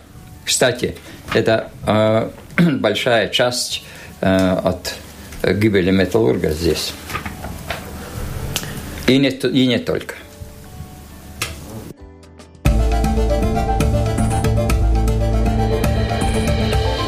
Кстати, 0.46 0.96
это 1.34 1.72
э, 1.88 2.30
большая 2.58 3.28
часть 3.30 3.84
от 4.22 4.96
гибели 5.44 5.92
металлурга 5.92 6.52
здесь. 6.52 6.94
И 9.08 9.18
не, 9.18 9.30
и 9.30 9.68
не 9.68 9.80
только. 9.80 10.14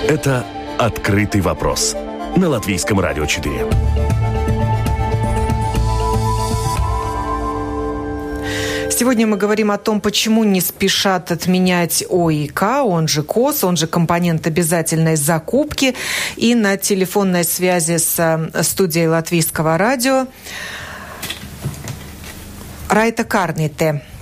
Это 0.10 0.44
«Открытый 0.78 1.42
вопрос» 1.42 1.96
на 2.36 2.50
Латвийском 2.50 3.00
радио 3.00 3.26
4. 3.26 4.15
Сегодня 8.98 9.28
мы 9.28 9.36
говорим 9.36 9.72
о 9.72 9.78
том, 9.78 10.00
почему 10.00 10.46
не 10.46 10.62
спешат 10.62 11.30
отменять 11.30 12.06
ОИК, 12.10 12.62
он 12.86 13.10
же 13.10 13.24
КОС, 13.24 13.66
он 13.66 13.76
же 13.76 13.88
компонент 13.88 14.48
обязательной 14.48 15.18
закупки. 15.18 15.96
И 16.38 16.56
на 16.56 16.78
телефонной 16.78 17.44
связи 17.44 17.98
с 17.98 18.18
э, 18.18 18.64
студией 18.64 19.08
Латвийского 19.08 19.78
радио 19.78 20.28
Райта 22.90 23.26
Карните– 23.26 24.02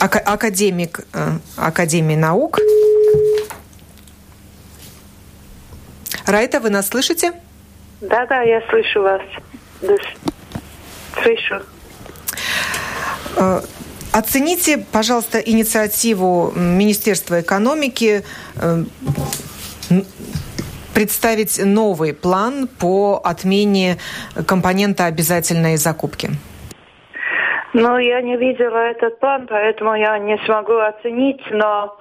академик 0.00 1.00
э, 1.12 1.38
Академии 1.56 2.16
наук. 2.16 2.58
Райта, 6.26 6.60
вы 6.60 6.70
нас 6.70 6.88
слышите? 6.88 7.32
Да, 8.00 8.24
да, 8.26 8.40
я 8.40 8.62
слышу 8.70 9.02
вас. 9.02 9.20
Слышу. 9.80 10.39
Э, 13.36 13.60
оцените, 14.12 14.84
пожалуйста, 14.92 15.38
инициативу 15.38 16.52
Министерства 16.56 17.40
экономики 17.40 18.24
э, 18.60 18.84
представить 20.94 21.60
новый 21.64 22.14
план 22.14 22.68
по 22.68 23.20
отмене 23.24 23.96
компонента 24.46 25.06
обязательной 25.06 25.76
закупки. 25.76 26.30
Ну, 27.72 27.98
я 27.98 28.20
не 28.20 28.36
видела 28.36 28.90
этот 28.90 29.20
план, 29.20 29.46
поэтому 29.48 29.94
я 29.94 30.18
не 30.18 30.36
смогу 30.44 30.76
оценить, 30.76 31.40
но 31.50 31.96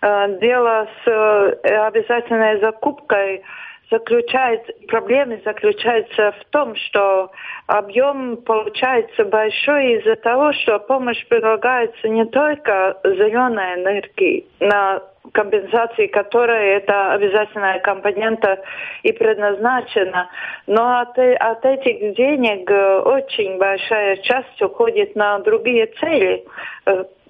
э, 0.00 0.38
дело 0.40 0.88
с 1.04 1.08
э, 1.08 1.76
обязательной 1.86 2.58
закупкой 2.60 3.42
заключается, 3.90 4.72
проблема 4.88 5.38
заключается 5.44 6.32
в 6.32 6.44
том, 6.50 6.74
что 6.76 7.30
объем 7.66 8.36
получается 8.38 9.24
большой 9.24 9.98
из-за 9.98 10.16
того, 10.16 10.52
что 10.52 10.78
помощь 10.78 11.26
предлагается 11.26 12.08
не 12.08 12.24
только 12.26 12.98
зеленой 13.04 13.74
энергии 13.74 14.46
на 14.60 15.02
компенсации 15.32 16.06
которой 16.06 16.76
это 16.76 17.12
обязательная 17.12 17.78
компонента 17.80 18.62
и 19.02 19.12
предназначена. 19.12 20.28
Но 20.66 21.00
от, 21.00 21.18
от 21.18 21.64
этих 21.64 22.16
денег 22.16 22.70
э, 22.70 22.98
очень 23.00 23.58
большая 23.58 24.16
часть 24.16 24.60
уходит 24.62 25.14
на 25.16 25.38
другие 25.40 25.86
цели. 26.00 26.44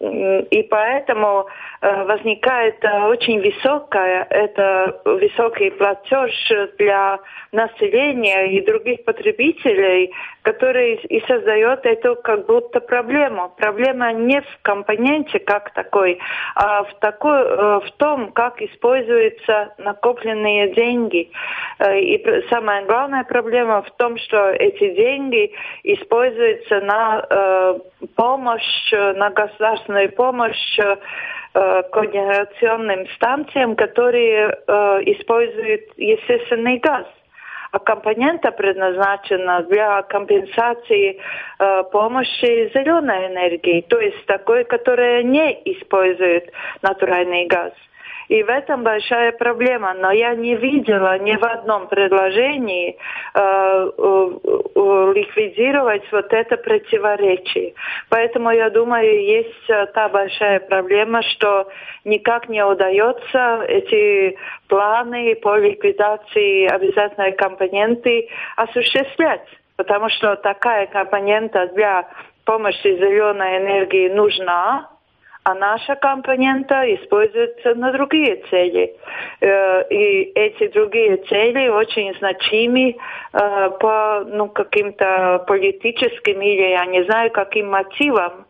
Э, 0.00 0.42
и 0.50 0.62
поэтому 0.62 1.46
э, 1.80 2.04
возникает 2.04 2.82
очень 2.84 3.40
высокая, 3.40 4.26
это 4.30 5.00
высокий 5.04 5.70
платеж 5.70 6.32
для 6.78 7.18
населения 7.52 8.52
и 8.52 8.64
других 8.64 9.04
потребителей, 9.04 10.12
который 10.42 10.94
и 10.94 11.20
создает 11.26 11.84
эту 11.84 12.16
как 12.16 12.46
будто 12.46 12.80
проблему. 12.80 13.52
Проблема 13.58 14.12
не 14.12 14.40
в 14.40 14.58
компоненте 14.62 15.38
как 15.38 15.72
такой, 15.74 16.18
а 16.54 16.84
в, 16.84 16.94
такой, 17.00 17.44
в 17.80 17.90
том, 17.98 18.32
как 18.32 18.62
используются 18.62 19.74
накопленные 19.78 20.72
деньги. 20.74 21.30
И 21.84 22.44
самая 22.48 22.84
главная 22.86 23.24
проблема 23.24 23.82
в 23.82 23.90
том, 23.96 24.16
что 24.18 24.50
эти 24.50 24.94
деньги 24.94 25.52
используются 25.82 26.80
на 26.80 27.80
помощь, 28.16 28.92
на 28.92 29.30
государственную 29.30 29.89
государственную 29.90 30.12
помощь 30.12 30.78
э, 30.78 31.82
когенерационным 31.92 33.06
станциям, 33.16 33.76
которые 33.76 34.56
э, 34.66 34.72
используют 35.06 35.82
естественный 35.96 36.78
газ. 36.78 37.06
А 37.72 37.78
компонента 37.78 38.50
предназначена 38.50 39.62
для 39.62 40.02
компенсации 40.02 41.20
э, 41.58 41.82
помощи 41.92 42.70
зеленой 42.74 43.28
энергии, 43.28 43.82
то 43.82 44.00
есть 44.00 44.26
такой, 44.26 44.64
которая 44.64 45.22
не 45.22 45.52
использует 45.64 46.52
натуральный 46.82 47.46
газ. 47.46 47.72
И 48.30 48.44
в 48.44 48.48
этом 48.48 48.84
большая 48.84 49.32
проблема. 49.32 49.92
Но 49.94 50.12
я 50.12 50.36
не 50.36 50.54
видела 50.54 51.18
ни 51.18 51.34
в 51.34 51.44
одном 51.44 51.88
предложении 51.88 52.96
э, 53.34 53.90
э, 53.98 55.12
ликвидировать 55.16 56.04
вот 56.12 56.32
это 56.32 56.56
противоречие. 56.56 57.74
Поэтому 58.08 58.52
я 58.52 58.70
думаю, 58.70 59.24
есть 59.24 59.68
э, 59.68 59.86
та 59.86 60.08
большая 60.08 60.60
проблема, 60.60 61.22
что 61.22 61.66
никак 62.04 62.48
не 62.48 62.64
удается 62.64 63.64
эти 63.66 64.38
планы 64.68 65.34
по 65.34 65.56
ликвидации 65.56 66.68
обязательной 66.68 67.32
компоненты 67.32 68.28
осуществлять. 68.54 69.44
Потому 69.74 70.08
что 70.08 70.36
такая 70.36 70.86
компонента 70.86 71.66
для 71.74 72.08
помощи 72.44 72.96
зеленой 72.96 73.58
энергии 73.58 74.08
нужна, 74.08 74.88
а 75.50 75.54
наша 75.54 75.96
компонента 75.96 76.82
используется 76.94 77.74
на 77.74 77.92
другие 77.92 78.36
цели. 78.50 78.94
Э, 79.40 79.88
и 79.88 80.32
эти 80.34 80.68
другие 80.68 81.16
цели 81.28 81.68
очень 81.68 82.14
значимы 82.18 82.96
э, 83.32 83.70
по 83.80 84.24
ну, 84.26 84.48
каким-то 84.48 85.44
политическим 85.46 86.40
или 86.40 86.70
я 86.70 86.86
не 86.86 87.04
знаю 87.04 87.30
каким 87.32 87.70
мотивам. 87.70 88.46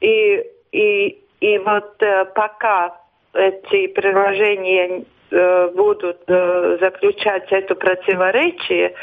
И, 0.00 0.42
и, 0.72 1.18
и 1.40 1.58
вот 1.58 2.02
э, 2.02 2.24
пока 2.34 2.96
эти 3.34 3.88
предложения 3.88 5.04
будут 5.30 6.24
заключать 6.26 7.52
это 7.52 7.74
противоречие, 7.74 8.94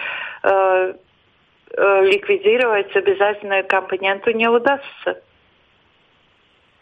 ликвидировать 1.78 2.96
обязательную 2.96 3.64
компоненту 3.64 4.32
не 4.32 4.48
удастся. 4.48 5.22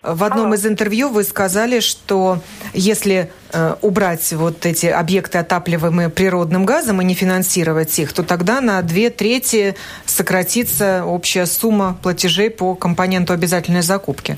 В 0.03 0.25
одном 0.25 0.53
из 0.53 0.65
интервью 0.65 1.07
вы 1.07 1.23
сказали, 1.23 1.79
что 1.79 2.41
если 2.73 3.31
э, 3.53 3.75
убрать 3.81 4.33
вот 4.33 4.65
эти 4.65 4.87
объекты, 4.87 5.37
отапливаемые 5.37 6.09
природным 6.09 6.65
газом, 6.65 7.01
и 7.01 7.05
не 7.05 7.13
финансировать 7.13 7.97
их, 7.97 8.11
то 8.11 8.21
тогда 8.21 8.59
на 8.59 8.81
две 8.81 9.09
трети 9.09 9.75
сократится 10.05 11.05
общая 11.05 11.45
сумма 11.45 11.97
платежей 12.03 12.49
по 12.49 12.75
компоненту 12.75 13.31
обязательной 13.31 13.81
закупки. 13.81 14.37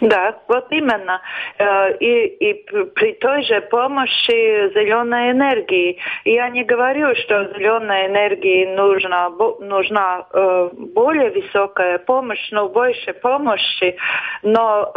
Да, 0.00 0.38
вот 0.46 0.66
именно. 0.70 1.20
Э, 1.58 1.96
и, 1.98 2.26
и 2.26 2.54
при 2.94 3.14
той 3.14 3.42
же 3.42 3.60
помощи 3.62 4.72
зеленой 4.72 5.32
энергии. 5.32 5.98
Я 6.24 6.48
не 6.50 6.62
говорю, 6.62 7.14
что 7.16 7.52
зеленой 7.54 8.06
энергии 8.06 8.66
нужна, 8.76 9.30
нужна 9.60 10.26
э, 10.32 10.70
более 10.72 11.30
высокая 11.30 11.98
помощь, 11.98 12.50
но 12.52 12.68
больше 12.68 13.12
помощи. 13.14 13.96
Но 14.42 14.92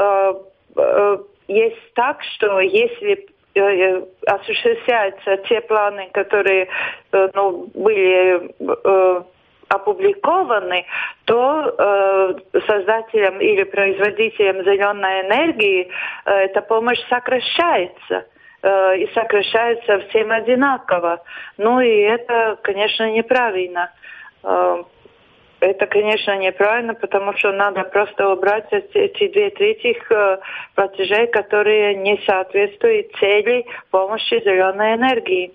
э, 0.77 1.17
есть 1.47 1.93
так, 1.95 2.21
что 2.35 2.59
если 2.59 3.27
осуществляются 4.27 5.35
те 5.49 5.59
планы, 5.61 6.09
которые 6.13 6.69
ну, 7.11 7.69
были 7.73 8.49
опубликованы, 9.71 10.85
то 11.25 11.75
э, 11.77 12.59
создателям 12.67 13.39
или 13.39 13.63
производителям 13.63 14.63
зеленой 14.63 15.21
энергии 15.21 15.87
э, 16.25 16.31
эта 16.31 16.61
помощь 16.61 16.99
сокращается 17.09 18.25
э, 18.61 18.97
и 18.97 19.13
сокращается 19.13 19.99
всем 20.09 20.31
одинаково. 20.31 21.23
Ну 21.57 21.79
и 21.79 21.99
это, 22.01 22.57
конечно, 22.61 23.09
неправильно. 23.11 23.91
Э, 24.43 24.83
это, 25.61 25.85
конечно, 25.85 26.35
неправильно, 26.37 26.95
потому 26.95 27.37
что 27.37 27.51
надо 27.51 27.83
просто 27.83 28.29
убрать 28.29 28.67
эти 28.71 29.27
две 29.31 29.51
трети 29.51 29.95
э, 30.09 30.37
платежей, 30.75 31.27
которые 31.27 31.95
не 31.95 32.19
соответствуют 32.25 33.11
цели 33.19 33.65
помощи 33.91 34.41
зеленой 34.43 34.95
энергии. 34.95 35.53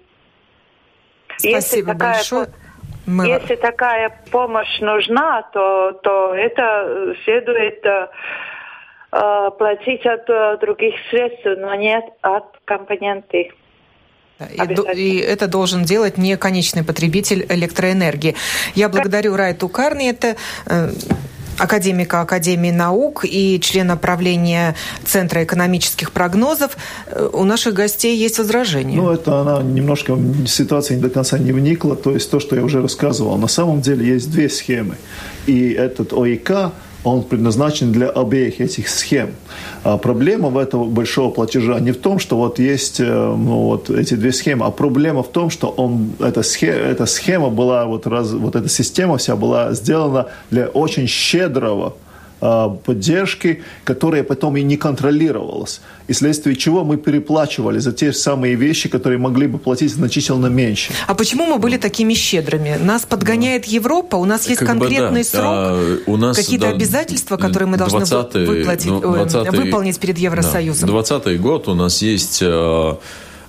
Спасибо 1.37 1.57
Если 1.57 1.83
большое. 1.93 2.47
Мы... 3.07 3.27
Если 3.29 3.55
такая 3.55 4.11
помощь 4.31 4.81
нужна, 4.81 5.43
то, 5.53 5.93
то 6.03 6.35
это 6.35 7.15
следует 7.25 7.85
э, 7.87 8.09
э 9.13 9.51
платить 9.57 10.05
от 10.05 10.29
э, 10.29 10.59
других 10.61 10.95
средств, 11.11 11.45
но 11.45 11.75
не 11.77 12.03
от 12.23 12.45
компоненты. 12.65 13.53
И, 14.39 14.97
и 14.97 15.19
это 15.19 15.47
должен 15.47 15.85
делать 15.85 16.19
не 16.19 16.37
конечный 16.37 16.85
потребитель 16.85 17.47
электроэнергии. 17.49 18.35
Я 18.75 18.89
благодарю 18.89 19.37
Райту 19.37 19.69
Карни. 19.69 20.11
Это 20.11 20.37
э, 20.67 20.91
академика 21.59 22.21
Академии 22.21 22.71
наук 22.71 23.25
и 23.25 23.59
члена 23.61 23.97
правления 23.97 24.75
Центра 25.05 25.43
экономических 25.45 26.13
прогнозов. 26.13 26.77
Э, 27.07 27.29
у 27.33 27.45
наших 27.45 27.75
гостей 27.75 28.17
есть 28.17 28.39
возражения. 28.39 28.97
Ну, 28.97 29.11
это 29.11 29.41
она 29.41 29.63
немножко 29.63 30.19
ситуация 30.47 30.97
не 30.97 31.03
до 31.03 31.11
конца 31.11 31.39
не 31.39 31.53
вникла. 31.53 31.97
То 31.97 32.13
есть 32.13 32.31
то, 32.31 32.41
что 32.41 32.57
я 32.57 32.63
уже 32.63 32.83
рассказывал. 32.83 33.37
На 33.39 33.49
самом 33.49 33.81
деле 33.81 34.07
есть 34.07 34.31
две 34.31 34.49
схемы. 34.49 34.97
И 35.47 35.71
этот 35.71 36.13
ОИК 36.13 36.73
он 37.07 37.23
предназначен 37.23 37.93
для 37.93 38.09
обеих 38.09 38.61
этих 38.61 38.89
схем. 38.89 39.31
А 39.85 39.97
проблема 39.97 40.49
в 40.49 40.59
этого 40.59 40.85
большого 40.85 41.31
платежа 41.31 41.79
не 41.81 41.93
в 41.93 41.97
том, 41.97 42.19
что 42.19 42.37
вот 42.37 42.59
есть 42.59 43.01
э, 43.01 43.05
ну, 43.05 43.63
вот 43.63 43.91
эти 43.91 44.15
две 44.15 44.33
схемы, 44.33 44.67
а 44.67 44.71
проблема 44.71 45.23
в 45.23 45.29
том, 45.29 45.51
что 45.51 45.69
он, 45.69 46.11
эта, 46.19 46.43
схема, 46.43 46.77
эта 46.77 47.07
схема 47.07 47.51
была, 47.51 47.87
вот, 47.87 48.07
раз, 48.07 48.33
вот 48.33 48.57
эта 48.57 48.69
система 48.69 49.17
вся 49.19 49.37
была 49.37 49.73
сделана 49.73 50.27
для 50.51 50.67
очень 50.67 51.07
щедрого 51.07 51.95
поддержки, 52.41 53.63
которая 53.85 54.23
потом 54.23 54.57
и 54.57 54.63
не 54.63 54.77
контролировалась. 54.77 55.81
И 56.09 56.13
вследствие 56.13 56.55
чего 56.55 56.85
мы 56.85 56.97
переплачивали 56.97 57.79
за 57.79 57.93
те 57.93 58.13
самые 58.13 58.55
вещи, 58.55 58.89
которые 58.89 59.19
могли 59.19 59.47
бы 59.47 59.59
платить 59.59 59.93
значительно 59.93 60.47
меньше. 60.47 60.93
А 61.07 61.15
почему 61.15 61.47
мы 61.47 61.59
были 61.59 61.79
такими 61.79 62.15
щедрыми? 62.15 62.77
Нас 62.81 63.07
подгоняет 63.07 63.63
да. 63.63 63.71
Европа, 63.71 64.17
у 64.17 64.25
нас 64.25 64.47
есть 64.49 64.61
как 64.61 64.69
конкретный 64.69 65.23
бы, 65.23 65.29
да. 65.33 65.39
срок, 65.39 65.45
а, 65.45 65.99
у 66.07 66.17
нас, 66.17 66.37
какие-то 66.37 66.67
да, 66.67 66.73
обязательства, 66.73 67.37
которые 67.37 67.69
мы 67.69 67.77
должны 67.77 68.05
выплатить, 68.05 68.91
20 68.91 69.51
выполнить 69.53 69.99
перед 69.99 70.19
Евросоюзом. 70.19 70.89
Да, 70.89 70.93
20 70.93 71.41
год 71.41 71.69
у 71.69 71.75
нас 71.75 72.03
есть 72.03 72.41
э, 72.43 72.95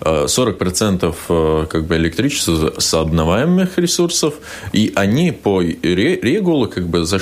40% 0.01 1.15
э, 1.29 1.65
как 1.69 1.85
бы 1.85 1.95
электричества 1.95 2.73
с 2.77 2.93
обновляемых 2.93 3.77
ресурсов, 3.77 4.35
и 4.73 4.91
они 4.95 5.31
по 5.31 5.61
регуле 5.61 6.67
как 6.67 6.87
бы 6.87 7.05
за 7.05 7.17
э, 7.17 7.19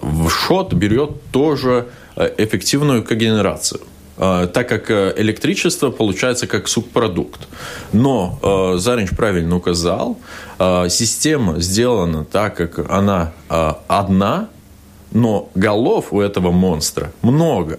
в 0.00 0.30
счет 0.30 0.74
берет 0.74 1.10
тоже 1.32 1.86
э, 2.16 2.30
эффективную 2.38 3.02
когенерацию 3.04 3.80
так 4.18 4.66
как 4.66 4.90
электричество 4.90 5.90
получается 5.90 6.46
как 6.46 6.68
субпродукт. 6.68 7.46
Но 7.92 8.78
Заринч 8.78 9.10
правильно 9.10 9.56
указал, 9.56 10.18
система 10.58 11.60
сделана 11.60 12.24
так, 12.24 12.56
как 12.56 12.90
она 12.90 13.34
одна, 13.88 14.48
но 15.12 15.50
голов 15.54 16.14
у 16.14 16.22
этого 16.22 16.50
монстра 16.50 17.12
много. 17.20 17.78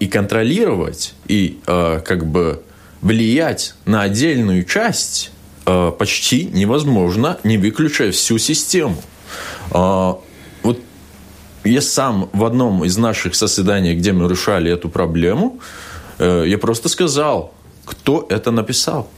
И 0.00 0.06
контролировать, 0.06 1.12
и 1.26 1.58
как 1.66 2.24
бы 2.24 2.62
влиять 3.00 3.74
на 3.84 4.02
отдельную 4.02 4.64
часть 4.64 5.30
э, 5.66 5.92
почти 5.98 6.44
невозможно, 6.44 7.38
не 7.44 7.58
выключая 7.58 8.12
всю 8.12 8.38
систему. 8.38 8.96
Э, 9.72 10.14
вот 10.62 10.80
я 11.64 11.80
сам 11.80 12.28
в 12.32 12.44
одном 12.44 12.84
из 12.84 12.96
наших 12.96 13.34
соседаний, 13.34 13.94
где 13.94 14.12
мы 14.12 14.28
решали 14.28 14.70
эту 14.70 14.88
проблему, 14.88 15.60
э, 16.18 16.44
я 16.46 16.58
просто 16.58 16.88
сказал, 16.88 17.54
кто 17.84 18.26
это 18.28 18.50
написал. 18.50 19.08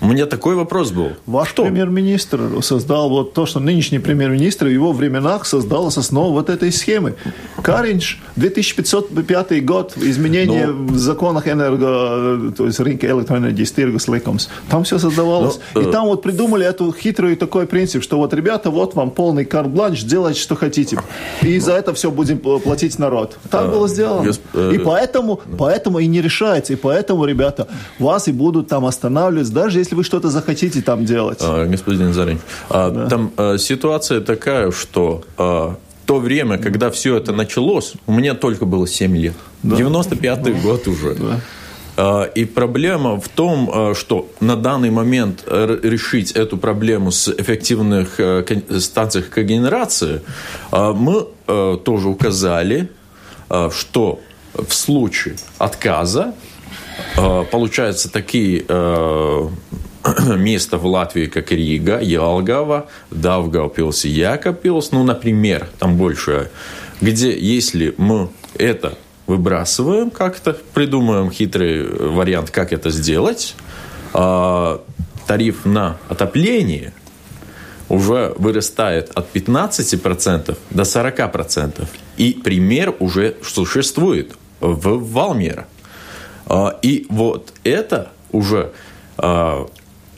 У 0.00 0.06
меня 0.06 0.26
такой 0.26 0.54
вопрос 0.54 0.90
был. 0.90 1.12
Ваш 1.26 1.48
Что? 1.48 1.64
премьер-министр 1.64 2.62
создал 2.62 3.08
вот 3.08 3.34
то, 3.34 3.46
что 3.46 3.60
нынешний 3.60 3.98
премьер-министр 3.98 4.66
в 4.66 4.70
его 4.70 4.92
временах 4.92 5.44
создал 5.46 5.88
основу 5.88 6.32
вот 6.32 6.50
этой 6.50 6.70
схемы. 6.70 7.14
Каринч, 7.62 8.18
2505 8.36 9.64
год, 9.64 9.94
изменения 9.96 10.66
Но... 10.66 10.72
Ну. 10.72 10.92
в 10.92 10.98
законах 10.98 11.48
энерго, 11.48 12.52
то 12.56 12.66
есть 12.66 12.78
рынка 12.80 13.06
электроэнергии, 13.06 13.64
стиргус 13.64 14.08
ликумс. 14.08 14.48
Там 14.68 14.84
все 14.84 14.98
создавалось. 14.98 15.58
Но, 15.74 15.80
ну, 15.80 15.86
И 15.86 15.90
э... 15.90 15.92
там 15.92 16.06
вот 16.06 16.22
придумали 16.22 16.64
эту 16.64 16.92
хитрый 16.92 17.34
такой 17.36 17.66
принцип, 17.66 18.02
что 18.02 18.18
вот, 18.18 18.32
ребята, 18.34 18.70
вот 18.70 18.94
вам 18.94 19.10
полный 19.10 19.44
карт-бланш, 19.44 20.02
делайте, 20.02 20.40
что 20.40 20.54
хотите. 20.54 21.00
И 21.42 21.58
за 21.58 21.72
это 21.72 21.92
все 21.94 22.10
будем 22.10 22.38
платить 22.38 22.98
народ. 22.98 23.38
Так 23.50 23.66
а, 23.66 23.68
было 23.68 23.88
сделано. 23.88 24.24
Госп... 24.24 24.42
Э, 24.54 24.72
и 24.74 24.78
поэтому, 24.78 25.40
поэтому 25.58 25.98
и 25.98 26.06
не 26.06 26.22
решается. 26.22 26.72
И 26.72 26.76
поэтому, 26.76 27.24
ребята, 27.24 27.68
вас 27.98 28.28
и 28.28 28.32
будут 28.32 28.68
там 28.68 28.84
останавливать, 28.84 29.52
даже 29.52 29.78
если 29.78 29.87
если 29.88 29.96
вы 29.96 30.04
что-то 30.04 30.28
захотите 30.28 30.82
там 30.82 31.06
делать. 31.06 31.38
А, 31.40 31.64
господин 31.64 32.12
Зарин, 32.12 32.40
а, 32.68 32.90
да. 32.90 33.08
там 33.08 33.32
а, 33.38 33.56
ситуация 33.56 34.20
такая, 34.20 34.70
что 34.70 35.24
то 36.06 36.18
время, 36.18 36.58
когда 36.58 36.90
все 36.90 37.16
это 37.16 37.32
началось, 37.32 37.94
у 38.06 38.12
меня 38.12 38.34
только 38.34 38.64
было 38.64 38.86
7 38.86 39.16
лет. 39.16 39.34
Да. 39.62 39.76
95-й 39.76 40.52
да. 40.52 40.60
год 40.60 40.88
уже. 40.88 41.14
Да. 41.96 42.24
И 42.34 42.44
проблема 42.44 43.20
в 43.20 43.28
том, 43.28 43.94
что 43.94 44.30
на 44.40 44.56
данный 44.56 44.90
момент 44.90 45.44
решить 45.46 46.32
эту 46.32 46.56
проблему 46.56 47.10
с 47.10 47.28
эффективных 47.28 48.20
станциях 48.78 49.28
когенерации 49.28 50.22
мы 50.70 51.26
тоже 51.84 52.08
указали, 52.08 52.88
что 53.70 54.20
в 54.54 54.72
случае 54.72 55.36
отказа 55.58 56.32
Э, 56.32 56.47
получаются 57.50 58.10
такие 58.10 58.64
э, 58.66 59.48
места 60.36 60.78
в 60.78 60.86
Латвии, 60.86 61.26
как 61.26 61.52
Рига, 61.52 62.00
Ялгава, 62.00 62.88
Давгаупилс 63.10 64.04
и 64.04 64.10
Якопилс, 64.10 64.92
ну, 64.92 65.04
например, 65.04 65.68
там 65.78 65.96
больше, 65.96 66.50
где 67.00 67.36
если 67.38 67.94
мы 67.96 68.28
это 68.54 68.96
выбрасываем 69.26 70.10
как-то, 70.10 70.56
придумаем 70.74 71.30
хитрый 71.30 71.86
вариант, 71.86 72.50
как 72.50 72.72
это 72.72 72.90
сделать, 72.90 73.54
э, 74.14 74.78
тариф 75.26 75.64
на 75.64 75.98
отопление 76.08 76.92
уже 77.88 78.34
вырастает 78.36 79.10
от 79.14 79.34
15% 79.34 80.56
до 80.70 80.82
40%. 80.82 81.86
И 82.18 82.32
пример 82.32 82.94
уже 82.98 83.36
существует 83.42 84.34
в 84.60 85.12
Валмера– 85.12 85.66
и 86.82 87.06
вот 87.10 87.52
это 87.64 88.10
уже 88.32 88.72
а, 89.16 89.66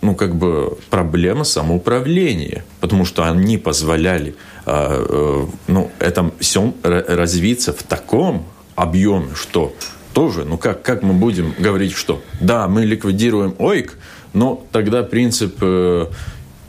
ну, 0.03 0.15
как 0.15 0.35
бы 0.35 0.79
проблема 0.89 1.45
самоуправления, 1.45 2.65
потому 2.81 3.05
что 3.05 3.25
они 3.25 3.59
позволяли 3.59 4.35
а, 4.65 5.05
э, 5.09 5.47
ну, 5.67 5.91
этому 5.99 6.33
всем 6.39 6.75
развиться 6.83 7.73
в 7.73 7.83
таком 7.83 8.47
объеме, 8.77 9.35
что 9.35 9.75
тоже, 10.15 10.45
ну 10.45 10.59
как, 10.59 10.83
как 10.83 11.03
мы 11.03 11.13
будем 11.13 11.55
говорить, 11.59 11.93
что 11.93 12.23
да, 12.41 12.67
мы 12.67 12.85
ликвидируем 12.85 13.55
ОИК, 13.59 13.97
но 14.33 14.65
тогда 14.73 15.03
принцип 15.03 15.57
э, 15.61 16.07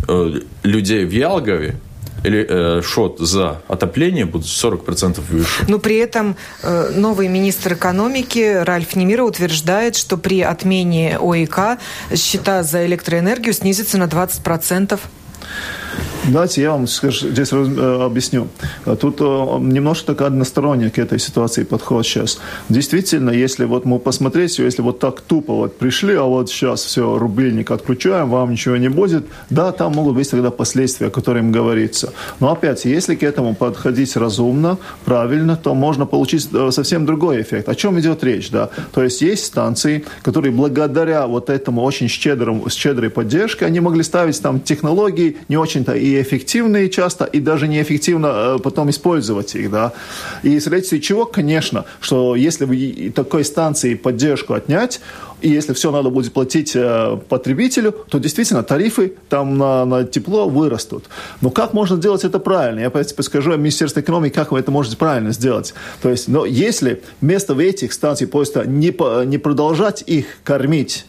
э, 0.08 0.40
людей 0.64 1.06
в 1.06 1.12
Ялгове 1.12 1.76
или 2.24 2.46
э, 2.48 2.82
шот 2.82 3.20
за 3.20 3.62
отопление 3.68 4.26
будет 4.26 4.46
40% 4.46 5.22
выше. 5.30 5.66
Но 5.68 5.80
при 5.80 5.98
этом 5.98 6.36
э, 6.64 6.92
новый 6.96 7.28
министр 7.28 7.74
экономики 7.74 8.64
Ральф 8.64 8.96
Немира 8.96 9.24
утверждает, 9.24 9.96
что 9.96 10.18
при 10.18 10.42
отмене 10.42 11.18
ОИК 11.20 11.80
счета 12.16 12.64
за 12.64 12.86
электроэнергию 12.86 13.54
снизятся 13.54 13.98
на 13.98 14.06
20%. 14.06 15.00
Давайте 16.30 16.62
я 16.62 16.72
вам 16.72 16.86
скажу, 16.86 17.30
здесь 17.30 17.52
э, 17.52 18.06
объясню. 18.06 18.48
Тут 19.00 19.22
э, 19.22 19.24
немножко 19.24 20.14
так 20.14 20.22
односторонне 20.22 20.92
к 20.92 21.00
этой 21.00 21.18
ситуации 21.18 21.64
подход 21.64 22.06
сейчас. 22.06 22.40
Действительно, 22.70 23.32
если 23.32 23.66
вот 23.66 23.86
мы 23.86 23.98
посмотреть, 23.98 24.60
если 24.60 24.84
вот 24.84 25.00
так 25.00 25.22
тупо 25.22 25.54
вот 25.54 25.80
пришли, 25.80 26.14
а 26.14 26.24
вот 26.24 26.52
сейчас 26.52 26.84
все, 26.84 27.18
рубильник 27.18 27.72
отключаем, 27.72 28.30
вам 28.30 28.52
ничего 28.52 28.78
не 28.78 28.90
будет, 28.90 29.26
да, 29.50 29.72
там 29.72 29.94
могут 29.94 30.14
быть 30.14 30.30
тогда 30.30 30.52
последствия, 30.52 31.08
о 31.08 31.10
которых 31.10 31.50
говорится. 31.50 32.14
Но 32.40 32.52
опять, 32.52 32.86
если 32.86 33.16
к 33.16 33.24
этому 33.24 33.56
подходить 33.56 34.16
разумно, 34.16 34.78
правильно, 35.06 35.56
то 35.56 35.74
можно 35.74 36.06
получить 36.06 36.48
э, 36.54 36.70
совсем 36.72 37.08
другой 37.08 37.42
эффект. 37.42 37.68
О 37.68 37.74
чем 37.74 38.00
идет 38.00 38.24
речь, 38.24 38.52
да? 38.52 38.70
То 38.94 39.04
есть 39.04 39.24
есть 39.24 39.46
станции, 39.46 40.06
которые 40.22 40.54
благодаря 40.54 41.26
вот 41.26 41.50
этому 41.50 41.82
очень 41.82 42.08
щедрому, 42.08 42.70
щедрой 42.70 43.10
поддержке, 43.10 43.66
они 43.66 43.80
могли 43.80 44.04
ставить 44.04 44.40
там 44.40 44.60
технологии 44.60 45.38
не 45.50 45.58
очень-то 45.58 45.94
и 45.94 46.11
эффективные 46.20 46.90
часто, 46.90 47.26
и 47.26 47.40
даже 47.40 47.68
неэффективно 47.68 48.28
э, 48.28 48.60
потом 48.64 48.90
использовать 48.90 49.56
их, 49.56 49.70
да. 49.70 49.94
И 50.44 50.58
вследствие 50.58 51.02
чего, 51.02 51.26
конечно, 51.26 51.86
что 52.00 52.36
если 52.36 52.66
вы 52.66 53.14
такой 53.16 53.46
станции 53.46 53.94
поддержку 53.94 54.54
отнять, 54.54 55.02
и 55.42 55.50
если 55.50 55.74
все 55.74 55.92
надо 55.92 56.10
будет 56.10 56.34
платить 56.34 56.76
э, 56.76 57.18
потребителю, 57.30 57.92
то 58.10 58.20
действительно 58.20 58.64
тарифы 58.64 59.14
там 59.30 59.58
на, 59.58 59.86
на 59.86 60.04
тепло 60.04 60.48
вырастут. 60.48 61.06
Но 61.42 61.50
как 61.50 61.74
можно 61.74 61.98
сделать 61.98 62.24
это 62.24 62.40
правильно? 62.40 62.80
Я 62.80 62.90
подскажу 62.90 63.58
Министерству 63.58 64.02
экономики, 64.02 64.34
как 64.34 64.52
вы 64.52 64.60
это 64.60 64.72
можете 64.72 64.98
правильно 64.98 65.32
сделать. 65.32 65.74
То 66.02 66.10
есть, 66.10 66.28
но 66.28 66.46
если 66.46 67.02
вместо 67.22 67.60
этих 67.60 67.94
станций 67.94 68.28
просто 68.28 68.66
не, 68.66 68.94
не 69.26 69.38
продолжать 69.38 70.04
их 70.06 70.26
кормить 70.44 71.06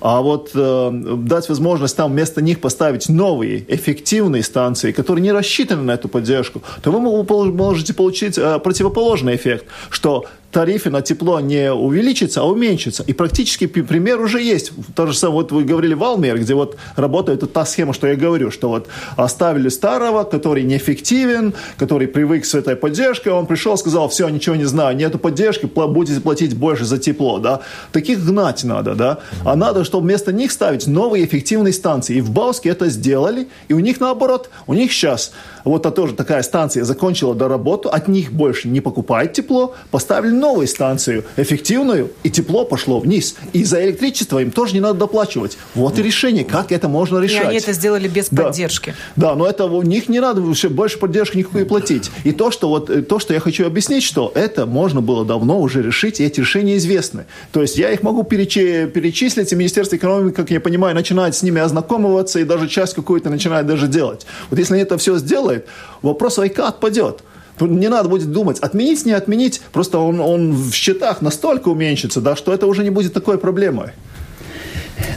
а 0.00 0.20
вот 0.20 0.50
э, 0.54 0.90
дать 0.92 1.48
возможность 1.48 1.96
там 1.96 2.12
вместо 2.12 2.42
них 2.42 2.60
поставить 2.60 3.08
новые 3.08 3.64
эффективные 3.68 4.42
станции, 4.42 4.92
которые 4.92 5.22
не 5.22 5.32
рассчитаны 5.32 5.82
на 5.82 5.92
эту 5.92 6.08
поддержку, 6.08 6.62
то 6.82 6.90
вы 6.90 7.00
можете 7.00 7.94
получить 7.94 8.38
э, 8.38 8.58
противоположный 8.58 9.36
эффект, 9.36 9.66
что 9.90 10.26
тарифы 10.56 10.88
на 10.88 11.02
тепло 11.02 11.38
не 11.40 11.70
увеличатся, 11.70 12.40
а 12.40 12.44
уменьшатся. 12.44 13.04
И 13.06 13.12
практически 13.12 13.66
пример 13.66 14.22
уже 14.22 14.40
есть. 14.40 14.72
То 14.94 15.06
же 15.06 15.12
самое, 15.12 15.42
вот 15.42 15.52
вы 15.52 15.64
говорили 15.64 15.92
Валмер, 15.92 16.38
где 16.38 16.54
вот 16.54 16.78
работает 16.96 17.52
та 17.52 17.66
схема, 17.66 17.92
что 17.92 18.06
я 18.06 18.16
говорю, 18.16 18.50
что 18.50 18.70
вот 18.70 18.88
оставили 19.16 19.68
старого, 19.68 20.24
который 20.24 20.62
неэффективен, 20.62 21.52
который 21.76 22.08
привык 22.08 22.46
с 22.46 22.54
этой 22.54 22.74
поддержкой, 22.74 23.34
он 23.34 23.44
пришел, 23.44 23.76
сказал, 23.76 24.08
все, 24.08 24.30
ничего 24.30 24.56
не 24.56 24.64
знаю, 24.64 24.96
нету 24.96 25.18
поддержки, 25.18 25.66
будете 25.66 26.22
платить 26.22 26.56
больше 26.56 26.86
за 26.86 26.96
тепло, 26.96 27.38
да. 27.38 27.60
Таких 27.92 28.24
гнать 28.24 28.64
надо, 28.64 28.94
да. 28.94 29.18
А 29.44 29.56
надо, 29.56 29.84
чтобы 29.84 30.06
вместо 30.06 30.32
них 30.32 30.52
ставить 30.52 30.86
новые 30.86 31.26
эффективные 31.26 31.74
станции. 31.74 32.16
И 32.16 32.20
в 32.22 32.30
Бауске 32.30 32.70
это 32.70 32.88
сделали, 32.88 33.48
и 33.68 33.74
у 33.74 33.80
них 33.80 34.00
наоборот, 34.00 34.48
у 34.66 34.72
них 34.72 34.90
сейчас 34.90 35.32
вот 35.66 35.84
это 35.84 35.90
тоже 35.90 36.14
такая 36.14 36.42
станция 36.42 36.84
закончила 36.84 37.34
до 37.34 37.48
работу, 37.48 37.88
от 37.88 38.08
них 38.08 38.32
больше 38.32 38.68
не 38.68 38.80
покупает 38.80 39.32
тепло, 39.32 39.74
поставили 39.90 40.30
новую 40.46 40.68
станцию, 40.68 41.24
эффективную, 41.36 42.10
и 42.22 42.30
тепло 42.30 42.64
пошло 42.64 43.00
вниз. 43.00 43.34
И 43.52 43.64
за 43.64 43.84
электричество 43.84 44.38
им 44.38 44.50
тоже 44.50 44.74
не 44.74 44.80
надо 44.80 45.00
доплачивать. 45.00 45.58
Вот 45.74 45.98
и 45.98 46.02
решение, 46.02 46.44
как 46.44 46.70
это 46.70 46.88
можно 46.88 47.18
решать. 47.18 47.44
И 47.44 47.46
они 47.48 47.58
это 47.58 47.72
сделали 47.72 48.06
без 48.06 48.28
да. 48.30 48.44
поддержки. 48.44 48.94
Да, 49.16 49.34
но 49.34 49.46
это 49.46 49.64
у 49.64 49.82
них 49.82 50.08
не 50.08 50.20
надо 50.20 50.40
больше 50.40 50.98
поддержки 50.98 51.38
никакой 51.38 51.64
платить. 51.66 52.10
И 52.24 52.32
то, 52.32 52.50
что 52.50 52.68
вот 52.68 52.90
э, 52.90 53.02
то, 53.02 53.18
что 53.18 53.34
я 53.34 53.40
хочу 53.40 53.66
объяснить, 53.66 54.04
что 54.04 54.30
это 54.34 54.66
можно 54.66 55.00
было 55.00 55.24
давно 55.24 55.60
уже 55.60 55.82
решить, 55.82 56.20
и 56.20 56.24
эти 56.24 56.40
решения 56.40 56.76
известны. 56.76 57.24
То 57.52 57.62
есть 57.62 57.76
я 57.76 57.90
их 57.90 58.02
могу 58.02 58.22
перечи, 58.22 58.86
перечислить, 58.86 59.52
и 59.52 59.56
Министерство 59.56 59.96
экономики, 59.96 60.34
как 60.34 60.50
я 60.50 60.60
понимаю, 60.60 60.94
начинает 60.94 61.34
с 61.34 61.42
ними 61.42 61.60
ознакомываться, 61.60 62.38
и 62.38 62.44
даже 62.44 62.68
часть 62.68 62.94
какую-то 62.94 63.30
начинает 63.30 63.66
даже 63.66 63.88
делать. 63.88 64.26
Вот 64.50 64.58
если 64.58 64.74
они 64.74 64.82
это 64.82 64.96
все 64.96 65.18
сделают, 65.18 65.66
вопрос 66.02 66.38
АйКа 66.38 66.68
отпадет. 66.68 67.22
Не 67.60 67.88
надо 67.88 68.08
будет 68.08 68.30
думать, 68.30 68.58
отменить, 68.58 69.04
не 69.06 69.12
отменить, 69.12 69.60
просто 69.72 69.98
он, 69.98 70.20
он 70.20 70.52
в 70.52 70.72
счетах 70.72 71.22
настолько 71.22 71.68
уменьшится, 71.68 72.20
да, 72.20 72.36
что 72.36 72.52
это 72.52 72.66
уже 72.66 72.82
не 72.84 72.90
будет 72.90 73.12
такой 73.12 73.38
проблемой. 73.38 73.92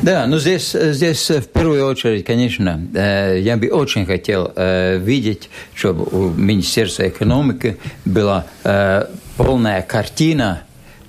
Да, 0.02 0.28
ну 0.28 0.40
здесь, 0.40 0.72
здесь 0.72 1.30
в 1.30 1.48
первую 1.48 1.86
очередь, 1.86 2.26
конечно, 2.26 2.82
э, 2.94 3.40
я 3.42 3.58
бы 3.58 3.68
очень 3.70 4.06
хотел 4.06 4.52
э, 4.56 4.98
видеть, 4.98 5.50
чтобы 5.74 6.06
у 6.06 6.30
Министерства 6.30 7.08
экономики 7.08 7.78
была 8.06 8.46
э, 8.64 9.06
полная 9.38 9.82
картина, 9.82 10.64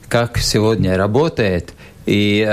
как 0.09 0.39
сегодня 0.39 0.97
работает. 0.97 1.72
И, 2.07 2.45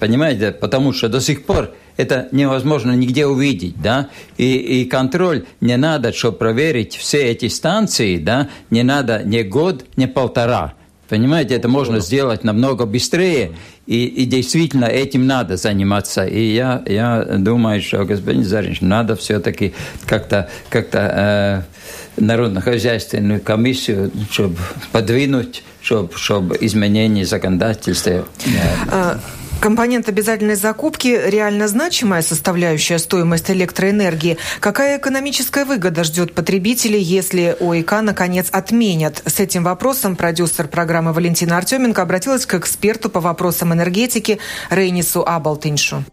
понимаете, 0.00 0.50
потому 0.50 0.92
что 0.92 1.08
до 1.08 1.20
сих 1.20 1.44
пор 1.44 1.70
это 2.02 2.28
невозможно 2.32 2.92
нигде 2.92 3.26
увидеть, 3.26 3.80
да, 3.80 4.08
и, 4.36 4.56
и 4.56 4.84
контроль 4.84 5.44
не 5.60 5.76
надо, 5.76 6.12
чтобы 6.12 6.38
проверить 6.38 6.96
все 6.96 7.22
эти 7.22 7.48
станции, 7.48 8.18
да, 8.18 8.48
не 8.70 8.82
надо 8.82 9.22
ни 9.24 9.42
год, 9.42 9.84
ни 9.96 10.06
полтора. 10.06 10.74
Понимаете, 11.08 11.56
это 11.56 11.68
можно 11.68 12.00
сделать 12.00 12.42
намного 12.42 12.86
быстрее, 12.86 13.52
и, 13.86 14.06
и 14.06 14.24
действительно 14.24 14.86
этим 14.86 15.26
надо 15.26 15.56
заниматься. 15.58 16.24
И 16.24 16.54
я, 16.54 16.82
я 16.86 17.22
думаю, 17.38 17.82
что, 17.82 18.04
господин 18.04 18.44
Заринч, 18.44 18.80
надо 18.80 19.14
все-таки 19.16 19.74
как-то 20.06 20.48
как 20.70 20.88
э, 20.92 21.64
народно-хозяйственную 22.16 23.42
комиссию, 23.42 24.10
чтобы 24.30 24.56
подвинуть, 24.92 25.62
чтобы, 25.82 26.16
чтобы 26.16 26.56
изменение 26.60 27.26
законодательства. 27.26 28.24
Э, 28.90 29.16
Компонент 29.62 30.08
обязательной 30.08 30.56
закупки– 30.56 31.06
реально 31.24 31.68
значимая 31.68 32.22
составляющая 32.22 32.98
стоимости 32.98 33.52
электроэнергии. 33.52 34.36
Какая 34.58 34.98
экономическая 34.98 35.64
выгода 35.64 36.02
ждет 36.02 36.34
потребителей, 36.34 37.00
если 37.00 37.56
ОИК 37.60 38.02
наконец 38.02 38.48
отменят? 38.50 39.22
С 39.24 39.38
этим 39.38 39.62
вопросом 39.62 40.16
продюсер 40.16 40.66
программы 40.66 41.12
Валентина 41.12 41.58
Артеменко 41.58 42.02
обратилась 42.02 42.44
к 42.44 42.54
эксперту 42.54 43.08
по 43.08 43.20
вопросам 43.20 43.72
энергетики 43.72 44.40
Рейнису 44.68 45.22
Абалтиншу. 45.24 46.04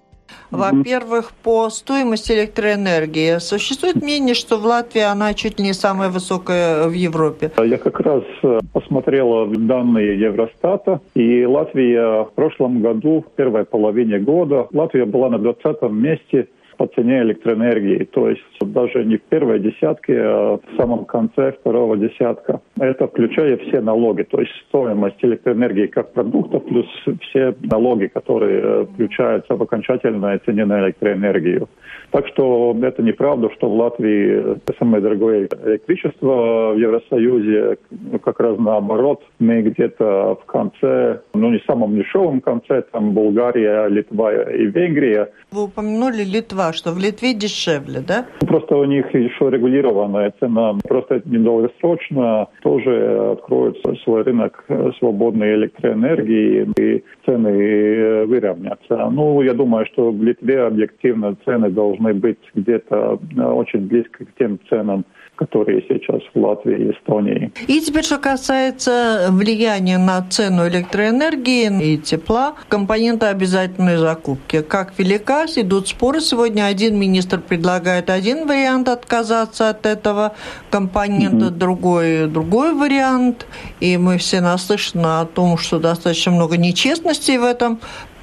Во-первых, 0.51 1.31
по 1.43 1.69
стоимости 1.69 2.31
электроэнергии. 2.31 3.39
Существует 3.39 3.95
мнение, 3.97 4.35
что 4.35 4.57
в 4.57 4.65
Латвии 4.65 5.01
она 5.01 5.33
чуть 5.33 5.59
не 5.59 5.73
самая 5.73 6.09
высокая 6.09 6.87
в 6.87 6.93
Европе. 6.93 7.51
Я 7.63 7.77
как 7.77 7.99
раз 7.99 8.23
э, 8.43 8.59
посмотрела 8.73 9.47
данные 9.47 10.19
Евростата, 10.19 11.01
и 11.13 11.45
Латвия 11.45 12.23
в 12.23 12.31
прошлом 12.33 12.81
году, 12.81 13.25
в 13.27 13.35
первой 13.35 13.65
половине 13.65 14.19
года, 14.19 14.67
Латвия 14.71 15.05
была 15.05 15.29
на 15.29 15.39
20 15.39 15.81
месте 15.91 16.47
по 16.79 16.87
цене 16.87 17.23
электроэнергии. 17.23 18.05
То 18.05 18.29
есть 18.29 18.41
даже 18.61 19.03
не 19.03 19.17
в 19.17 19.21
первой 19.23 19.59
десятке, 19.59 20.13
а 20.17 20.57
в 20.57 20.77
самом 20.77 21.03
конце 21.03 21.51
второго 21.51 21.97
десятка. 21.97 22.61
Это 22.79 23.05
включая 23.05 23.57
все 23.57 23.81
налоги, 23.81 24.23
то 24.23 24.39
есть 24.39 24.53
стоимость 24.69 25.17
электроэнергии 25.21 25.87
как 25.87 26.13
продукта 26.13 26.59
плюс 26.59 26.87
все 27.21 27.53
налоги, 27.63 28.07
которые 28.07 28.61
э, 28.63 28.85
включаются 28.93 29.55
в 29.55 29.61
окончательной 29.61 30.39
цене 30.45 30.63
на 30.63 30.79
электроэнергию. 30.79 31.67
Так 32.11 32.27
что 32.27 32.75
это 32.81 33.03
неправда, 33.03 33.49
что 33.55 33.69
в 33.69 33.75
Латвии 33.75 34.57
самое 34.79 35.01
дорогое 35.01 35.47
электричество 35.65 36.73
в 36.73 36.77
Евросоюзе. 36.77 37.77
Как 38.23 38.39
раз 38.39 38.57
наоборот, 38.57 39.21
мы 39.39 39.61
где-то 39.61 40.37
в 40.41 40.45
конце, 40.45 41.21
ну 41.33 41.51
не 41.51 41.59
самом 41.67 41.95
дешевом 41.95 42.41
конце, 42.41 42.83
там 42.91 43.13
Болгария, 43.13 43.87
Литва 43.87 44.33
и 44.33 44.65
Венгрия. 44.65 45.29
Вы 45.51 45.65
упомянули 45.65 46.23
Литва, 46.23 46.73
что 46.73 46.91
в 46.91 46.97
Литве 46.97 47.33
дешевле, 47.33 48.01
да? 48.01 48.25
Просто 48.39 48.75
у 48.75 48.85
них 48.85 49.13
еще 49.13 49.49
регулированная 49.49 50.33
цена. 50.39 50.75
Просто 50.87 51.21
недолгосрочно 51.25 52.47
тоже 52.63 53.31
откроют 53.33 53.77
свой 54.03 54.23
рынок 54.23 54.65
свободной 54.99 55.55
электроэнергии 55.55 56.67
и 56.79 57.03
цены 57.29 58.25
выровнятся. 58.25 59.09
Ну, 59.11 59.41
я 59.41 59.53
думаю, 59.53 59.85
что 59.85 60.11
в 60.11 60.23
Литве 60.23 60.63
объективно 60.63 61.35
цены 61.45 61.69
должны 61.69 61.99
должны 61.99 62.13
быть 62.13 62.39
где-то 62.55 63.19
э, 63.35 63.41
очень 63.41 63.87
близко 63.87 64.25
к 64.25 64.33
тем 64.37 64.59
ценам, 64.69 65.05
которые 65.39 65.81
сейчас 65.87 66.21
в 66.33 66.37
Латвии 66.37 66.77
и 66.77 66.91
Эстонии. 66.91 67.51
И 67.67 67.79
теперь, 67.79 68.03
что 68.03 68.17
касается 68.17 69.27
влияния 69.29 69.97
на 69.97 70.21
цену 70.29 70.67
электроэнергии 70.67 71.93
и 71.93 71.97
тепла, 71.97 72.55
компоненты 72.67 73.27
обязательной 73.27 73.95
закупки. 73.95 74.61
Как 74.61 74.99
велика, 74.99 75.45
идут 75.55 75.87
споры. 75.87 76.19
Сегодня 76.19 76.65
один 76.65 76.99
министр 76.99 77.39
предлагает 77.39 78.09
один 78.09 78.47
вариант 78.47 78.89
отказаться 78.89 79.69
от 79.69 79.85
этого 79.85 80.33
компонента, 80.69 81.45
mm-hmm. 81.45 81.57
другой 81.57 82.27
другой 82.27 82.73
вариант. 82.73 83.47
И 83.79 83.97
мы 83.97 84.17
все 84.17 84.41
наслышаны 84.41 85.21
о 85.21 85.25
том, 85.25 85.57
что 85.57 85.79
достаточно 85.79 86.33
много 86.33 86.57
нечестностей 86.57 87.37
в 87.37 87.45
этом 87.45 87.79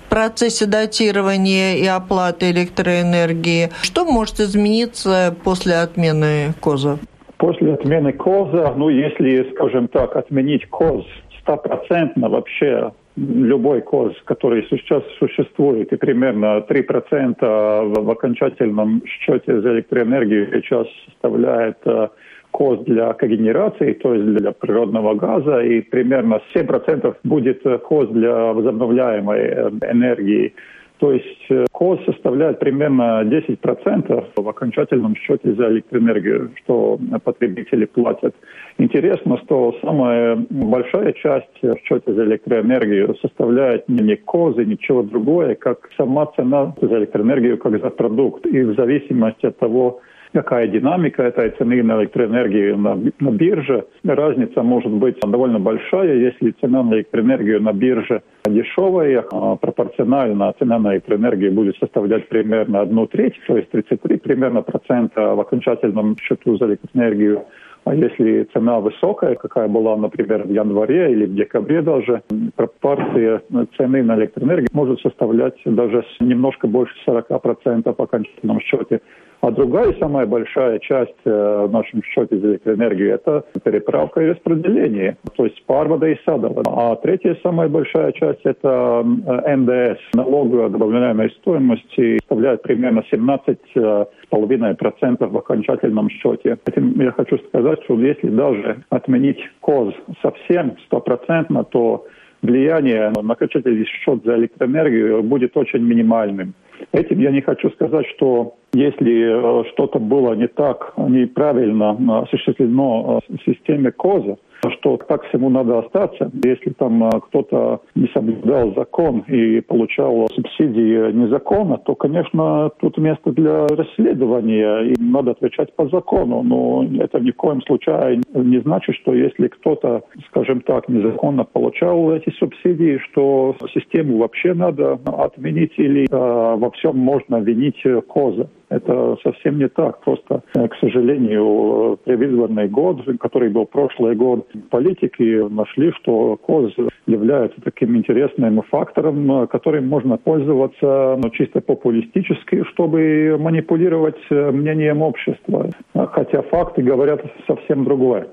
процессе 0.08 0.66
датирования 0.66 1.76
и 1.76 1.86
оплаты 1.86 2.50
электроэнергии. 2.50 3.70
Что 3.82 4.04
может 4.04 4.40
измениться 4.40 5.34
после 5.44 5.74
отмены 5.76 6.54
КОЗа? 6.60 6.98
После 7.38 7.74
отмены 7.74 8.12
КОЗа, 8.12 8.72
ну, 8.76 8.88
если, 8.88 9.50
скажем 9.54 9.88
так, 9.88 10.16
отменить 10.16 10.68
КОЗ 10.68 11.04
стопроцентно 11.40 12.28
вообще 12.28 12.92
любой 13.16 13.80
КОЗ, 13.80 14.12
который 14.24 14.66
сейчас 14.70 15.02
существует, 15.18 15.92
и 15.92 15.96
примерно 15.96 16.58
3% 16.68 18.02
в 18.02 18.10
окончательном 18.10 19.02
счете 19.06 19.60
за 19.60 19.74
электроэнергию 19.74 20.50
сейчас 20.52 20.86
составляет 21.06 21.78
э, 21.86 22.08
кост 22.56 22.84
для 22.84 23.12
когенерации, 23.12 23.92
то 23.92 24.14
есть 24.14 24.26
для 24.38 24.52
природного 24.52 25.14
газа, 25.14 25.60
и 25.60 25.82
примерно 25.82 26.40
7% 26.54 27.14
будет 27.22 27.62
кост 27.82 28.12
для 28.12 28.52
возобновляемой 28.54 29.40
э, 29.40 29.70
энергии. 29.92 30.54
То 30.98 31.12
есть 31.12 31.50
э, 31.50 31.66
кост 31.70 32.02
составляет 32.06 32.58
примерно 32.58 33.22
10% 33.24 34.24
в 34.36 34.48
окончательном 34.48 35.16
счете 35.16 35.52
за 35.52 35.68
электроэнергию, 35.68 36.50
что 36.64 36.98
потребители 37.22 37.84
платят. 37.84 38.34
Интересно, 38.78 39.36
что 39.44 39.74
самая 39.82 40.36
большая 40.48 41.12
часть 41.12 41.60
в 41.60 41.76
счете 41.84 42.14
за 42.14 42.24
электроэнергию 42.24 43.16
составляет 43.20 43.86
не 43.90 44.16
козы, 44.16 44.64
ничего 44.64 45.02
другое, 45.02 45.56
как 45.56 45.90
сама 45.98 46.24
цена 46.36 46.74
за 46.80 46.96
электроэнергию, 46.96 47.58
как 47.58 47.78
за 47.78 47.90
продукт. 47.90 48.46
И 48.46 48.62
в 48.62 48.74
зависимости 48.76 49.44
от 49.44 49.58
того, 49.58 50.00
какая 50.32 50.66
динамика 50.68 51.22
этой 51.22 51.50
цены 51.50 51.82
на 51.82 52.00
электроэнергию 52.00 52.76
на, 52.78 52.98
на 53.20 53.30
бирже. 53.30 53.86
Разница 54.04 54.62
может 54.62 54.92
быть 54.92 55.18
довольно 55.20 55.58
большая, 55.58 56.16
если 56.16 56.52
цена 56.60 56.82
на 56.82 56.94
электроэнергию 56.94 57.62
на 57.62 57.72
бирже 57.72 58.22
дешевая, 58.46 59.24
а 59.32 59.56
пропорционально 59.56 60.54
цена 60.58 60.78
на 60.78 60.94
электроэнергию 60.94 61.52
будет 61.52 61.76
составлять 61.78 62.28
примерно 62.28 62.80
одну 62.80 63.06
треть, 63.06 63.34
то 63.46 63.56
есть 63.56 63.70
33 63.70 64.18
примерно 64.18 64.62
процента 64.62 65.34
в 65.34 65.40
окончательном 65.40 66.16
счету 66.18 66.56
за 66.56 66.66
электроэнергию. 66.66 67.44
А 67.86 67.94
если 67.94 68.48
цена 68.52 68.80
высокая, 68.80 69.36
какая 69.36 69.68
была, 69.68 69.96
например, 69.96 70.42
в 70.42 70.50
январе 70.50 71.12
или 71.12 71.24
в 71.24 71.36
декабре 71.36 71.82
даже, 71.82 72.20
пропорция 72.56 73.42
цены 73.76 74.02
на 74.02 74.16
электроэнергию 74.16 74.68
может 74.72 75.00
составлять 75.00 75.54
даже 75.64 76.04
немножко 76.18 76.66
больше 76.66 76.92
40% 77.06 77.94
в 77.96 78.02
окончательном 78.02 78.60
счете 78.60 79.00
А 79.40 79.50
другая 79.50 79.94
самая 80.00 80.26
большая 80.26 80.78
часть 80.78 81.16
э, 81.24 81.66
в 81.66 81.72
нашем 81.72 82.02
счете 82.02 82.38
за 82.38 82.52
электроэнергию– 82.52 83.14
это 83.16 83.44
переправка 83.62 84.20
и 84.20 84.30
распределение, 84.30 85.16
то 85.36 85.44
есть 85.44 85.62
Парвада 85.66 86.08
и 86.08 86.16
Садова. 86.24 86.62
А 86.66 86.96
третья 86.96 87.36
самая 87.42 87.68
большая 87.68 88.12
часть– 88.12 88.40
это 88.44 89.04
э, 89.26 89.56
НДС, 89.56 89.98
налог 90.14 90.72
добавляемой 90.72 91.30
стоимости, 91.40 92.18
составляет 92.20 92.62
примерно 92.62 93.04
17,5% 93.12 95.26
в 95.26 95.36
окончательном 95.36 96.08
счете. 96.10 96.58
Этим 96.66 97.00
я 97.00 97.12
хочу 97.12 97.38
сказать, 97.48 97.82
что 97.84 98.00
если 98.00 98.28
даже 98.28 98.82
отменить 98.90 99.38
КОЗ 99.60 99.94
совсем 100.22 100.76
стопроцентно, 100.86 101.64
то 101.64 102.06
влияние 102.42 103.12
на 103.20 103.32
окончательный 103.32 103.86
счет 103.86 104.22
за 104.24 104.36
электроэнергию 104.36 105.22
будет 105.22 105.56
очень 105.56 105.80
минимальным. 105.80 106.54
Этим 106.92 107.20
я 107.20 107.30
не 107.30 107.40
хочу 107.40 107.70
сказать, 107.70 108.06
что 108.16 108.54
если 108.76 109.62
э, 109.62 109.64
что-то 109.72 109.98
было 109.98 110.34
не 110.34 110.48
так, 110.48 110.92
неправильно 110.98 111.96
э, 111.98 112.24
осуществлено 112.24 113.20
э, 113.28 113.36
в 113.36 113.50
системе 113.50 113.90
КОЗа, 113.90 114.36
что 114.80 114.96
так 114.96 115.22
всему 115.28 115.48
надо 115.48 115.78
остаться. 115.78 116.30
Если 116.44 116.70
там 116.70 117.10
кто-то 117.28 117.80
не 117.94 118.08
соблюдал 118.08 118.74
закон 118.74 119.20
и 119.28 119.60
получал 119.60 120.26
субсидии 120.34 121.12
незаконно, 121.12 121.78
то, 121.78 121.94
конечно, 121.94 122.70
тут 122.80 122.98
место 122.98 123.30
для 123.32 123.66
расследования, 123.66 124.92
и 124.92 124.94
надо 125.00 125.32
отвечать 125.32 125.74
по 125.76 125.88
закону. 125.88 126.42
Но 126.42 126.84
это 127.00 127.20
ни 127.20 127.30
в 127.30 127.36
коем 127.36 127.62
случае 127.62 128.20
не 128.34 128.58
значит, 128.60 128.96
что 128.96 129.14
если 129.14 129.48
кто-то, 129.48 130.02
скажем 130.28 130.62
так, 130.62 130.88
незаконно 130.88 131.44
получал 131.44 132.10
эти 132.12 132.30
субсидии, 132.30 132.98
что 133.10 133.54
систему 133.72 134.18
вообще 134.18 134.54
надо 134.54 134.98
отменить 135.04 135.74
или 135.76 136.06
э, 136.10 136.56
во 136.66 136.70
всем 136.72 136.98
можно 136.98 137.36
винить 137.36 137.80
КОЗа. 138.08 138.48
Это 138.68 139.16
совсем 139.22 139.58
не 139.58 139.68
так. 139.68 140.00
Просто, 140.00 140.42
э, 140.56 140.66
к 140.66 140.74
сожалению, 140.80 141.98
предвыборный 142.04 142.68
год, 142.68 143.02
который 143.20 143.50
был 143.50 143.66
прошлый 143.66 144.16
год, 144.16 144.48
политики 144.70 145.48
нашли, 145.48 145.92
что 145.92 146.36
КОЗ 146.36 146.72
является 147.06 147.60
таким 147.62 147.96
интересным 147.96 148.62
фактором, 148.62 149.46
которым 149.46 149.86
можно 149.86 150.16
пользоваться 150.16 151.16
ну, 151.22 151.30
чисто 151.30 151.60
популистически, 151.60 152.64
чтобы 152.72 153.36
манипулировать 153.38 154.18
э, 154.30 154.50
мнением 154.50 155.02
общества. 155.02 155.70
Хотя 155.94 156.42
факты 156.42 156.82
говорят 156.82 157.20
совсем 157.46 157.84
другое. 157.84 158.26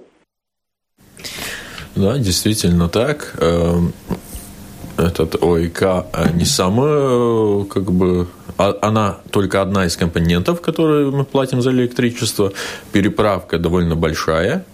Да, 1.95 2.17
действительно 2.17 2.89
так. 2.89 3.35
Этот 4.97 5.41
ОИК 5.41 5.81
не 6.35 6.45
самый, 6.45 7.65
как 7.65 7.91
бы, 7.91 8.27
а, 8.57 8.77
она 8.81 9.17
только 9.31 9.61
одна 9.61 9.85
из 9.85 9.97
компонентов, 9.97 10.61
которые 10.61 11.09
мы 11.09 11.25
платим 11.25 11.61
за 11.61 11.71
электричество. 11.71 12.53
Переправка 12.91 13.57
довольно 13.57 13.95
большая. 13.95 14.65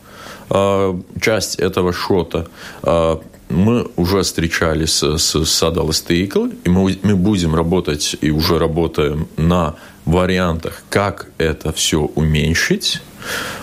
А, 0.50 1.00
часть 1.22 1.56
этого 1.56 1.94
шота 1.94 2.48
а, 2.84 3.22
мы 3.50 3.88
уже 3.96 4.22
встречались 4.22 5.02
с 5.02 5.46
Садал 5.46 5.90
и 6.10 6.70
мы, 6.70 7.00
мы 7.02 7.16
будем 7.16 7.56
работать 7.56 8.18
и 8.22 8.30
уже 8.30 8.60
работаем 8.60 9.28
на 9.38 9.76
вариантах, 10.06 10.84
как 10.90 11.28
это 11.38 11.72
все 11.72 12.02
уменьшить. 12.02 13.02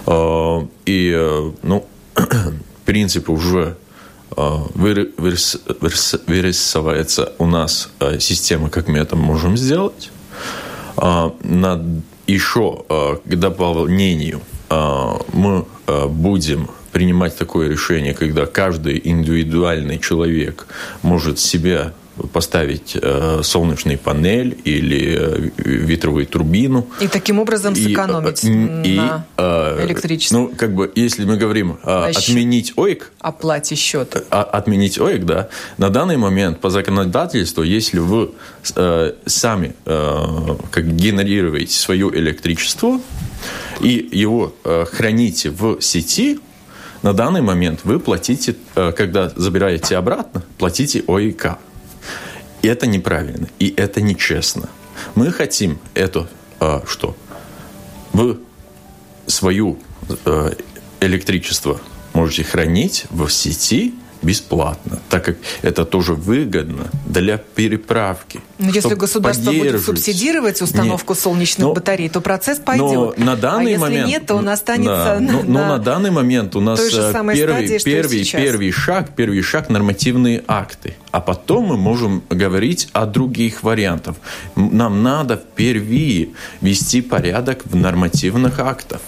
И, 0.06 1.12
э, 1.16 1.52
ну, 1.62 1.86
принципе, 2.86 3.32
уже 3.32 3.76
вырисовывается 4.36 7.32
у 7.38 7.46
нас 7.46 7.88
система, 8.20 8.68
как 8.68 8.88
мы 8.88 8.98
это 8.98 9.16
можем 9.16 9.56
сделать. 9.56 10.10
Над 10.96 11.82
еще 12.26 12.84
к 13.24 13.34
дополнению 13.34 14.42
мы 15.32 15.64
будем 16.08 16.68
принимать 16.92 17.36
такое 17.36 17.68
решение, 17.68 18.14
когда 18.14 18.46
каждый 18.46 19.00
индивидуальный 19.04 19.98
человек 19.98 20.66
может 21.02 21.38
себя 21.38 21.92
поставить 22.32 22.96
э, 23.00 23.40
солнечный 23.42 23.96
панель 23.96 24.58
или 24.64 25.16
э, 25.18 25.50
ветровую 25.56 26.26
турбину. 26.26 26.86
И 27.00 27.08
таким 27.08 27.38
образом 27.38 27.74
сэкономить 27.74 28.44
и, 28.44 28.96
на 28.96 29.26
э, 29.36 29.84
электричестве. 29.86 30.38
Ну, 30.38 30.52
как 30.56 30.74
бы, 30.74 30.90
если 30.94 31.24
мы 31.24 31.36
говорим 31.36 31.78
э, 31.82 32.10
отменить 32.10 32.72
ОИК... 32.76 33.12
Оплате 33.20 33.74
счета. 33.74 34.22
Э, 34.30 34.40
отменить 34.40 34.98
ОИК, 34.98 35.24
да. 35.24 35.48
На 35.78 35.90
данный 35.90 36.16
момент 36.16 36.60
по 36.60 36.70
законодательству, 36.70 37.62
если 37.62 37.98
вы 37.98 38.30
э, 38.74 39.12
сами 39.26 39.74
э, 39.84 40.56
как 40.70 40.96
генерируете 40.96 41.74
свое 41.74 42.10
электричество 42.14 43.00
и 43.80 44.08
его 44.10 44.54
э, 44.64 44.84
храните 44.90 45.50
в 45.50 45.80
сети, 45.80 46.40
на 47.02 47.12
данный 47.12 47.42
момент 47.42 47.80
вы 47.84 48.00
платите, 48.00 48.56
э, 48.74 48.92
когда 48.92 49.30
забираете 49.36 49.96
обратно, 49.96 50.42
платите 50.58 51.04
ОИК. 51.06 51.58
Это 52.66 52.86
неправильно, 52.86 53.48
и 53.58 53.72
это 53.76 54.00
нечестно. 54.00 54.68
Мы 55.14 55.30
хотим 55.30 55.78
это, 55.94 56.28
а, 56.58 56.82
что? 56.86 57.16
Вы 58.12 58.40
свою 59.26 59.78
э, 60.24 60.52
электричество 61.00 61.80
можете 62.12 62.44
хранить 62.44 63.06
в 63.10 63.28
сети 63.28 63.94
бесплатно, 64.26 64.98
так 65.08 65.24
как 65.24 65.36
это 65.62 65.84
тоже 65.84 66.14
выгодно 66.14 66.88
для 67.06 67.38
переправки. 67.38 68.40
Но 68.58 68.70
если 68.70 68.94
государство 68.94 69.52
будет 69.52 69.82
субсидировать 69.82 70.60
установку 70.60 71.12
нет, 71.12 71.22
солнечных 71.22 71.68
но, 71.68 71.72
батарей, 71.72 72.08
то 72.08 72.20
процесс 72.20 72.58
пойдет. 72.58 73.16
Но 73.16 73.24
на 73.24 73.36
данный 73.36 73.76
а 73.76 73.78
момент, 73.78 74.08
если 74.08 74.18
нет, 74.18 74.26
то 74.26 74.34
он 74.34 74.48
останется 74.48 75.18
да, 75.18 75.20
на, 75.20 75.32
но, 75.32 75.42
но 75.42 75.66
на 75.66 75.78
данный 75.78 76.10
момент 76.10 76.56
у 76.56 76.60
нас 76.60 76.80
э, 76.80 77.12
первый, 77.32 77.78
стадии, 77.78 77.84
первый, 77.84 78.24
первый 78.24 78.72
шаг, 78.72 79.10
первый 79.14 79.42
шаг 79.42 79.68
нормативные 79.68 80.42
акты. 80.48 80.96
А 81.12 81.20
потом 81.20 81.66
мы 81.66 81.76
можем 81.76 82.22
говорить 82.28 82.88
о 82.92 83.06
других 83.06 83.62
вариантах. 83.62 84.16
Нам 84.56 85.02
надо 85.02 85.36
впервые 85.36 86.30
вести 86.60 87.00
порядок 87.00 87.60
в 87.64 87.76
нормативных 87.76 88.58
актах. 88.58 89.00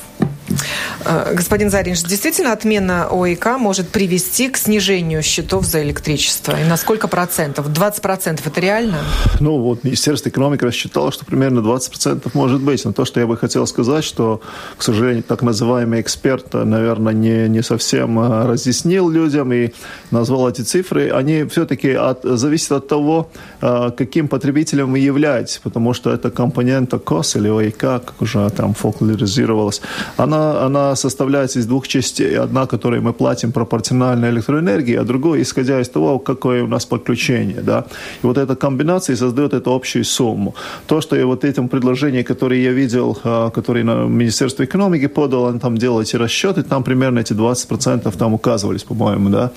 Э, 1.05 1.35
господин 1.35 1.71
Заринш, 1.71 2.03
действительно 2.03 2.53
отмена 2.53 3.09
ОИК 3.11 3.59
может 3.59 3.89
привести 3.89 4.49
к 4.49 4.57
снижению 4.57 5.23
счетов 5.23 5.65
за 5.65 5.83
электричество? 5.83 6.59
И 6.61 6.65
на 6.65 6.77
сколько 6.77 7.09
процентов? 7.09 7.73
20 7.73 8.03
процентов 8.03 8.47
это 8.47 8.61
реально? 8.61 8.99
Ну, 9.41 9.59
вот 9.59 9.85
Министерство 9.85 10.29
экономики 10.29 10.65
рассчитало, 10.65 11.13
что 11.13 11.25
примерно 11.25 11.63
20 11.63 11.91
процентов 11.91 12.35
может 12.35 12.61
быть. 12.61 12.85
Но 12.85 12.93
то, 12.93 13.05
что 13.05 13.21
я 13.21 13.27
бы 13.27 13.37
хотел 13.37 13.67
сказать, 13.67 14.05
что, 14.05 14.41
к 14.77 14.83
сожалению, 14.83 15.23
так 15.23 15.43
называемый 15.43 16.01
эксперт, 16.01 16.53
наверное, 16.55 17.13
не, 17.13 17.49
не 17.49 17.63
совсем 17.63 18.19
э, 18.19 18.47
разъяснил 18.47 19.09
людям 19.09 19.53
и 19.53 19.71
назвал 20.11 20.49
эти 20.49 20.63
цифры. 20.63 21.11
Они 21.11 21.45
все-таки 21.45 21.93
от, 21.93 22.23
зависят 22.23 22.73
от 22.73 22.89
того, 22.89 23.31
э, 23.61 23.91
каким 23.97 24.29
потребителем 24.29 24.93
вы 24.93 24.99
являетесь, 24.99 25.61
потому 25.63 25.95
что 25.95 26.13
это 26.13 26.31
компонента 26.31 26.99
КОС 26.99 27.37
или 27.37 27.49
ОИК, 27.49 27.77
как 27.79 28.23
уже 28.23 28.49
там 28.51 28.75
фокализировалось, 28.75 29.81
она, 30.17 30.58
она 30.67 30.97
составляется 30.97 31.59
из 31.59 31.67
двух 31.67 31.89
частей. 31.89 32.39
Одна, 32.39 32.67
которой 32.67 33.01
мы 33.01 33.13
платим 33.13 33.53
пропорционально 33.53 34.27
электроэнергии, 34.31 34.97
а 34.97 35.05
другой, 35.05 35.43
исходя 35.43 35.81
из 35.81 35.89
того, 35.89 36.19
какое 36.19 36.63
у 36.63 36.67
нас 36.67 36.87
подключение. 36.87 37.63
Да? 37.63 37.85
И 38.23 38.27
вот 38.27 38.39
эта 38.39 38.57
комбинация 38.57 39.17
создает 39.17 39.55
эту 39.55 39.73
общую 39.73 40.05
сумму. 40.05 40.55
То, 40.87 41.01
что 41.01 41.17
я 41.17 41.27
вот 41.27 41.45
этим 41.45 41.69
предложением, 41.69 42.25
которое 42.25 42.63
я 42.63 42.73
видел, 42.73 43.19
а, 43.25 43.51
который 43.51 43.85
на 43.85 44.07
Министерство 44.07 44.65
экономики 44.65 45.09
подал, 45.09 45.47
они 45.47 45.59
там 45.59 45.77
делали 45.77 46.07
эти 46.07 46.17
расчеты, 46.17 46.63
там 46.63 46.83
примерно 46.83 47.21
эти 47.21 47.35
20% 47.35 48.17
там 48.17 48.35
указывались, 48.35 48.85
по-моему, 48.85 49.31
да. 49.31 49.51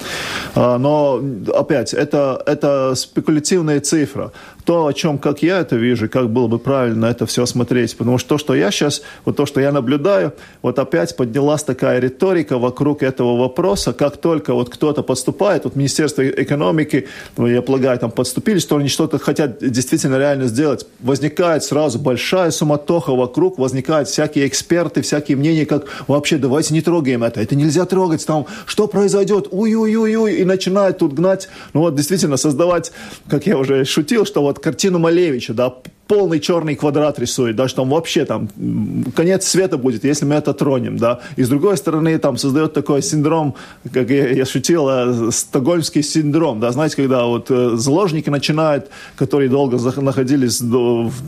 А, 0.56 0.78
но, 0.78 1.22
опять, 1.56 1.94
это, 1.94 2.42
это 2.46 2.94
спекулятивная 2.96 3.80
цифра 3.80 4.32
то, 4.64 4.86
о 4.86 4.94
чем, 4.94 5.18
как 5.18 5.42
я 5.44 5.60
это 5.60 5.76
вижу, 5.76 6.10
как 6.10 6.30
было 6.30 6.48
бы 6.48 6.60
правильно 6.60 7.06
это 7.06 7.26
все 7.26 7.46
смотреть. 7.46 7.98
Потому 7.98 8.18
что 8.18 8.30
то, 8.30 8.38
что 8.38 8.56
я 8.56 8.72
сейчас, 8.72 9.02
вот 9.26 9.36
то, 9.36 9.46
что 9.46 9.60
я 9.62 9.72
наблюдаю, 9.72 10.34
вот 10.62 10.80
опять 10.80 11.16
поднялась 11.16 11.64
такая 11.64 12.00
риторика 12.00 12.58
вокруг 12.58 13.04
этого 13.04 13.38
вопроса, 13.38 13.94
как 13.94 14.18
только 14.18 14.54
вот 14.54 14.70
кто-то 14.70 15.04
подступает, 15.04 15.66
вот 15.66 15.76
Министерство 15.76 16.28
экономики, 16.28 17.08
ну, 17.38 17.48
я 17.48 17.62
полагаю, 17.62 17.98
там 18.00 18.12
подступили, 18.12 18.60
что 18.60 18.78
они 18.78 18.90
что-то 18.90 19.20
хотят 19.20 19.60
действительно 19.60 20.18
реально 20.18 20.48
сделать, 20.48 20.86
возникает 21.00 21.64
сразу 21.64 22.00
большая 22.00 22.52
суматоха 22.52 23.16
вокруг, 23.16 23.58
возникают 23.58 24.08
всякие 24.08 24.48
эксперты, 24.48 25.02
всякие 25.02 25.38
мнения, 25.38 25.66
как 25.66 25.86
вообще 26.08 26.38
давайте 26.38 26.74
не 26.74 26.82
трогаем 26.82 27.24
это, 27.24 27.42
это 27.42 27.56
нельзя 27.56 27.86
трогать, 27.86 28.26
там, 28.26 28.46
что 28.66 28.88
произойдет, 28.88 29.48
уй-уй-уй-уй, 29.52 30.36
и 30.36 30.46
начинают 30.46 31.00
тут 31.00 31.14
гнать, 31.14 31.50
ну 31.74 31.82
вот 31.82 31.96
действительно 31.96 32.38
создавать, 32.38 32.92
как 33.28 33.48
я 33.48 33.58
уже 33.58 33.86
шутил, 33.86 34.26
что 34.26 34.42
вот 34.42 34.51
картину 34.60 35.00
Малевича, 35.00 35.54
да, 35.54 35.76
полный 36.12 36.42
черный 36.42 36.76
квадрат 36.76 37.20
рисует, 37.20 37.56
да, 37.56 37.70
что 37.70 37.84
там 37.84 37.90
вообще 37.90 38.26
там 38.26 38.50
конец 39.16 39.48
света 39.48 39.78
будет, 39.78 40.04
если 40.04 40.26
мы 40.26 40.36
это 40.36 40.54
тронем, 40.54 40.98
да. 40.98 41.22
И 41.38 41.44
с 41.44 41.48
другой 41.48 41.78
стороны, 41.78 42.20
там 42.20 42.38
создает 42.38 42.74
такой 42.74 43.02
синдром, 43.02 43.56
как 43.94 44.10
я, 44.10 44.28
я 44.28 44.46
шутил, 44.46 44.90
э, 44.90 45.32
стокгольмский 45.32 46.04
синдром, 46.04 46.60
да, 46.60 46.72
знаете, 46.72 46.98
когда 46.98 47.24
вот 47.24 47.50
э, 47.50 47.78
заложники 47.78 48.30
начинают, 48.30 48.90
которые 49.16 49.50
долго 49.50 49.78
находились 50.02 50.58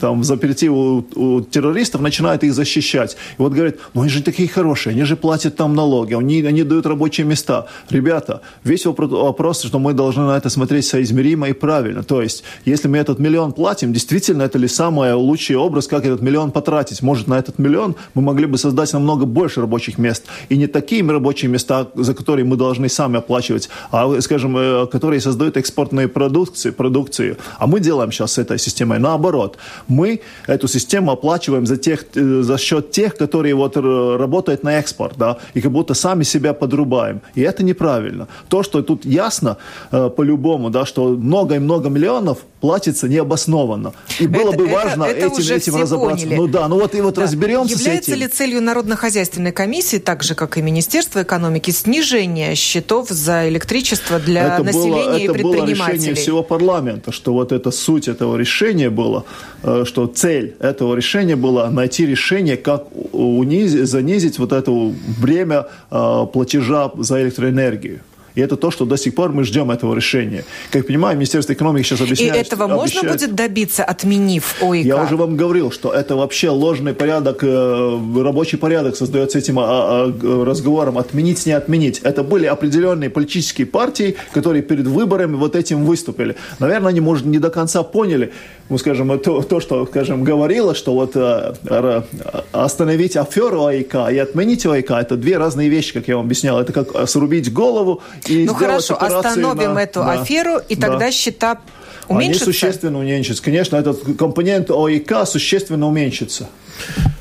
там 0.01 0.19
в 0.19 0.23
заперти 0.25 0.67
у, 0.69 1.05
у 1.15 1.41
террористов, 1.41 2.01
начинают 2.01 2.43
их 2.43 2.53
защищать. 2.53 3.15
И 3.39 3.41
вот 3.41 3.53
говорят, 3.53 3.75
ну 3.93 4.01
они 4.01 4.09
же 4.09 4.21
такие 4.21 4.49
хорошие, 4.49 4.91
они 4.91 5.05
же 5.05 5.15
платят 5.15 5.55
там 5.55 5.75
налоги, 5.75 6.13
они, 6.13 6.41
они 6.41 6.63
дают 6.63 6.85
рабочие 6.85 7.25
места. 7.25 7.67
Ребята, 7.89 8.41
весь 8.65 8.85
вопрос, 8.85 9.63
что 9.63 9.79
мы 9.79 9.93
должны 9.93 10.23
на 10.23 10.35
это 10.35 10.49
смотреть 10.49 10.85
соизмеримо 10.85 11.47
и 11.47 11.53
правильно. 11.53 12.03
То 12.03 12.21
есть, 12.21 12.43
если 12.65 12.89
мы 12.89 12.97
этот 12.97 13.19
миллион 13.19 13.53
платим, 13.53 13.93
действительно, 13.93 14.43
это 14.43 14.57
ли 14.57 14.72
самый 14.73 15.13
лучший 15.13 15.55
образ, 15.55 15.87
как 15.87 16.05
этот 16.05 16.21
миллион 16.21 16.51
потратить? 16.51 17.01
Может, 17.01 17.27
на 17.27 17.39
этот 17.39 17.59
миллион 17.59 17.95
мы 18.13 18.21
могли 18.21 18.45
бы 18.45 18.57
создать 18.57 18.93
намного 18.93 19.25
больше 19.25 19.61
рабочих 19.61 19.97
мест. 19.97 20.25
И 20.49 20.57
не 20.57 20.67
такие 20.67 21.07
рабочие 21.07 21.49
места, 21.49 21.87
за 21.95 22.13
которые 22.13 22.45
мы 22.45 22.57
должны 22.57 22.89
сами 22.89 23.17
оплачивать, 23.17 23.69
а, 23.91 24.21
скажем, 24.21 24.57
э, 24.57 24.87
которые 24.87 25.21
создают 25.21 25.57
экспортные 25.57 26.07
продукции, 26.07 26.71
продукции. 26.71 27.37
А 27.59 27.67
мы 27.67 27.79
делаем 27.79 28.11
сейчас 28.11 28.33
с 28.33 28.37
этой 28.37 28.59
системой 28.59 28.99
наоборот. 28.99 29.57
Мы 29.87 30.21
эту 30.47 30.67
систему 30.67 31.11
оплачиваем 31.11 31.65
за, 31.65 31.77
тех, 31.77 32.05
э, 32.15 32.41
за 32.41 32.57
счет 32.57 32.91
тех, 32.91 33.15
которые 33.15 33.55
вот 33.55 33.77
работают 33.77 34.63
на 34.63 34.79
экспорт, 34.79 35.13
да, 35.17 35.37
и 35.53 35.61
как 35.61 35.71
будто 35.71 35.93
сами 35.93 36.23
себя 36.23 36.53
подрубаем. 36.53 37.21
И 37.35 37.41
это 37.41 37.63
неправильно. 37.63 38.27
То, 38.49 38.63
что 38.63 38.81
тут 38.81 39.05
ясно 39.05 39.57
э, 39.91 40.09
по-любому, 40.09 40.69
да, 40.69 40.85
что 40.85 41.09
много 41.09 41.55
и 41.55 41.59
много 41.59 41.89
миллионов 41.89 42.37
платится 42.61 43.09
необоснованно. 43.09 43.93
И 44.21 44.27
было 44.27 44.49
это, 44.49 44.57
бы 44.57 44.62
важно 44.67 45.03
это, 45.03 45.27
это 45.27 45.41
этим, 45.41 45.55
этим 45.55 45.75
разобраться. 45.75 46.25
Поняли. 46.25 46.39
Ну 46.39 46.47
да, 46.47 46.67
ну 46.67 46.79
вот 46.79 46.95
и 46.95 47.01
вот 47.01 47.15
да. 47.15 47.23
разберемся 47.23 47.75
Является 47.75 48.11
с 48.11 48.13
этим. 48.13 48.21
ли 48.21 48.27
целью 48.27 48.61
Народно-хозяйственной 48.61 49.51
комиссии, 49.51 49.97
так 49.97 50.23
же, 50.23 50.35
как 50.35 50.57
и 50.57 50.61
Министерство 50.61 51.23
экономики, 51.23 51.71
снижение 51.71 52.55
счетов 52.55 53.09
за 53.09 53.47
электричество 53.49 54.19
для 54.19 54.55
это 54.55 54.63
населения 54.63 55.03
было, 55.03 55.17
и 55.17 55.23
это 55.23 55.33
предпринимателей? 55.33 55.71
Это 55.71 55.77
было 55.77 55.91
решение 55.91 56.15
всего 56.15 56.43
парламента, 56.43 57.11
что 57.11 57.33
вот 57.33 57.51
эта 57.51 57.71
суть 57.71 58.07
этого 58.07 58.35
решения 58.37 58.89
была, 58.89 59.23
э, 59.63 59.83
что 59.85 60.07
цель 60.07 60.55
этого 60.59 60.95
решения 60.95 61.35
была 61.35 61.69
найти 61.69 62.05
решение, 62.05 62.57
как 62.57 62.87
унизить, 63.11 63.87
занизить 63.87 64.39
вот 64.39 64.53
это 64.53 64.71
время 64.71 65.67
э, 65.91 66.25
платежа 66.31 66.91
за 66.97 67.21
электроэнергию. 67.21 68.01
И 68.35 68.41
это 68.41 68.57
то, 68.57 68.71
что 68.71 68.85
до 68.85 68.97
сих 68.97 69.13
пор 69.15 69.31
мы 69.31 69.43
ждем 69.43 69.69
этого 69.69 69.95
решения. 69.95 70.43
Как 70.71 70.87
понимаю, 70.87 71.15
Министерство 71.15 71.53
экономики 71.53 71.85
сейчас 71.85 72.01
объясняет... 72.01 72.35
И 72.35 72.39
этого 72.39 72.67
можно 72.67 73.03
будет 73.03 73.35
добиться, 73.35 73.83
отменив 73.83 74.55
ОИК? 74.61 74.85
Я 74.85 75.03
уже 75.03 75.15
вам 75.15 75.37
говорил, 75.37 75.71
что 75.71 75.93
это 75.93 76.15
вообще 76.15 76.49
ложный 76.49 76.93
порядок, 76.93 77.43
э, 77.43 77.99
рабочий 78.23 78.57
порядок 78.57 78.95
создается 78.95 79.37
этим 79.37 79.59
а, 79.59 79.63
а, 79.65 80.45
разговором. 80.45 80.97
Отменить, 80.97 81.45
не 81.45 81.51
отменить. 81.51 81.99
Это 81.99 82.23
были 82.23 82.47
определенные 82.47 83.09
политические 83.09 83.67
партии, 83.67 84.15
которые 84.33 84.63
перед 84.63 84.87
выборами 84.87 85.35
вот 85.35 85.55
этим 85.55 85.85
выступили. 85.85 86.35
Наверное, 86.59 86.89
они, 86.89 87.01
может, 87.01 87.25
не 87.25 87.39
до 87.39 87.49
конца 87.49 87.83
поняли, 87.83 88.31
ну, 88.69 88.77
скажем, 88.77 89.19
то, 89.19 89.41
то 89.41 89.59
что, 89.59 89.85
скажем, 89.85 90.23
говорилось, 90.23 90.77
что 90.77 90.93
вот 90.93 91.11
э, 91.15 92.03
остановить 92.51 93.17
аферу 93.17 93.65
ОИК 93.65 93.95
и 94.11 94.17
отменить 94.17 94.65
ОИК, 94.65 94.91
это 94.91 95.17
две 95.17 95.37
разные 95.37 95.69
вещи, 95.69 95.93
как 95.93 96.07
я 96.07 96.15
вам 96.15 96.25
объяснял. 96.25 96.59
Это 96.59 96.73
как 96.73 97.07
срубить 97.07 97.53
голову 97.53 98.01
и 98.27 98.45
Ну 98.45 98.53
хорошо, 98.53 99.01
остановим 99.01 99.73
на, 99.73 99.83
эту 99.83 100.01
да, 100.01 100.21
аферу, 100.21 100.57
и 100.69 100.75
тогда 100.75 100.99
да. 100.99 101.11
счета 101.11 101.59
уменьшатся? 102.07 102.45
Они 102.45 102.53
существенно 102.53 102.99
уменьшатся. 102.99 103.43
Конечно, 103.43 103.75
этот 103.77 104.17
компонент 104.17 104.69
ОИК 104.71 105.25
существенно 105.25 105.87
уменьшится. 105.87 106.49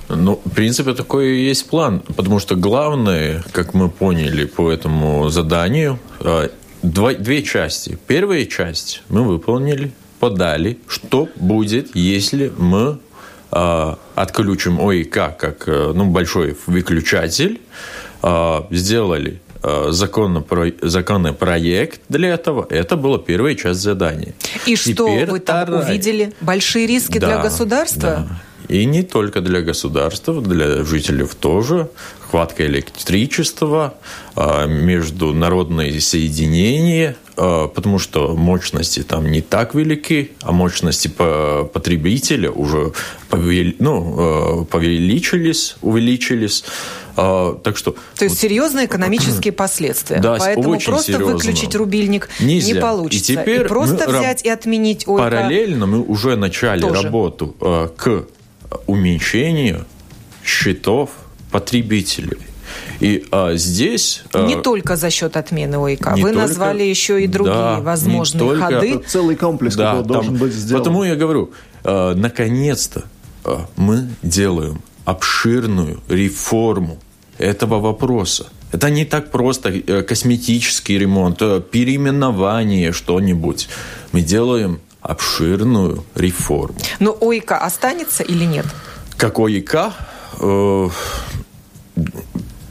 Ну, 0.08 0.40
в 0.44 0.50
принципе, 0.50 0.94
такой 0.94 1.36
и 1.38 1.48
есть 1.48 1.68
план, 1.68 2.00
потому 2.16 2.38
что 2.38 2.54
главное, 2.54 3.42
как 3.52 3.74
мы 3.74 3.88
поняли 3.88 4.44
по 4.44 4.70
этому 4.70 5.28
заданию, 5.30 5.98
э, 6.20 6.48
два, 6.82 7.14
две 7.14 7.42
части. 7.42 7.98
Первая 8.06 8.44
часть 8.44 9.02
мы 9.08 9.22
выполнили, 9.22 9.92
подали, 10.20 10.78
что 10.86 11.28
будет, 11.36 11.96
если 11.96 12.52
мы 12.56 12.98
э, 13.50 13.94
отключим 14.14 14.80
ОИК 14.80 15.36
как 15.38 15.68
э, 15.68 15.92
ну, 15.94 16.06
большой 16.06 16.56
выключатель, 16.66 17.60
э, 18.22 18.60
сделали 18.70 19.40
э, 19.62 19.88
законный 19.90 21.32
проект 21.32 22.00
для 22.08 22.30
этого. 22.30 22.66
Это 22.70 22.96
была 22.96 23.18
первая 23.18 23.54
часть 23.54 23.80
задания. 23.80 24.34
И 24.66 24.76
что 24.76 25.06
Теперь 25.06 25.30
вы 25.30 25.40
там 25.40 25.64
вторая... 25.64 25.84
увидели? 25.84 26.32
Большие 26.40 26.86
риски 26.86 27.18
да, 27.18 27.26
для 27.26 27.38
государства? 27.38 28.26
Да. 28.28 28.42
И 28.72 28.86
не 28.86 29.02
только 29.02 29.42
для 29.42 29.60
государства, 29.60 30.40
для 30.40 30.82
жителей 30.82 31.26
тоже. 31.38 31.90
Хватка 32.30 32.64
электричества, 32.66 33.92
а, 34.34 34.64
международные 34.64 36.00
соединения, 36.00 37.16
а, 37.36 37.68
потому 37.68 37.98
что 37.98 38.34
мощности 38.34 39.02
там 39.02 39.30
не 39.30 39.42
так 39.42 39.74
велики, 39.74 40.30
а 40.40 40.52
мощности 40.52 41.08
потребителя 41.08 42.50
уже 42.50 42.94
ну, 43.30 44.16
а, 44.18 44.64
повеличились, 44.64 45.76
увеличились. 45.82 46.64
Так 47.14 47.76
что, 47.76 47.90
То 48.16 48.24
есть 48.24 48.36
вот, 48.36 48.40
серьезные 48.40 48.86
экономические 48.86 49.52
последствия. 49.52 50.18
Да, 50.18 50.38
Поэтому 50.38 50.70
очень 50.70 50.86
просто 50.86 51.12
серьезно. 51.12 51.34
выключить 51.34 51.74
рубильник 51.74 52.30
Нельзя. 52.40 52.72
не 52.72 52.80
получится. 52.80 53.32
И 53.32 53.36
теперь 53.36 53.60
и 53.60 53.68
просто 53.68 54.08
взять 54.08 54.46
и 54.46 54.48
отменить 54.48 55.06
ОИК. 55.06 55.18
Параллельно 55.18 55.84
мы 55.84 56.00
уже 56.00 56.36
начали 56.36 56.80
тоже. 56.80 57.02
работу 57.02 57.54
к 57.98 58.24
уменьшению 58.86 59.86
счетов 60.44 61.10
потребителей. 61.50 62.38
И 63.00 63.26
а, 63.30 63.54
здесь... 63.54 64.22
А, 64.32 64.46
не 64.46 64.54
а, 64.54 64.60
только 64.60 64.96
за 64.96 65.10
счет 65.10 65.36
отмены 65.36 65.76
ОИК. 65.76 66.12
Вы 66.12 66.22
только, 66.22 66.38
назвали 66.38 66.82
еще 66.82 67.22
и 67.22 67.26
другие 67.26 67.54
да, 67.54 67.80
возможные 67.80 68.40
только, 68.40 68.64
ходы. 68.64 68.94
Это 68.94 69.08
целый 69.08 69.36
комплекс, 69.36 69.76
да, 69.76 69.92
который 69.92 70.06
должен 70.06 70.36
быть 70.36 70.52
сделан. 70.52 70.82
Потому 70.82 71.04
я 71.04 71.16
говорю, 71.16 71.52
а, 71.84 72.14
наконец-то 72.14 73.04
а, 73.44 73.66
мы 73.76 74.08
делаем 74.22 74.80
обширную 75.04 76.00
реформу 76.08 76.98
этого 77.38 77.80
вопроса. 77.80 78.46
Это 78.70 78.88
не 78.88 79.04
так 79.04 79.30
просто 79.30 79.68
э, 79.68 80.02
косметический 80.02 80.96
ремонт, 80.96 81.42
э, 81.42 81.60
переименование 81.60 82.92
что-нибудь. 82.92 83.68
Мы 84.12 84.22
делаем 84.22 84.80
обширную 85.02 86.04
реформу. 86.14 86.78
Но 87.00 87.16
ОИК 87.20 87.52
останется 87.52 88.22
или 88.22 88.44
нет? 88.44 88.66
Как 89.16 89.38
ОИК? 89.38 89.74
Э, 89.74 89.90
в 90.40 90.92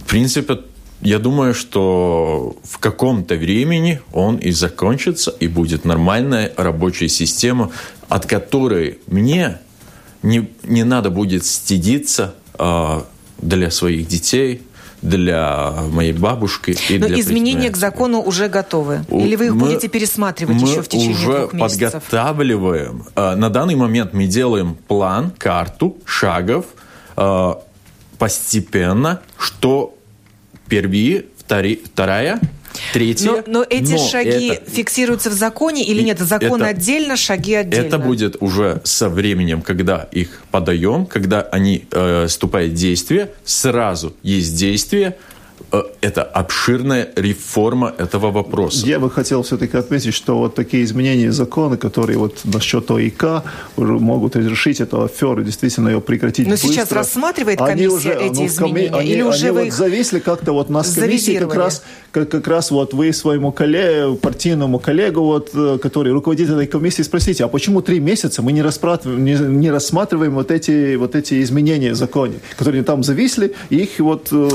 принципе, 0.08 0.60
я 1.02 1.20
думаю, 1.20 1.54
что 1.54 2.58
в 2.64 2.78
каком-то 2.78 3.36
времени 3.36 4.02
он 4.14 4.38
и 4.38 4.52
закончится, 4.52 5.32
и 5.32 5.48
будет 5.48 5.86
нормальная 5.86 6.54
рабочая 6.58 7.10
система, 7.10 7.72
от 8.08 8.26
которой 8.26 9.00
мне 9.08 9.60
не, 10.24 10.50
не 10.64 10.84
надо 10.84 11.10
будет 11.10 11.46
стыдиться 11.46 12.36
э, 12.60 13.02
для 13.40 13.72
своих 13.72 14.08
детей, 14.08 14.62
для 15.02 15.74
моей 15.90 16.14
бабушки 16.14 16.76
и 16.90 17.00
Но 17.00 17.08
для 17.08 17.20
изменения 17.20 17.70
к 17.70 17.78
закону 17.78 18.22
уже 18.22 18.50
готовы? 18.50 19.04
Или 19.10 19.36
вы 19.36 19.48
их 19.48 19.54
мы, 19.54 19.68
будете 19.68 19.88
пересматривать 19.88 20.62
мы 20.62 20.68
еще 20.68 20.82
в 20.82 20.88
течение 20.88 21.16
двух 21.16 21.54
месяцев? 21.54 22.04
подготавливаем. 22.04 23.06
А, 23.16 23.36
на 23.36 23.50
данный 23.50 23.76
момент 23.76 24.14
мы 24.14 24.26
делаем 24.26 24.76
план, 24.88 25.32
карту 25.38 25.98
шагов 26.06 26.66
а, 27.16 27.62
постепенно, 28.18 29.22
что 29.38 29.96
первые, 30.68 31.26
вторая 31.44 32.40
Третье. 32.94 33.26
Но, 33.26 33.44
но 33.46 33.66
эти 33.68 33.94
но 33.94 33.98
шаги 33.98 34.54
это, 34.54 34.72
фиксируются 34.72 35.30
в 35.30 35.34
законе 35.34 35.84
или 35.84 36.02
нет? 36.02 36.20
Закон 36.20 36.62
это, 36.62 36.72
отдельно, 36.72 37.18
шаги 37.18 37.54
отдельно. 37.56 37.88
Это 37.88 37.98
будет 38.00 38.38
уже 38.40 38.82
со 38.84 39.10
временем, 39.10 39.62
когда 39.62 40.08
их 40.12 40.42
подаем, 40.52 41.06
когда 41.06 41.42
они 41.42 41.86
э, 41.92 42.28
вступают 42.28 42.74
в 42.74 42.76
действие, 42.76 43.32
сразу 43.44 44.16
есть 44.24 44.56
действие, 44.56 45.18
это 46.02 46.24
обширная 46.24 47.10
реформа 47.16 47.94
этого 47.98 48.32
вопроса. 48.32 48.86
Я 48.86 49.00
бы 49.00 49.10
хотел 49.10 49.42
все-таки 49.44 49.78
отметить, 49.78 50.14
что 50.14 50.38
вот 50.38 50.56
такие 50.56 50.84
изменения 50.84 51.32
закона, 51.32 51.78
которые 51.78 52.18
вот 52.18 52.40
насчет 52.44 52.92
ОИК 52.92 53.44
уже 53.78 53.94
могут 53.94 54.36
разрешить 54.36 54.82
эту 54.82 55.04
аферу, 55.04 55.44
действительно 55.44 55.90
ее 55.90 56.02
прекратить 56.02 56.48
Но 56.48 56.52
быстро. 56.52 56.70
сейчас 56.70 56.92
рассматривает 56.92 57.60
комиссия 57.60 57.86
они 57.86 57.88
уже, 57.88 58.14
эти 58.14 58.40
ну, 58.40 58.48
изменения? 58.48 58.96
Они, 58.96 59.12
или 59.12 59.22
уже 59.22 59.48
они 59.48 59.52
вы 59.52 59.60
вот 59.60 59.68
их 59.68 59.74
зависли 59.74 60.20
как-то 60.20 60.52
вот 60.52 60.70
нас 60.70 60.94
комиссии 60.94 61.38
как 61.38 61.56
раз, 61.56 61.84
как, 62.12 62.30
как 62.30 62.48
раз 62.48 62.72
вот 62.72 62.94
вы 62.94 63.14
своему 63.14 63.52
коллегу, 63.52 64.16
партийному 64.16 64.80
коллегу, 64.80 65.22
вот, 65.22 65.52
э, 65.54 65.78
который 65.82 66.12
руководитель 66.12 66.54
этой 66.54 66.68
комиссии, 66.68 67.04
спросите, 67.04 67.46
а 67.46 67.48
почему 67.48 67.82
три 67.82 68.00
месяца 68.00 68.42
мы 68.42 68.52
не 68.52 68.62
рассматриваем, 68.62 69.24
не, 69.24 69.34
не 69.34 69.72
рассматриваем 69.72 70.34
вот 70.34 70.52
эти, 70.52 70.96
вот 70.96 71.16
эти 71.16 71.42
изменения 71.42 71.92
в 71.92 71.96
законе, 71.96 72.40
которые 72.58 72.84
там 72.84 73.04
зависли, 73.04 73.54
и 73.70 73.78
их 73.78 74.00
вот 74.00 74.28
э, 74.32 74.50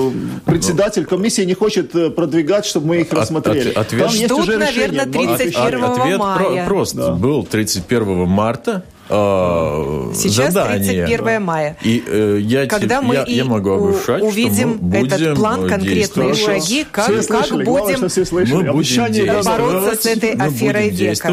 председатель 1.06 1.16
комиссия 1.16 1.46
не 1.46 1.54
хочет 1.54 1.94
э, 1.94 2.10
продвигать, 2.10 2.66
чтобы 2.66 2.88
мы 2.88 3.00
их 3.00 3.12
рассмотрели. 3.12 3.70
ответ... 3.70 4.02
Там 4.02 4.12
есть 4.12 4.24
Ждут, 4.26 4.40
уже 4.40 4.58
наверное, 4.58 5.06
решение. 5.06 5.36
31 5.36 5.84
ответ 5.84 6.18
мая. 6.18 6.38
Про- 6.38 6.66
прост. 6.66 6.94
Да. 6.94 7.12
Был 7.12 7.44
31 7.44 8.26
марта. 8.28 8.84
Э, 9.08 10.12
Сейчас 10.14 10.52
задание. 10.52 11.06
31 11.06 11.42
мая. 11.42 11.76
И 11.82 12.02
э, 12.06 12.38
я, 12.40 12.66
Когда 12.66 13.02
мы 13.02 13.14
я, 13.14 13.22
и 13.24 13.34
я 13.34 13.44
могу 13.44 13.88
обещать, 13.90 14.22
увидим 14.22 14.76
что 14.76 14.84
мы 14.84 15.06
этот 15.06 15.36
план, 15.36 15.64
э, 15.64 15.68
конкретные 15.68 16.34
шаги, 16.34 16.86
как, 16.90 17.04
Все 17.06 17.14
как 17.14 17.24
слышали, 17.24 17.64
главное, 17.64 17.84
будем 17.84 17.96
что 17.96 18.08
все 18.08 18.24
слышали. 18.24 18.54
Мы 18.54 18.72
будем 18.72 19.44
бороться 19.44 20.02
с 20.02 20.06
этой 20.06 20.30
аферой 20.32 20.90
века. 20.90 21.32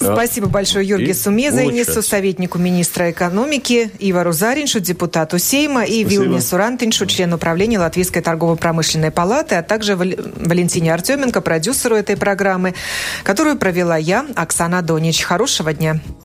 Спасибо 0.00 0.48
большое 0.48 0.86
Юргису 0.86 1.30
и 1.30 1.34
Мезайнису, 1.34 1.92
улучшать. 1.92 2.06
советнику 2.06 2.58
министра 2.58 3.10
экономики, 3.10 3.90
Ивару 4.00 4.32
Зариншу, 4.32 4.80
депутату 4.80 5.38
Сейма 5.38 5.84
и 5.84 6.02
Спасибо. 6.02 6.24
Вилнису 6.24 6.56
Рантиншу, 6.56 7.06
члену 7.06 7.38
правления 7.38 7.78
Латвийской 7.78 8.20
торгово-промышленной 8.20 9.10
палаты, 9.10 9.54
а 9.54 9.62
также 9.62 9.94
Вал- 9.96 10.16
Валентине 10.36 10.92
Артеменко, 10.92 11.40
продюсеру 11.40 11.94
этой 11.96 12.16
программы, 12.16 12.74
которую 13.22 13.56
провела 13.56 13.96
я, 13.96 14.26
Оксана 14.34 14.82
Донич. 14.82 15.22
Хорошего 15.22 15.72
дня. 15.72 16.00